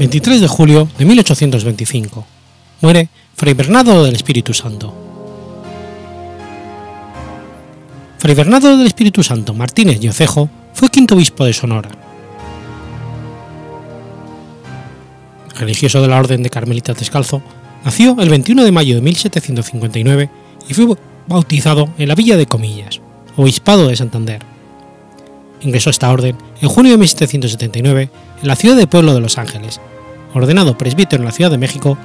23 0.02 0.40
de 0.40 0.48
julio 0.48 0.88
de 0.98 1.04
1825. 1.04 2.26
Muere 2.80 3.08
Fray 3.36 3.54
Bernardo 3.54 4.02
del 4.02 4.16
Espíritu 4.16 4.52
Santo. 4.52 4.92
Fray 8.18 8.34
Bernardo 8.34 8.76
del 8.76 8.88
Espíritu 8.88 9.22
Santo 9.22 9.54
Martínez 9.54 10.02
y 10.02 10.08
Ocejo 10.08 10.50
fue 10.74 10.88
quinto 10.88 11.14
obispo 11.14 11.44
de 11.44 11.52
Sonora. 11.52 11.90
Religioso 15.54 16.02
de 16.02 16.08
la 16.08 16.18
Orden 16.18 16.42
de 16.42 16.50
Carmelitas 16.50 16.98
Descalzo, 16.98 17.40
nació 17.84 18.16
el 18.18 18.28
21 18.28 18.64
de 18.64 18.72
mayo 18.72 18.96
de 18.96 19.02
1759 19.02 20.30
y 20.68 20.74
fue 20.74 20.96
bautizado 21.28 21.90
en 21.96 22.08
la 22.08 22.16
villa 22.16 22.36
de 22.36 22.46
Comillas, 22.46 23.00
obispado 23.36 23.86
de 23.86 23.94
Santander. 23.94 24.42
Ingresó 25.60 25.90
a 25.90 25.92
esta 25.92 26.10
orden 26.10 26.36
en 26.60 26.68
junio 26.68 26.90
de 26.90 26.98
1779 26.98 28.10
en 28.42 28.48
la 28.48 28.56
ciudad 28.56 28.74
de 28.74 28.88
Pueblo 28.88 29.14
de 29.14 29.20
Los 29.20 29.38
Ángeles. 29.38 29.80
Ordenado 30.34 30.78
presbítero 30.78 31.22
en 31.22 31.26
la 31.26 31.32
Ciudad 31.32 31.50
de 31.50 31.58
México, 31.58 31.98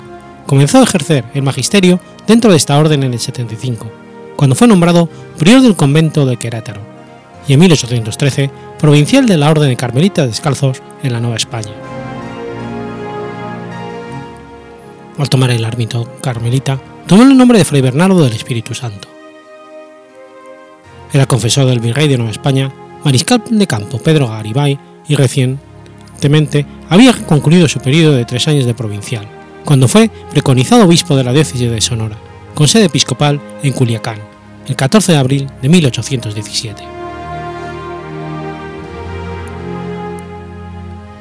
comenzó 0.46 0.80
a 0.80 0.84
ejercer 0.84 1.26
el 1.34 1.44
magisterio 1.44 2.00
dentro 2.28 2.52
de 2.52 2.58
esta 2.58 2.78
orden 2.78 3.04
en 3.04 3.14
el 3.14 3.20
75, 3.20 3.90
cuando 4.36 4.56
fue 4.56 4.68
nombrado 4.68 5.10
prior 5.38 5.62
del 5.62 5.76
convento 5.76 6.26
de 6.26 6.38
Querétaro, 6.38 6.82
y 7.48 7.54
en 7.54 7.60
1813 7.60 8.52
provincial 8.80 9.26
de 9.26 9.38
la 9.38 9.50
Orden 9.50 9.70
de 9.70 9.78
Carmelitas 9.78 10.28
Descalzos 10.28 10.82
en 11.04 11.14
la 11.14 11.20
Nueva 11.20 11.38
España. 11.38 11.72
Al 15.18 15.30
tomar 15.30 15.50
el 15.50 15.66
árbitro 15.66 16.08
carmelita, 16.22 16.80
tomó 17.08 17.24
el 17.24 17.38
nombre 17.38 17.58
de 17.58 17.66
Fray 17.66 17.82
Bernardo 17.82 18.24
del 18.24 18.34
Espíritu 18.34 18.76
Santo. 18.76 19.08
Era 21.12 21.26
confesor 21.26 21.66
del 21.66 21.80
virrey 21.80 22.08
de 22.08 22.18
Nueva 22.18 22.32
España, 22.32 22.72
mariscal 23.04 23.42
de 23.50 23.66
campo 23.66 23.98
Pedro 23.98 24.28
Garibay 24.28 24.78
y 25.08 25.16
había 26.90 27.14
concluido 27.26 27.68
su 27.68 27.80
periodo 27.80 28.16
de 28.16 28.26
tres 28.26 28.48
años 28.48 28.66
de 28.66 28.74
provincial, 28.74 29.28
cuando 29.66 29.88
fue 29.88 30.10
preconizado 30.32 30.86
obispo 30.86 31.16
de 31.16 31.24
la 31.24 31.34
diócesis 31.34 31.70
de 31.70 31.82
Sonora, 31.82 32.18
con 32.54 32.68
sede 32.68 32.86
episcopal 32.86 33.40
en 33.64 33.74
Culiacán, 33.74 34.20
el 34.68 34.76
14 34.76 35.12
de 35.12 35.18
abril 35.18 35.50
de 35.62 35.70
1817. 35.70 36.84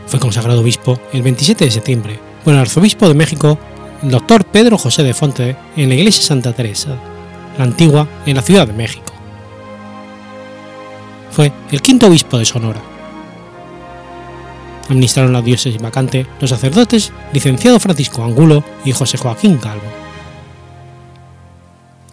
Fue 0.07 0.21
consagrado 0.21 0.61
obispo 0.61 1.01
el 1.13 1.23
27 1.23 1.65
de 1.65 1.71
septiembre 1.71 2.19
por 2.45 2.55
el 2.55 2.61
arzobispo 2.61 3.09
de 3.09 3.15
México, 3.15 3.59
el 4.03 4.11
doctor 4.11 4.45
Pedro 4.45 4.79
José 4.79 5.03
de 5.03 5.15
Fonte, 5.15 5.57
en 5.77 5.89
la 5.89 5.95
iglesia 5.97 6.23
Santa 6.23 6.53
Teresa, 6.53 6.97
la 7.59 7.65
antigua, 7.65 8.07
en 8.25 8.37
la 8.37 8.43
Ciudad 8.43 8.67
de 8.67 8.73
México. 8.73 9.13
Fue 11.33 11.53
el 11.71 11.83
quinto 11.83 12.07
obispo 12.07 12.39
de 12.39 12.45
Sonora. 12.45 12.96
Administraron 14.89 15.33
la 15.33 15.43
diócesis 15.43 15.81
vacante 15.81 16.27
los 16.41 16.51
sacerdotes 16.51 17.13
licenciado 17.33 17.81
Francisco 17.81 18.23
Angulo 18.23 18.65
y 18.85 18.93
José 18.93 19.19
Joaquín 19.19 19.57
Calvo. 19.57 19.83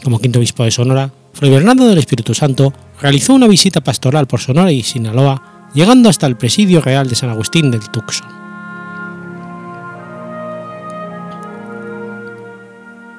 Como 0.04 0.20
quinto 0.20 0.40
obispo 0.40 0.64
de 0.64 0.72
Sonora, 0.72 1.12
Fray 1.34 1.52
Bernardo 1.52 1.88
del 1.88 1.98
Espíritu 1.98 2.34
Santo 2.34 2.74
realizó 3.00 3.34
una 3.34 3.48
visita 3.48 3.82
pastoral 3.82 4.28
por 4.28 4.42
Sonora 4.42 4.72
y 4.72 4.84
Sinaloa, 4.84 5.70
llegando 5.74 6.10
hasta 6.10 6.28
el 6.28 6.36
presidio 6.36 6.82
real 6.82 7.08
de 7.08 7.16
San 7.16 7.30
Agustín 7.30 7.72
del 7.72 7.90
Tucson. 7.90 8.28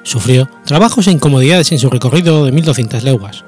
Sufrió 0.03 0.47
trabajos 0.65 1.07
e 1.07 1.11
incomodidades 1.11 1.71
en 1.71 1.79
su 1.79 1.89
recorrido 1.89 2.45
de 2.45 2.53
1.200 2.53 3.01
leguas. 3.01 3.43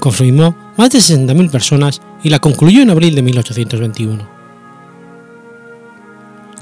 Confirmó 0.00 0.56
más 0.76 0.90
de 0.90 0.98
60.000 0.98 1.50
personas 1.50 2.00
y 2.22 2.30
la 2.30 2.38
concluyó 2.38 2.82
en 2.82 2.90
abril 2.90 3.14
de 3.14 3.22
1821. 3.22 4.35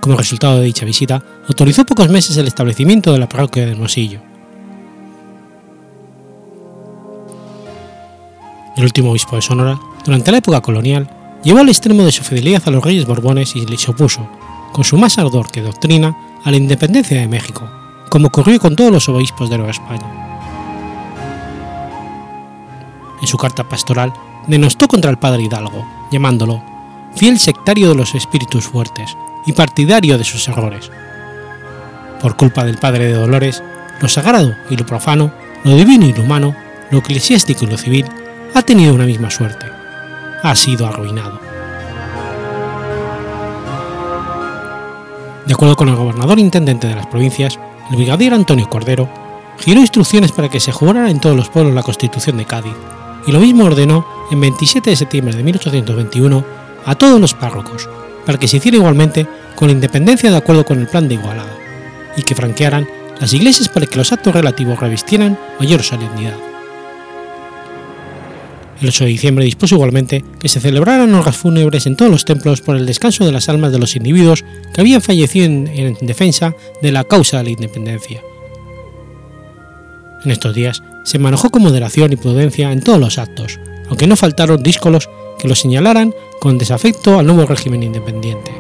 Como 0.04 0.18
resultado 0.18 0.58
de 0.58 0.66
dicha 0.66 0.84
visita, 0.84 1.22
autorizó 1.48 1.86
pocos 1.86 2.10
meses 2.10 2.36
el 2.36 2.46
establecimiento 2.46 3.10
de 3.10 3.18
la 3.18 3.26
parroquia 3.26 3.64
de 3.64 3.72
Hermosillo. 3.72 4.20
El 8.76 8.84
último 8.84 9.12
obispo 9.12 9.36
de 9.36 9.40
Sonora, 9.40 9.80
durante 10.04 10.30
la 10.30 10.36
época 10.36 10.60
colonial, 10.60 11.08
llevó 11.42 11.60
al 11.60 11.70
extremo 11.70 12.02
de 12.02 12.12
su 12.12 12.22
fidelidad 12.22 12.62
a 12.66 12.70
los 12.70 12.84
reyes 12.84 13.06
borbones 13.06 13.56
y 13.56 13.64
se 13.78 13.90
opuso, 13.92 14.28
con 14.74 14.84
su 14.84 14.98
más 14.98 15.16
ardor 15.16 15.50
que 15.50 15.62
doctrina, 15.62 16.14
a 16.44 16.50
la 16.50 16.58
independencia 16.58 17.18
de 17.18 17.26
México, 17.26 17.66
como 18.10 18.26
ocurrió 18.28 18.60
con 18.60 18.76
todos 18.76 18.92
los 18.92 19.08
obispos 19.08 19.48
de 19.48 19.56
Nueva 19.56 19.72
España. 19.72 20.60
En 23.22 23.26
su 23.26 23.38
carta 23.38 23.66
pastoral 23.66 24.12
denostó 24.48 24.86
contra 24.86 25.10
el 25.10 25.16
padre 25.16 25.44
Hidalgo, 25.44 25.82
llamándolo 26.12 26.62
fiel 27.16 27.38
sectario 27.38 27.88
de 27.88 27.94
los 27.94 28.14
espíritus 28.14 28.64
fuertes 28.66 29.16
y 29.46 29.52
partidario 29.52 30.18
de 30.18 30.24
sus 30.24 30.46
errores. 30.48 30.90
Por 32.20 32.36
culpa 32.36 32.64
del 32.64 32.78
padre 32.78 33.06
de 33.06 33.12
Dolores, 33.12 33.62
lo 34.00 34.08
sagrado 34.08 34.54
y 34.70 34.76
lo 34.76 34.86
profano, 34.86 35.32
lo 35.64 35.76
divino 35.76 36.06
y 36.06 36.12
lo 36.12 36.22
humano, 36.22 36.54
lo 36.90 36.98
eclesiástico 36.98 37.64
y 37.64 37.68
lo 37.68 37.78
civil, 37.78 38.06
ha 38.54 38.62
tenido 38.62 38.94
una 38.94 39.04
misma 39.04 39.30
suerte. 39.30 39.66
Ha 40.42 40.54
sido 40.54 40.86
arruinado. 40.86 41.40
De 45.46 45.52
acuerdo 45.52 45.76
con 45.76 45.88
el 45.88 45.96
gobernador 45.96 46.38
intendente 46.38 46.86
de 46.86 46.94
las 46.94 47.06
provincias, 47.06 47.58
el 47.90 47.96
brigadier 47.96 48.32
Antonio 48.32 48.68
Cordero, 48.70 49.08
giró 49.58 49.80
instrucciones 49.80 50.32
para 50.32 50.48
que 50.48 50.60
se 50.60 50.72
jurara 50.72 51.10
en 51.10 51.20
todos 51.20 51.36
los 51.36 51.50
pueblos 51.50 51.74
la 51.74 51.82
Constitución 51.82 52.38
de 52.38 52.46
Cádiz, 52.46 52.74
y 53.26 53.32
lo 53.32 53.40
mismo 53.40 53.64
ordenó 53.64 54.06
en 54.30 54.40
27 54.40 54.90
de 54.90 54.96
septiembre 54.96 55.36
de 55.36 55.42
1821 55.42 56.44
a 56.86 56.94
todos 56.94 57.20
los 57.20 57.34
párrocos, 57.34 57.88
para 58.24 58.38
que 58.38 58.48
se 58.48 58.58
hiciera 58.58 58.76
igualmente 58.76 59.26
con 59.54 59.68
la 59.68 59.74
independencia 59.74 60.30
de 60.30 60.36
acuerdo 60.36 60.64
con 60.64 60.80
el 60.80 60.86
plan 60.86 61.08
de 61.08 61.14
Igualada, 61.14 61.56
y 62.16 62.22
que 62.22 62.34
franquearan 62.34 62.86
las 63.20 63.32
iglesias 63.32 63.68
para 63.68 63.86
que 63.86 63.96
los 63.96 64.12
actos 64.12 64.34
relativos 64.34 64.78
revistieran 64.80 65.38
mayor 65.58 65.82
solemnidad. 65.82 66.34
El 68.80 68.88
8 68.88 69.04
de 69.04 69.10
diciembre 69.10 69.44
dispuso 69.44 69.76
igualmente 69.76 70.24
que 70.40 70.48
se 70.48 70.60
celebraran 70.60 71.14
honras 71.14 71.36
fúnebres 71.36 71.86
en 71.86 71.96
todos 71.96 72.10
los 72.10 72.24
templos 72.24 72.60
por 72.60 72.76
el 72.76 72.86
descanso 72.86 73.24
de 73.24 73.32
las 73.32 73.48
almas 73.48 73.72
de 73.72 73.78
los 73.78 73.94
individuos 73.96 74.44
que 74.74 74.80
habían 74.80 75.00
fallecido 75.00 75.46
en, 75.46 75.68
en 75.68 76.06
defensa 76.06 76.54
de 76.82 76.92
la 76.92 77.04
causa 77.04 77.38
de 77.38 77.44
la 77.44 77.50
independencia. 77.50 78.20
En 80.24 80.30
estos 80.30 80.54
días 80.54 80.82
se 81.04 81.18
manejó 81.18 81.50
con 81.50 81.62
moderación 81.62 82.12
y 82.12 82.16
prudencia 82.16 82.72
en 82.72 82.82
todos 82.82 82.98
los 82.98 83.18
actos, 83.18 83.60
aunque 83.88 84.06
no 84.06 84.16
faltaron 84.16 84.62
díscolos 84.62 85.08
que 85.38 85.48
lo 85.48 85.54
señalaran 85.54 86.14
con 86.40 86.58
desafecto 86.58 87.18
al 87.18 87.26
nuevo 87.26 87.46
régimen 87.46 87.82
independiente. 87.82 88.52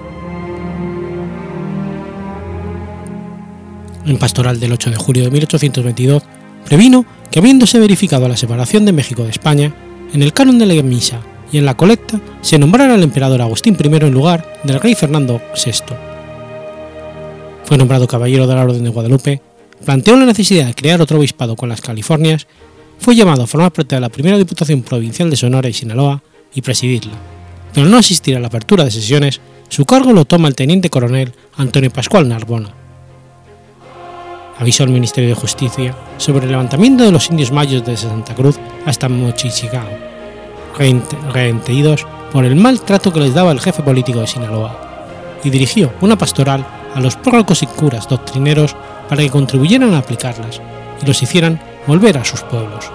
En 4.06 4.18
pastoral 4.18 4.60
del 4.60 4.72
8 4.72 4.90
de 4.90 4.96
julio 4.96 5.24
de 5.24 5.30
1822, 5.30 6.22
previno 6.64 7.06
que 7.30 7.38
habiéndose 7.38 7.78
verificado 7.78 8.28
la 8.28 8.36
separación 8.36 8.84
de 8.84 8.92
México 8.92 9.24
de 9.24 9.30
España, 9.30 9.74
en 10.12 10.22
el 10.22 10.32
canon 10.32 10.58
de 10.58 10.66
la 10.66 10.82
misa 10.82 11.20
y 11.50 11.58
en 11.58 11.64
la 11.64 11.76
colecta 11.76 12.20
se 12.40 12.58
nombrara 12.58 12.94
al 12.94 13.02
emperador 13.02 13.40
Agustín 13.40 13.76
I 13.82 13.86
en 13.86 14.12
lugar 14.12 14.60
del 14.64 14.80
rey 14.80 14.94
Fernando 14.94 15.40
VI. 15.54 15.94
Fue 17.64 17.78
nombrado 17.78 18.06
caballero 18.06 18.46
de 18.46 18.54
la 18.54 18.64
Orden 18.64 18.84
de 18.84 18.90
Guadalupe, 18.90 19.40
planteó 19.84 20.16
la 20.16 20.26
necesidad 20.26 20.66
de 20.66 20.74
crear 20.74 21.00
otro 21.00 21.18
obispado 21.18 21.56
con 21.56 21.68
las 21.68 21.80
Californias, 21.80 22.46
fue 23.04 23.14
llamado 23.14 23.42
a 23.42 23.46
formar 23.46 23.70
parte 23.70 23.96
de 23.96 24.00
la 24.00 24.08
primera 24.08 24.38
Diputación 24.38 24.80
Provincial 24.80 25.28
de 25.28 25.36
Sonora 25.36 25.68
y 25.68 25.74
Sinaloa 25.74 26.22
y 26.54 26.62
presidirla, 26.62 27.12
pero 27.74 27.86
no 27.86 27.98
asistir 27.98 28.34
a 28.34 28.40
la 28.40 28.46
apertura 28.46 28.82
de 28.82 28.90
sesiones, 28.90 29.42
su 29.68 29.84
cargo 29.84 30.14
lo 30.14 30.24
toma 30.24 30.48
el 30.48 30.54
teniente 30.54 30.88
coronel 30.88 31.34
Antonio 31.58 31.90
Pascual 31.90 32.26
Narbona. 32.26 32.70
Avisó 34.58 34.84
al 34.84 34.88
Ministerio 34.88 35.28
de 35.28 35.34
Justicia 35.34 35.94
sobre 36.16 36.46
el 36.46 36.52
levantamiento 36.52 37.04
de 37.04 37.12
los 37.12 37.28
indios 37.28 37.52
mayos 37.52 37.84
de 37.84 37.94
Santa 37.94 38.34
Cruz 38.34 38.56
hasta 38.86 39.10
Mochichigao, 39.10 39.84
reenteídos 41.30 42.06
por 42.32 42.46
el 42.46 42.56
mal 42.56 42.80
trato 42.80 43.12
que 43.12 43.20
les 43.20 43.34
daba 43.34 43.52
el 43.52 43.60
jefe 43.60 43.82
político 43.82 44.20
de 44.20 44.28
Sinaloa, 44.28 45.36
y 45.44 45.50
dirigió 45.50 45.92
una 46.00 46.16
pastoral 46.16 46.66
a 46.94 47.00
los 47.00 47.16
párrocos 47.16 47.62
y 47.62 47.66
curas 47.66 48.08
doctrineros 48.08 48.74
para 49.10 49.22
que 49.22 49.28
contribuyeran 49.28 49.92
a 49.92 49.98
aplicarlas 49.98 50.62
y 51.02 51.04
los 51.04 51.22
hicieran 51.22 51.73
volver 51.86 52.18
a 52.18 52.24
sus 52.24 52.42
pueblos. 52.42 52.90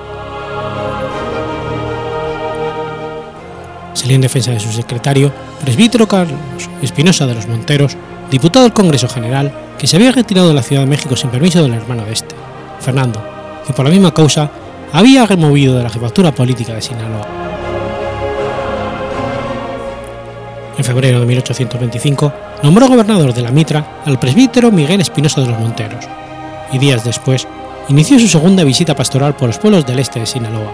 Salió 3.94 4.16
en 4.16 4.22
defensa 4.22 4.52
de 4.52 4.60
su 4.60 4.72
secretario, 4.72 5.32
presbítero 5.62 6.08
Carlos 6.08 6.40
Espinosa 6.82 7.26
de 7.26 7.36
los 7.36 7.48
Monteros, 7.48 7.98
diputado 8.32 8.64
del 8.64 8.74
Congreso 8.74 9.08
General, 9.10 9.52
que 9.78 9.88
se 9.88 9.98
había 9.98 10.12
retirado 10.12 10.48
de 10.48 10.54
la 10.54 10.64
Ciudad 10.64 10.84
de 10.84 10.90
México 10.90 11.16
sin 11.16 11.30
permiso 11.30 11.62
del 11.62 11.74
hermano 11.74 12.06
de 12.06 12.14
este, 12.14 12.36
Fernando, 12.80 13.22
que 13.66 13.74
por 13.74 13.86
la 13.86 13.92
misma 13.92 14.14
causa 14.14 14.50
había 14.94 15.26
removido 15.26 15.76
de 15.78 15.84
la 15.84 15.90
jefatura 15.90 16.32
política 16.32 16.74
de 16.74 16.82
Sinaloa. 16.82 17.28
En 20.78 20.84
febrero 20.86 21.20
de 21.20 21.26
1825 21.26 22.34
nombró 22.64 22.88
gobernador 22.88 23.34
de 23.34 23.42
la 23.42 23.52
Mitra 23.52 24.02
al 24.06 24.18
presbítero 24.18 24.72
Miguel 24.72 25.02
Espinosa 25.02 25.42
de 25.42 25.48
los 25.48 25.60
Monteros, 25.60 26.06
y 26.72 26.78
días 26.78 27.04
después 27.04 27.48
inició 27.90 28.20
su 28.20 28.28
segunda 28.28 28.64
visita 28.64 28.96
pastoral 28.96 29.36
por 29.36 29.48
los 29.48 29.58
pueblos 29.58 29.86
del 29.86 30.00
este 30.00 30.20
de 30.20 30.26
Sinaloa. 30.26 30.74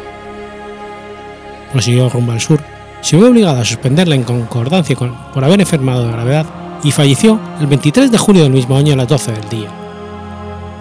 Prosiguió 1.71 2.09
rumbo 2.09 2.31
al 2.31 2.41
sur, 2.41 2.61
se 3.01 3.17
vio 3.17 3.29
obligado 3.29 3.59
a 3.59 3.65
suspenderla 3.65 4.15
en 4.15 4.23
concordancia 4.23 4.95
con, 4.95 5.15
por 5.33 5.43
haber 5.43 5.59
enfermado 5.59 6.05
de 6.05 6.11
gravedad 6.11 6.45
y 6.83 6.91
falleció 6.91 7.39
el 7.59 7.67
23 7.67 8.11
de 8.11 8.17
julio 8.17 8.43
del 8.43 8.51
mismo 8.51 8.77
año 8.77 8.93
a 8.93 8.97
las 8.97 9.07
12 9.07 9.31
del 9.31 9.49
día. 9.49 9.69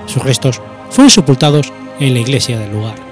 Sus 0.06 0.22
restos 0.22 0.60
fueron 0.90 1.10
sepultados 1.10 1.72
en 1.98 2.14
la 2.14 2.20
iglesia 2.20 2.58
del 2.58 2.72
lugar. 2.72 3.03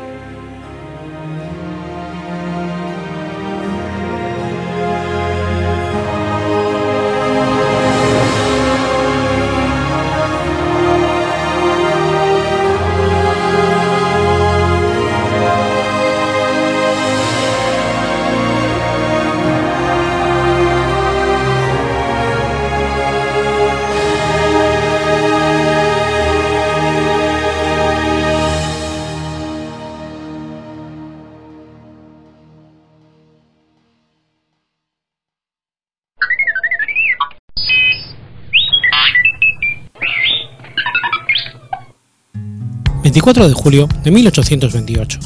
24 43.23 43.49
de 43.49 43.55
julio 43.55 43.89
de 44.03 44.11
1828. 44.11 45.21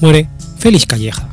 Muere 0.00 0.26
Félix 0.56 0.86
Calleja. 0.86 1.28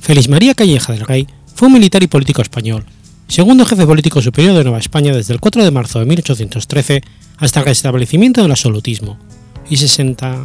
Félix 0.00 0.28
María 0.28 0.54
Calleja 0.54 0.92
del 0.92 1.06
Rey 1.06 1.28
fue 1.54 1.68
un 1.68 1.74
militar 1.74 2.02
y 2.02 2.08
político 2.08 2.42
español, 2.42 2.84
segundo 3.28 3.64
jefe 3.64 3.86
político 3.86 4.20
superior 4.20 4.56
de 4.56 4.64
Nueva 4.64 4.80
España 4.80 5.14
desde 5.14 5.34
el 5.34 5.38
4 5.38 5.62
de 5.62 5.70
marzo 5.70 6.00
de 6.00 6.06
1813 6.06 7.02
hasta 7.36 7.60
el 7.60 7.66
restablecimiento 7.66 8.42
del 8.42 8.50
absolutismo, 8.50 9.16
y 9.70 9.76
60 9.76 10.42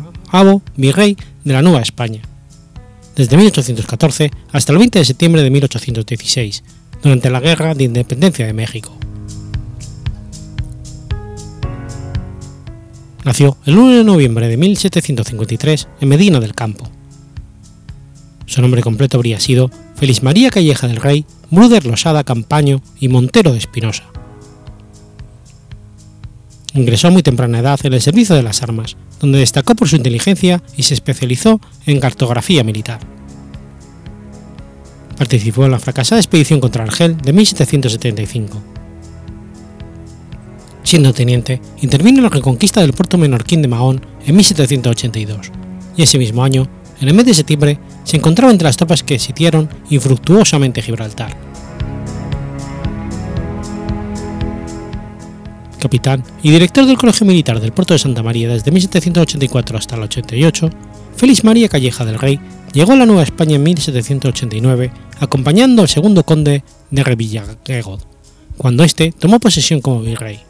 virrey 0.75 1.17
de 1.45 1.53
la 1.53 1.63
Nueva 1.63 1.82
España, 1.82 2.21
desde 3.15 3.38
1814 3.38 4.30
hasta 4.51 4.71
el 4.71 4.78
20 4.78 4.99
de 4.99 5.05
septiembre 5.05 5.41
de 5.41 5.49
1816, 5.49 6.63
durante 7.01 7.32
la 7.32 7.39
Guerra 7.39 7.73
de 7.73 7.86
Independencia 7.86 8.45
de 8.45 8.53
México. 8.53 8.95
Nació 13.28 13.57
el 13.65 13.78
1 13.78 13.97
de 13.97 14.03
noviembre 14.05 14.47
de 14.47 14.55
1753 14.55 15.89
en 15.99 16.07
Medina 16.07 16.39
del 16.39 16.55
Campo. 16.55 16.89
Su 18.45 18.61
nombre 18.61 18.82
completo 18.82 19.17
habría 19.17 19.38
sido 19.41 19.69
Feliz 19.97 20.23
María 20.23 20.49
Calleja 20.49 20.88
del 20.88 20.95
Rey, 20.95 21.25
Bruder 21.51 21.86
Losada 21.86 22.23
Campaño 22.23 22.82
y 23.01 23.09
Montero 23.09 23.51
de 23.51 23.57
Espinosa. 23.57 24.05
Ingresó 26.73 27.09
a 27.09 27.11
muy 27.11 27.21
temprana 27.21 27.59
edad 27.59 27.78
en 27.84 27.91
el 27.91 28.01
servicio 28.01 28.34
de 28.34 28.43
las 28.43 28.63
armas, 28.63 28.95
donde 29.19 29.39
destacó 29.39 29.75
por 29.75 29.89
su 29.89 29.97
inteligencia 29.97 30.63
y 30.78 30.84
se 30.84 30.93
especializó 30.93 31.59
en 31.86 31.99
cartografía 31.99 32.63
militar. 32.63 33.01
Participó 35.17 35.65
en 35.65 35.71
la 35.71 35.80
fracasada 35.80 36.21
expedición 36.21 36.61
contra 36.61 36.86
Argel 36.86 37.17
de 37.17 37.34
1775 37.34 38.76
siendo 40.88 41.12
teniente, 41.12 41.60
intervino 41.82 42.20
en 42.20 42.24
la 42.24 42.30
reconquista 42.30 42.80
del 42.80 42.94
puerto 42.94 43.18
menorquín 43.18 43.62
de 43.62 43.68
Mahón 43.68 44.06
en 44.26 44.38
1782, 44.38 45.52
y 45.98 46.02
ese 46.02 46.18
mismo 46.18 46.46
año, 46.46 46.66
en 47.02 47.10
el 47.10 47.14
mes 47.14 47.26
de 47.26 47.34
septiembre, 47.34 47.78
se 48.06 48.16
encontraba 48.16 48.54
entre 48.54 48.68
las 48.68 48.78
tropas 48.78 49.04
que 49.04 49.20
sitiaron 49.20 49.70
infructuosamente 49.90 50.82
Gibraltar. 50.82 51.36
Capitán 55.78 56.24
y 56.42 56.52
director 56.52 56.86
del 56.86 56.98
Colegio 56.98 57.28
Militar 57.28 57.60
del 57.60 57.74
Puerto 57.74 57.94
de 57.94 58.00
Santa 58.00 58.24
María 58.24 58.48
desde 58.48 58.72
1784 58.72 59.78
hasta 59.78 59.98
el 59.98 60.04
88, 60.04 60.70
Félix 61.18 61.44
María 61.44 61.68
Calleja 61.68 62.06
del 62.06 62.18
Rey 62.18 62.40
llegó 62.72 62.94
a 62.94 62.96
la 62.96 63.06
Nueva 63.06 63.24
España 63.24 63.58
en 63.58 63.64
1789 63.64 64.92
acompañando 65.20 65.82
al 65.82 65.90
segundo 65.90 66.24
conde 66.24 66.64
de 66.92 67.04
Revillagigedo, 67.04 68.00
cuando 68.56 68.86
éste 68.86 69.12
tomó 69.12 69.42
posesión 69.42 69.82
como 69.82 70.00
virrey. 70.00 70.47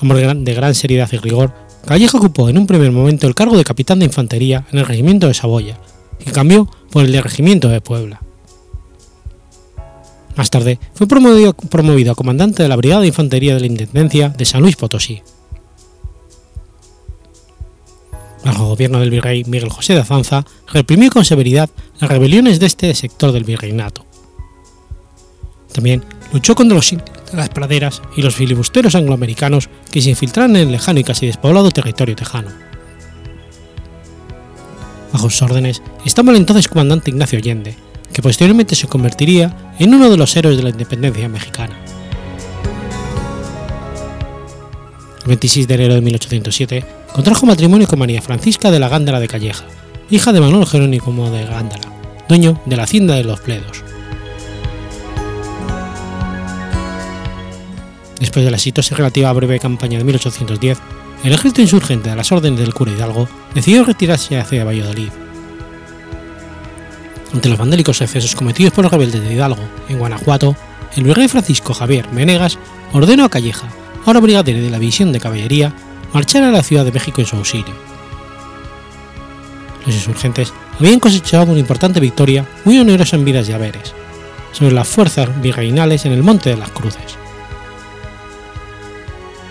Hombre 0.00 0.34
de 0.34 0.54
gran 0.54 0.74
seriedad 0.74 1.08
y 1.12 1.16
rigor, 1.16 1.52
Calleja 1.86 2.18
ocupó 2.18 2.48
en 2.48 2.58
un 2.58 2.66
primer 2.66 2.90
momento 2.92 3.26
el 3.26 3.34
cargo 3.34 3.56
de 3.56 3.64
capitán 3.64 4.00
de 4.00 4.06
infantería 4.06 4.66
en 4.72 4.80
el 4.80 4.86
regimiento 4.86 5.28
de 5.28 5.34
Saboya, 5.34 5.78
y 6.24 6.30
cambió 6.30 6.68
por 6.90 7.04
el 7.04 7.12
de 7.12 7.22
regimiento 7.22 7.68
de 7.68 7.80
Puebla. 7.80 8.20
Más 10.36 10.50
tarde 10.50 10.78
fue 10.94 11.06
promovido, 11.06 12.12
a 12.12 12.14
comandante 12.14 12.62
de 12.62 12.68
la 12.68 12.76
Brigada 12.76 13.00
de 13.00 13.08
Infantería 13.08 13.54
de 13.54 13.60
la 13.60 13.66
Intendencia 13.66 14.28
de 14.28 14.44
San 14.44 14.60
Luis 14.60 14.76
Potosí. 14.76 15.22
Bajo 18.44 18.62
el 18.64 18.68
gobierno 18.68 19.00
del 19.00 19.10
virrey 19.10 19.44
Miguel 19.44 19.70
José 19.70 19.94
de 19.94 20.00
Azanza, 20.00 20.44
reprimió 20.72 21.10
con 21.10 21.24
severidad 21.24 21.70
las 21.98 22.10
rebeliones 22.10 22.60
de 22.60 22.66
este 22.66 22.94
sector 22.94 23.32
del 23.32 23.44
virreinato. 23.44 24.04
También 25.72 26.04
luchó 26.32 26.54
contra 26.54 26.76
los 26.76 26.86
las 27.36 27.48
praderas 27.48 28.02
y 28.16 28.22
los 28.22 28.34
filibusteros 28.34 28.94
angloamericanos 28.94 29.68
que 29.90 30.02
se 30.02 30.10
infiltraron 30.10 30.56
en 30.56 30.68
el 30.68 30.72
lejano 30.72 31.00
y 31.00 31.04
casi 31.04 31.26
despoblado 31.26 31.70
territorio 31.70 32.16
tejano. 32.16 32.50
Bajo 35.12 35.30
sus 35.30 35.42
órdenes 35.42 35.82
estaba 36.04 36.30
el 36.30 36.36
entonces 36.36 36.68
comandante 36.68 37.10
Ignacio 37.10 37.38
Allende, 37.38 37.76
que 38.12 38.22
posteriormente 38.22 38.74
se 38.74 38.88
convertiría 38.88 39.74
en 39.78 39.94
uno 39.94 40.10
de 40.10 40.16
los 40.16 40.36
héroes 40.36 40.56
de 40.56 40.62
la 40.62 40.70
independencia 40.70 41.28
mexicana. 41.28 41.76
El 45.22 45.28
26 45.28 45.66
de 45.66 45.74
enero 45.74 45.94
de 45.94 46.00
1807 46.02 46.84
contrajo 47.12 47.46
matrimonio 47.46 47.88
con 47.88 47.98
María 47.98 48.22
Francisca 48.22 48.70
de 48.70 48.78
la 48.78 48.88
Gándara 48.88 49.20
de 49.20 49.26
Calleja, 49.26 49.64
hija 50.10 50.32
de 50.32 50.40
Manuel 50.40 50.66
Jerónimo 50.66 51.30
de 51.30 51.44
Gándara, 51.44 51.90
dueño 52.28 52.60
de 52.66 52.76
la 52.76 52.84
hacienda 52.84 53.14
de 53.14 53.24
los 53.24 53.40
Pledos. 53.40 53.85
Después 58.20 58.44
de 58.44 58.50
la 58.50 58.56
exitosa 58.56 58.94
y 58.94 58.96
relativa 58.96 59.32
breve 59.32 59.60
campaña 59.60 59.98
de 59.98 60.04
1810, 60.04 60.78
el 61.24 61.32
ejército 61.32 61.60
insurgente 61.60 62.10
de 62.10 62.16
las 62.16 62.32
órdenes 62.32 62.60
del 62.60 62.72
cura 62.72 62.92
Hidalgo 62.92 63.28
decidió 63.54 63.84
retirarse 63.84 64.38
hacia 64.38 64.64
Valladolid. 64.64 65.10
Ante 67.32 67.48
los 67.48 67.58
vandélicos 67.58 68.00
excesos 68.00 68.34
cometidos 68.34 68.72
por 68.72 68.84
los 68.84 68.92
rebeldes 68.92 69.22
de 69.22 69.34
Hidalgo 69.34 69.62
en 69.88 69.98
Guanajuato, 69.98 70.56
el 70.94 71.04
virrey 71.04 71.28
Francisco 71.28 71.74
Javier 71.74 72.10
Menegas 72.12 72.58
ordenó 72.92 73.24
a 73.24 73.28
Calleja, 73.28 73.68
ahora 74.06 74.20
brigadier 74.20 74.62
de 74.62 74.70
la 74.70 74.78
división 74.78 75.12
de 75.12 75.20
caballería, 75.20 75.74
marchar 76.14 76.44
a 76.44 76.50
la 76.50 76.62
Ciudad 76.62 76.84
de 76.84 76.92
México 76.92 77.20
en 77.20 77.26
su 77.26 77.36
auxilio. 77.36 77.74
Los 79.84 79.94
insurgentes 79.94 80.54
habían 80.78 81.00
cosechado 81.00 81.50
una 81.50 81.60
importante 81.60 82.00
victoria 82.00 82.46
muy 82.64 82.78
onerosa 82.78 83.16
en 83.16 83.24
vidas 83.24 83.48
y 83.48 83.52
haberes, 83.52 83.92
sobre 84.52 84.72
las 84.72 84.88
fuerzas 84.88 85.28
virreinales 85.42 86.06
en 86.06 86.12
el 86.12 86.22
Monte 86.22 86.50
de 86.50 86.56
las 86.56 86.70
Cruces 86.70 87.18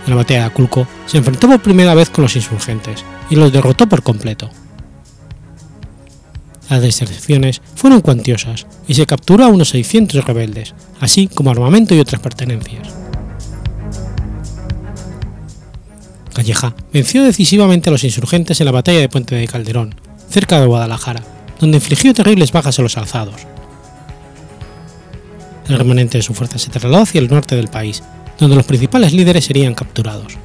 en 0.06 0.10
la 0.12 0.16
batalla 0.16 0.42
de 0.42 0.46
Aculco, 0.46 0.88
se 1.06 1.18
enfrentó 1.18 1.48
por 1.48 1.62
primera 1.62 1.94
vez 1.94 2.10
con 2.10 2.24
los 2.24 2.36
insurgentes 2.36 3.04
y 3.30 3.36
los 3.36 3.52
derrotó 3.52 3.88
por 3.88 4.04
completo. 4.04 4.50
Las 6.70 6.82
deserciones 6.82 7.62
fueron 7.76 8.02
cuantiosas 8.02 8.66
y 8.88 8.96
se 8.96 9.06
capturó 9.06 9.46
a 9.46 9.50
unos 9.50 9.70
600 9.70 10.26
rebeldes, 10.26 10.74
así 11.00 11.28
como 11.28 11.52
armamento 11.52 11.94
y 11.94 12.00
otras 12.00 12.22
pertenencias. 12.22 12.88
Calleja 16.34 16.76
venció 16.92 17.24
decisivamente 17.24 17.90
a 17.90 17.94
los 17.94 18.04
insurgentes 18.04 18.60
en 18.60 18.66
la 18.66 18.72
batalla 18.72 19.00
de 19.00 19.10
Puente 19.10 19.36
de 19.36 19.48
Calderón, 19.48 19.96
cerca 20.30 20.60
de 20.60 20.66
Guadalajara, 20.66 21.22
donde 21.60 21.78
infligió 21.78 22.14
terribles 22.14 22.52
bajas 22.52 22.78
a 22.78 22.82
los 22.82 22.98
alzados. 22.98 23.36
El 25.70 25.78
remanente 25.78 26.18
de 26.18 26.24
su 26.24 26.34
fuerza 26.34 26.60
se 26.60 26.70
trasladó 26.70 26.98
hacia 26.98 27.20
el 27.20 27.30
norte 27.30 27.56
del 27.56 27.70
país, 27.70 28.04
donde 28.40 28.56
los 28.56 28.66
principales 28.66 29.14
líderes 29.14 29.46
serían 29.46 29.74
capturados. 29.74 30.38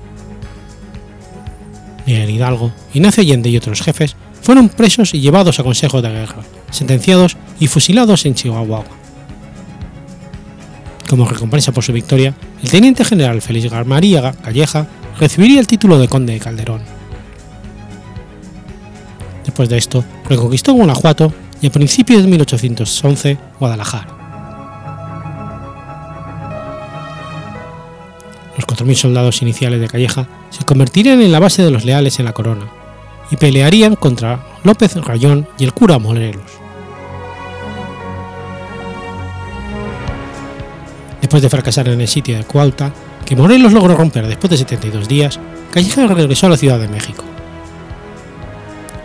Miguel 2.06 2.30
Hidalgo, 2.30 2.72
Ignacio 2.94 3.22
Allende 3.22 3.50
y 3.50 3.56
otros 3.56 3.82
jefes 3.82 4.16
fueron 4.42 4.68
presos 4.68 5.14
y 5.14 5.20
llevados 5.20 5.60
a 5.60 5.62
consejos 5.62 6.02
de 6.02 6.10
guerra, 6.10 6.42
sentenciados 6.70 7.36
y 7.58 7.66
fusilados 7.66 8.26
en 8.26 8.34
Chihuahua. 8.34 8.84
Como 11.08 11.28
recompensa 11.28 11.72
por 11.72 11.84
su 11.84 11.92
victoria, 11.92 12.34
el 12.62 12.70
teniente 12.70 13.04
general 13.04 13.42
Félix 13.42 13.72
María 13.84 14.32
Calleja 14.32 14.86
recibiría 15.18 15.60
el 15.60 15.66
título 15.66 15.98
de 15.98 16.08
conde 16.08 16.34
de 16.34 16.40
Calderón. 16.40 16.82
Después 19.44 19.68
de 19.68 19.78
esto, 19.78 20.04
reconquistó 20.28 20.72
Guanajuato 20.74 21.32
y 21.60 21.66
a 21.66 21.72
principios 21.72 22.22
de 22.22 22.28
1811 22.28 23.38
Guadalajara. 23.58 24.19
Los 28.60 28.78
4.000 28.78 28.94
soldados 28.94 29.42
iniciales 29.42 29.80
de 29.80 29.88
Calleja 29.88 30.26
se 30.50 30.64
convertirían 30.64 31.22
en 31.22 31.32
la 31.32 31.38
base 31.38 31.62
de 31.62 31.70
los 31.70 31.84
leales 31.84 32.18
en 32.18 32.26
la 32.26 32.32
corona 32.32 32.70
y 33.30 33.36
pelearían 33.36 33.96
contra 33.96 34.44
López 34.64 34.96
Rayón 34.96 35.48
y 35.58 35.64
el 35.64 35.72
cura 35.72 35.98
Morelos. 35.98 36.42
Después 41.20 41.42
de 41.42 41.48
fracasar 41.48 41.88
en 41.88 42.00
el 42.00 42.08
sitio 42.08 42.36
de 42.36 42.44
Cuautla, 42.44 42.92
que 43.24 43.36
Morelos 43.36 43.72
logró 43.72 43.96
romper 43.96 44.26
después 44.26 44.50
de 44.50 44.56
72 44.56 45.06
días, 45.06 45.38
Calleja 45.70 46.06
regresó 46.06 46.46
a 46.46 46.50
la 46.50 46.56
Ciudad 46.56 46.80
de 46.80 46.88
México. 46.88 47.24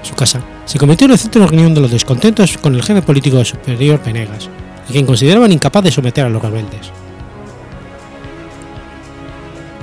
Su 0.02 0.16
casa 0.16 0.42
se 0.66 0.80
convirtió 0.80 1.06
en 1.06 1.12
el 1.12 1.20
centro 1.20 1.42
de 1.42 1.48
reunión 1.48 1.74
de 1.74 1.82
los 1.82 1.92
descontentos 1.92 2.58
con 2.58 2.74
el 2.74 2.84
jefe 2.84 3.02
político 3.02 3.46
superior 3.46 4.02
Venegas, 4.04 4.50
y 4.90 4.94
quien 4.94 5.06
consideraban 5.06 5.52
incapaz 5.52 5.84
de 5.84 5.92
someter 5.92 6.26
a 6.26 6.30
los 6.30 6.42
rebeldes. 6.42 6.92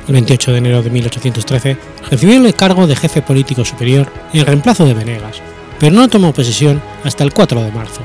El 0.09 0.14
28 0.14 0.53
de 0.53 0.59
enero 0.59 0.82
de 0.82 0.90
1813 0.90 1.76
recibió 2.11 2.44
el 2.44 2.55
cargo 2.55 2.86
de 2.86 2.96
jefe 2.96 3.22
político 3.22 3.64
superior 3.64 4.11
en 4.32 4.44
reemplazo 4.44 4.84
de 4.84 4.94
Venegas, 4.94 5.40
pero 5.78 5.94
no 5.94 6.09
tomó 6.09 6.32
posesión 6.32 6.82
hasta 7.05 7.22
el 7.22 7.32
4 7.32 7.62
de 7.62 7.70
marzo. 7.70 8.00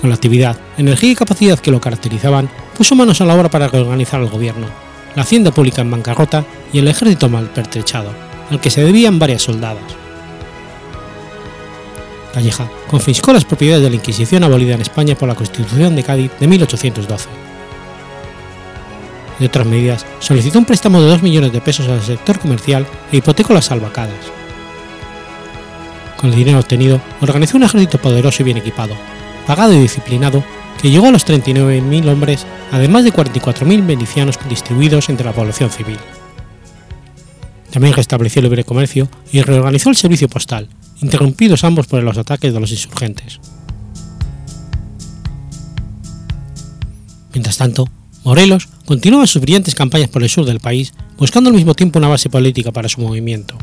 Con 0.00 0.10
la 0.10 0.16
actividad, 0.16 0.58
energía 0.78 1.12
y 1.12 1.14
capacidad 1.14 1.60
que 1.60 1.70
lo 1.70 1.80
caracterizaban, 1.80 2.50
puso 2.76 2.96
manos 2.96 3.20
a 3.20 3.24
la 3.24 3.36
obra 3.36 3.48
para 3.48 3.68
reorganizar 3.68 4.20
el 4.20 4.28
gobierno, 4.28 4.66
la 5.14 5.22
hacienda 5.22 5.52
pública 5.52 5.82
en 5.82 5.92
bancarrota 5.92 6.44
y 6.72 6.80
el 6.80 6.88
ejército 6.88 7.28
mal 7.28 7.50
pertrechado, 7.50 8.10
al 8.50 8.60
que 8.60 8.70
se 8.70 8.82
debían 8.82 9.20
varias 9.20 9.42
soldadas. 9.42 9.84
Calleja 12.34 12.68
confiscó 12.88 13.32
las 13.32 13.44
propiedades 13.44 13.84
de 13.84 13.90
la 13.90 13.96
Inquisición 13.96 14.42
abolida 14.42 14.74
en 14.74 14.80
España 14.80 15.14
por 15.14 15.28
la 15.28 15.36
Constitución 15.36 15.94
de 15.94 16.02
Cádiz 16.02 16.32
de 16.40 16.48
1812. 16.48 17.51
De 19.42 19.48
otras 19.48 19.66
medidas, 19.66 20.06
solicitó 20.20 20.60
un 20.60 20.64
préstamo 20.64 21.02
de 21.02 21.08
2 21.08 21.24
millones 21.24 21.52
de 21.52 21.60
pesos 21.60 21.88
al 21.88 22.00
sector 22.00 22.38
comercial 22.38 22.86
e 23.10 23.16
hipotecó 23.16 23.52
las 23.52 23.72
albacadas. 23.72 24.14
Con 26.16 26.30
el 26.30 26.36
dinero 26.36 26.60
obtenido, 26.60 27.00
organizó 27.20 27.56
un 27.56 27.64
ejército 27.64 27.98
poderoso 27.98 28.40
y 28.40 28.44
bien 28.44 28.58
equipado, 28.58 28.94
pagado 29.44 29.72
y 29.72 29.80
disciplinado, 29.80 30.44
que 30.80 30.90
llegó 30.90 31.08
a 31.08 31.10
los 31.10 31.26
39.000 31.26 32.08
hombres, 32.08 32.46
además 32.70 33.02
de 33.02 33.12
44.000 33.12 33.84
venecianos 33.84 34.38
distribuidos 34.48 35.08
entre 35.08 35.26
la 35.26 35.32
población 35.32 35.70
civil. 35.70 35.98
También 37.72 37.94
restableció 37.94 38.38
el 38.38 38.44
libre 38.44 38.62
comercio 38.62 39.08
y 39.32 39.42
reorganizó 39.42 39.90
el 39.90 39.96
servicio 39.96 40.28
postal, 40.28 40.68
interrumpidos 41.00 41.64
ambos 41.64 41.88
por 41.88 42.00
los 42.04 42.16
ataques 42.16 42.54
de 42.54 42.60
los 42.60 42.70
insurgentes. 42.70 43.40
Mientras 47.32 47.56
tanto, 47.56 47.88
Morelos 48.24 48.68
continuaba 48.84 49.26
sus 49.26 49.42
brillantes 49.42 49.74
campañas 49.74 50.08
por 50.08 50.22
el 50.22 50.28
sur 50.28 50.44
del 50.44 50.60
país, 50.60 50.92
buscando 51.16 51.50
al 51.50 51.56
mismo 51.56 51.74
tiempo 51.74 51.98
una 51.98 52.08
base 52.08 52.30
política 52.30 52.72
para 52.72 52.88
su 52.88 53.00
movimiento. 53.00 53.56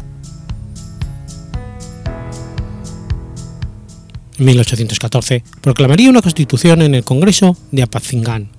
En 4.40 4.46
1814 4.46 5.44
proclamaría 5.60 6.10
una 6.10 6.22
constitución 6.22 6.82
en 6.82 6.96
el 6.96 7.04
Congreso 7.04 7.58
de 7.72 7.84
Apatzingán. 7.84 8.50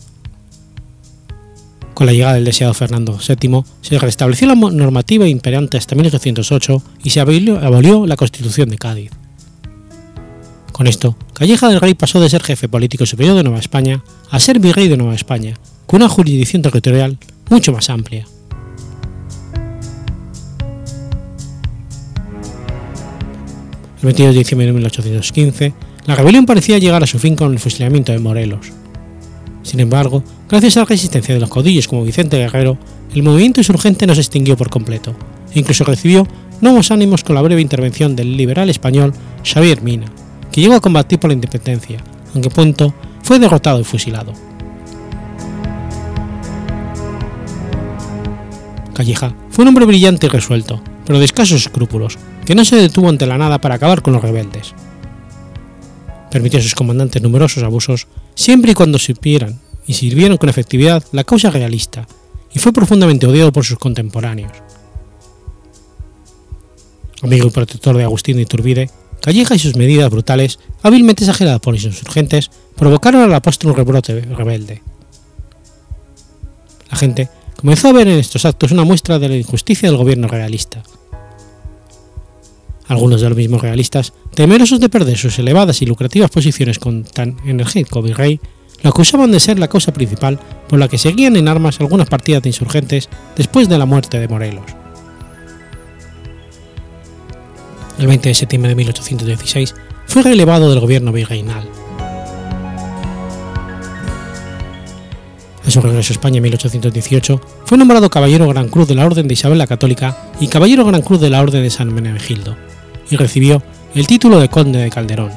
Con 1.95 2.07
la 2.07 2.13
llegada 2.13 2.35
del 2.35 2.45
deseado 2.45 2.75
Fernando 2.75 3.19
VII, 3.19 3.63
se 3.81 3.99
restableció 3.99 4.47
la 4.47 4.55
normativa 4.55 5.27
imperante 5.27 5.79
hasta 5.79 5.95
1808 5.95 6.83
y 7.05 7.11
se 7.11 7.21
abolió, 7.21 8.07
la 8.07 8.17
Constitución 8.17 8.69
de 8.69 8.79
Cádiz. 8.79 9.11
Con 10.73 10.87
esto, 10.87 11.17
Calleja 11.35 11.69
del 11.69 11.81
Rey 11.81 11.95
pasó 11.95 12.21
de 12.21 12.31
ser 12.31 12.43
jefe 12.43 12.69
político 12.69 13.05
superior 13.05 13.37
de 13.37 13.43
Nueva 13.43 13.59
España 13.59 14.03
a 14.31 14.41
ser 14.41 14.61
virrey 14.61 14.89
de 14.89 14.97
Nueva 14.97 15.15
España, 15.15 15.59
con 15.91 16.01
una 16.01 16.09
jurisdicción 16.09 16.63
territorial 16.63 17.19
mucho 17.49 17.73
más 17.73 17.91
amplia. 17.91 18.25
El 23.97 24.05
22 24.05 24.33
de 24.33 24.39
diciembre 24.39 24.67
de 24.69 24.73
1815, 24.73 25.75
la 26.07 26.15
rebelión 26.15 26.47
parecía 26.47 26.79
llegar 26.79 27.03
a 27.03 27.09
su 27.09 27.19
fin 27.19 27.35
con 27.35 27.51
el 27.53 27.59
fusilamiento 27.59 28.13
de 28.13 28.21
Morelos. 28.21 28.69
Sin 29.65 29.81
embargo, 29.81 30.23
gracias 30.49 30.77
a 30.77 30.81
la 30.81 30.87
resistencia 30.87 31.35
de 31.35 31.41
los 31.41 31.51
caudillos 31.51 31.89
como 31.89 32.05
Vicente 32.05 32.39
Guerrero, 32.39 32.79
el 33.13 33.25
movimiento 33.25 33.59
insurgente 33.59 34.07
no 34.07 34.15
se 34.15 34.21
extinguió 34.21 34.57
por 34.57 34.71
completo, 34.71 35.13
e 35.53 35.59
incluso 35.59 35.83
recibió 35.83 36.25
nuevos 36.61 36.93
ánimos 36.93 37.25
con 37.25 37.35
la 37.35 37.43
breve 37.43 37.63
intervención 37.63 38.15
del 38.15 38.37
liberal 38.37 38.71
español 38.71 39.13
Xavier 39.43 39.83
Mina, 39.83 40.07
que 40.53 40.61
llegó 40.61 40.75
a 40.75 40.81
combatir 40.81 41.19
por 41.19 41.31
la 41.31 41.35
independencia, 41.35 41.99
aunque 42.33 42.49
pronto 42.49 42.95
fue 43.25 43.41
derrotado 43.41 43.81
y 43.81 43.85
fusilado. 43.85 44.50
Calleja 49.01 49.35
fue 49.49 49.63
un 49.63 49.69
hombre 49.69 49.87
brillante 49.87 50.27
y 50.27 50.29
resuelto, 50.29 50.83
pero 51.07 51.19
de 51.19 51.25
escasos 51.25 51.63
escrúpulos, 51.63 52.19
que 52.45 52.55
no 52.55 52.67
se 52.67 52.77
detuvo 52.77 53.09
ante 53.09 53.27
la 53.27 53.39
nada 53.39 53.59
para 53.59 53.77
acabar 53.77 54.03
con 54.03 54.13
los 54.13 54.21
rebeldes. 54.21 54.75
Permitió 56.31 56.59
a 56.59 56.63
sus 56.63 56.75
comandantes 56.75 57.23
numerosos 57.23 57.63
abusos 57.63 58.09
siempre 58.35 58.73
y 58.73 58.75
cuando 58.75 58.99
supieran 58.99 59.59
y 59.87 59.95
sirvieron 59.95 60.37
con 60.37 60.51
efectividad 60.51 61.03
la 61.13 61.25
causa 61.25 61.49
realista, 61.49 62.07
y 62.53 62.59
fue 62.59 62.75
profundamente 62.75 63.27
odiado 63.27 63.53
por 63.53 63.65
sus 63.65 63.79
contemporáneos. 63.79 64.53
Amigo 67.23 67.47
y 67.47 67.51
protector 67.51 67.97
de 67.97 68.05
Agustín 68.05 68.37
de 68.37 68.43
Iturbide, 68.43 68.91
Calleja 69.23 69.55
y 69.55 69.59
sus 69.61 69.77
medidas 69.77 70.11
brutales, 70.11 70.59
hábilmente 70.83 71.25
exageradas 71.25 71.61
por 71.61 71.73
los 71.73 71.85
insurgentes, 71.85 72.51
provocaron 72.77 73.23
al 73.23 73.33
apóstol 73.33 73.71
un 73.71 73.79
rebrote 73.79 74.21
rebelde. 74.21 74.83
La 76.91 76.99
gente 76.99 77.31
comenzó 77.61 77.89
a 77.89 77.93
ver 77.93 78.09
en 78.09 78.19
estos 78.19 78.47
actos 78.47 78.73
una 78.73 78.85
muestra 78.85 79.19
de 79.19 79.29
la 79.29 79.37
injusticia 79.37 79.89
del 79.89 79.99
gobierno 79.99 80.29
realista. 80.29 80.83
Algunos 82.89 83.21
de 83.21 83.29
los 83.29 83.37
mismos 83.37 83.61
realistas, 83.61 84.15
temerosos 84.35 84.81
de 84.81 84.89
perder 84.89 85.19
sus 85.19 85.39
elevadas 85.39 85.83
y 85.83 85.87
lucrativas 85.87 86.31
posiciones 86.31 86.79
con 86.79 87.05
tan 87.05 87.37
energético 87.45 88.01
virrey, 88.01 88.41
lo 88.83 88.89
acusaban 88.89 89.31
de 89.31 89.41
ser 89.41 89.59
la 89.59 89.69
causa 89.69 89.93
principal 89.93 90.41
por 90.69 90.79
la 90.79 90.89
que 90.89 90.97
seguían 90.97 91.37
en 91.37 91.49
armas 91.49 91.81
algunas 91.81 92.09
partidas 92.09 92.43
de 92.43 92.49
insurgentes 92.49 93.11
después 93.37 93.69
de 93.69 93.77
la 93.77 93.85
muerte 93.85 94.19
de 94.19 94.29
Morelos. 94.29 94.65
El 97.99 98.07
20 98.07 98.31
de 98.31 98.35
septiembre 98.35 98.71
de 98.71 98.77
1816 98.77 99.75
fue 100.07 100.23
relevado 100.23 100.71
del 100.71 100.81
gobierno 100.81 101.13
virreinal. 101.13 101.69
A 105.71 105.73
su 105.73 105.81
regreso 105.81 106.13
a 106.13 106.15
España 106.15 106.39
en 106.39 106.43
1818, 106.43 107.41
fue 107.65 107.79
nombrado 107.79 108.11
Caballero 108.11 108.49
Gran 108.49 108.67
Cruz 108.67 108.89
de 108.89 108.97
la 108.97 109.07
Orden 109.07 109.29
de 109.29 109.35
Isabel 109.35 109.57
la 109.57 109.69
Católica 109.69 110.33
y 110.41 110.49
Caballero 110.49 110.85
Gran 110.85 111.01
Cruz 111.01 111.21
de 111.21 111.31
la 111.31 111.41
Orden 111.41 111.63
de 111.63 111.71
San 111.71 111.95
Menegildo, 111.95 112.57
y 113.09 113.15
recibió 113.15 113.63
el 113.95 114.09
título 114.09 114.41
de 114.41 114.49
Conde 114.49 114.81
de 114.81 114.91
Calderón. 114.91 115.31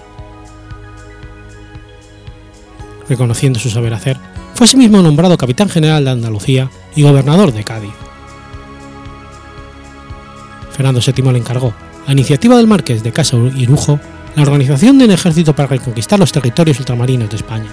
Reconociendo 3.08 3.60
su 3.60 3.70
saber 3.70 3.94
hacer, 3.94 4.18
fue 4.56 4.66
asimismo 4.66 5.04
nombrado 5.04 5.38
Capitán 5.38 5.70
General 5.70 6.04
de 6.04 6.10
Andalucía 6.10 6.68
y 6.96 7.04
Gobernador 7.04 7.54
de 7.54 7.64
Cádiz. 7.64 7.94
Fernando 10.72 11.00
VII 11.00 11.32
le 11.32 11.38
encargó, 11.38 11.76
a 12.08 12.12
iniciativa 12.12 12.58
del 12.58 12.66
Marqués 12.66 13.04
de 13.04 13.12
Casa 13.12 13.38
Irujo, 13.38 14.00
la 14.36 14.42
organización 14.42 14.98
de 14.98 15.06
un 15.06 15.12
ejército 15.12 15.56
para 15.56 15.68
reconquistar 15.68 16.18
los 16.18 16.32
territorios 16.32 16.80
ultramarinos 16.80 17.30
de 17.30 17.36
España. 17.36 17.70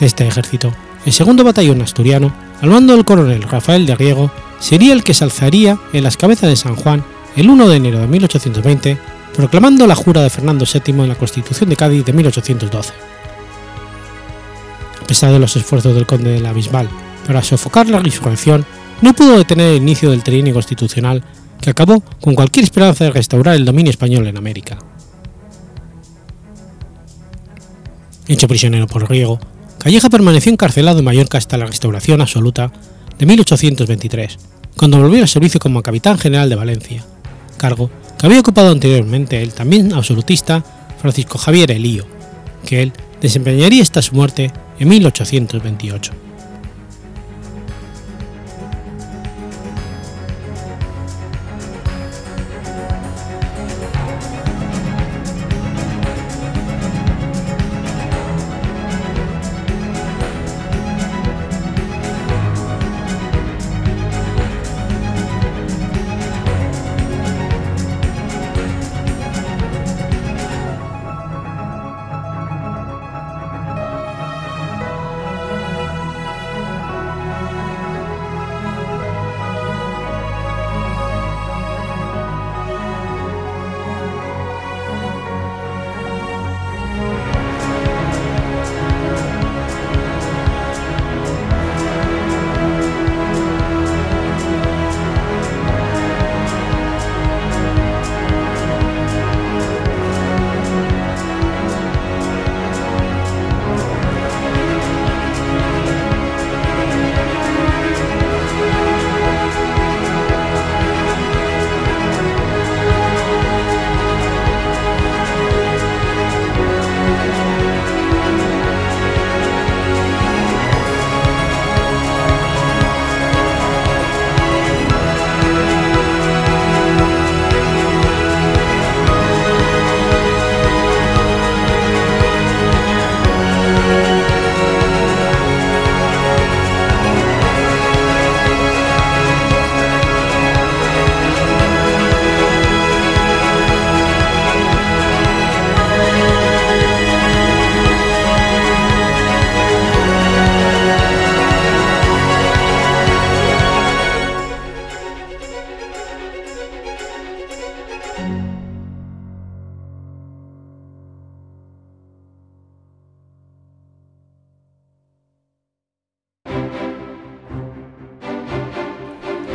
Este 0.00 0.26
ejército, 0.26 0.72
el 1.04 1.12
segundo 1.12 1.44
batallón 1.44 1.82
asturiano, 1.82 2.32
al 2.62 2.70
mando 2.70 2.94
del 2.94 3.04
coronel 3.04 3.42
Rafael 3.42 3.84
de 3.84 3.94
Riego, 3.94 4.30
sería 4.58 4.94
el 4.94 5.04
que 5.04 5.12
se 5.12 5.24
alzaría 5.24 5.78
en 5.92 6.04
las 6.04 6.16
cabezas 6.16 6.48
de 6.48 6.56
San 6.56 6.74
Juan 6.74 7.04
el 7.36 7.50
1 7.50 7.68
de 7.68 7.76
enero 7.76 7.98
de 8.00 8.06
1820, 8.06 8.98
proclamando 9.34 9.86
la 9.86 9.94
jura 9.94 10.22
de 10.22 10.30
Fernando 10.30 10.64
VII 10.64 11.02
en 11.02 11.08
la 11.08 11.14
Constitución 11.16 11.68
de 11.68 11.76
Cádiz 11.76 12.04
de 12.04 12.14
1812. 12.14 12.92
A 15.02 15.06
pesar 15.06 15.32
de 15.32 15.38
los 15.38 15.54
esfuerzos 15.56 15.94
del 15.94 16.06
conde 16.06 16.30
de 16.30 16.40
la 16.40 16.54
Bisbal 16.54 16.88
para 17.26 17.42
sofocar 17.42 17.86
la 17.88 18.00
insurrección, 18.00 18.64
no 19.02 19.12
pudo 19.12 19.36
detener 19.36 19.74
el 19.74 19.82
inicio 19.82 20.10
del 20.10 20.22
trienio 20.22 20.54
constitucional 20.54 21.22
que 21.60 21.70
acabó 21.70 22.00
con 22.20 22.34
cualquier 22.34 22.64
esperanza 22.64 23.04
de 23.04 23.10
restaurar 23.10 23.54
el 23.54 23.66
dominio 23.66 23.90
español 23.90 24.26
en 24.26 24.38
América. 24.38 24.78
Hecho 28.28 28.48
prisionero 28.48 28.86
por 28.86 29.08
Riego, 29.10 29.40
Calleja 29.80 30.10
permaneció 30.10 30.52
encarcelado 30.52 30.98
en 30.98 31.06
Mallorca 31.06 31.38
hasta 31.38 31.56
la 31.56 31.64
restauración 31.64 32.20
absoluta 32.20 32.70
de 33.18 33.24
1823, 33.24 34.38
cuando 34.76 35.00
volvió 35.00 35.22
al 35.22 35.28
servicio 35.28 35.58
como 35.58 35.82
capitán 35.82 36.18
general 36.18 36.50
de 36.50 36.54
Valencia, 36.54 37.02
cargo 37.56 37.90
que 38.18 38.26
había 38.26 38.40
ocupado 38.40 38.72
anteriormente 38.72 39.42
el 39.42 39.54
también 39.54 39.94
absolutista 39.94 40.62
Francisco 41.00 41.38
Javier 41.38 41.70
Elío, 41.70 42.04
que 42.66 42.82
él 42.82 42.92
desempeñaría 43.22 43.82
hasta 43.82 44.02
su 44.02 44.14
muerte 44.14 44.52
en 44.78 44.86
1828. 44.86 46.12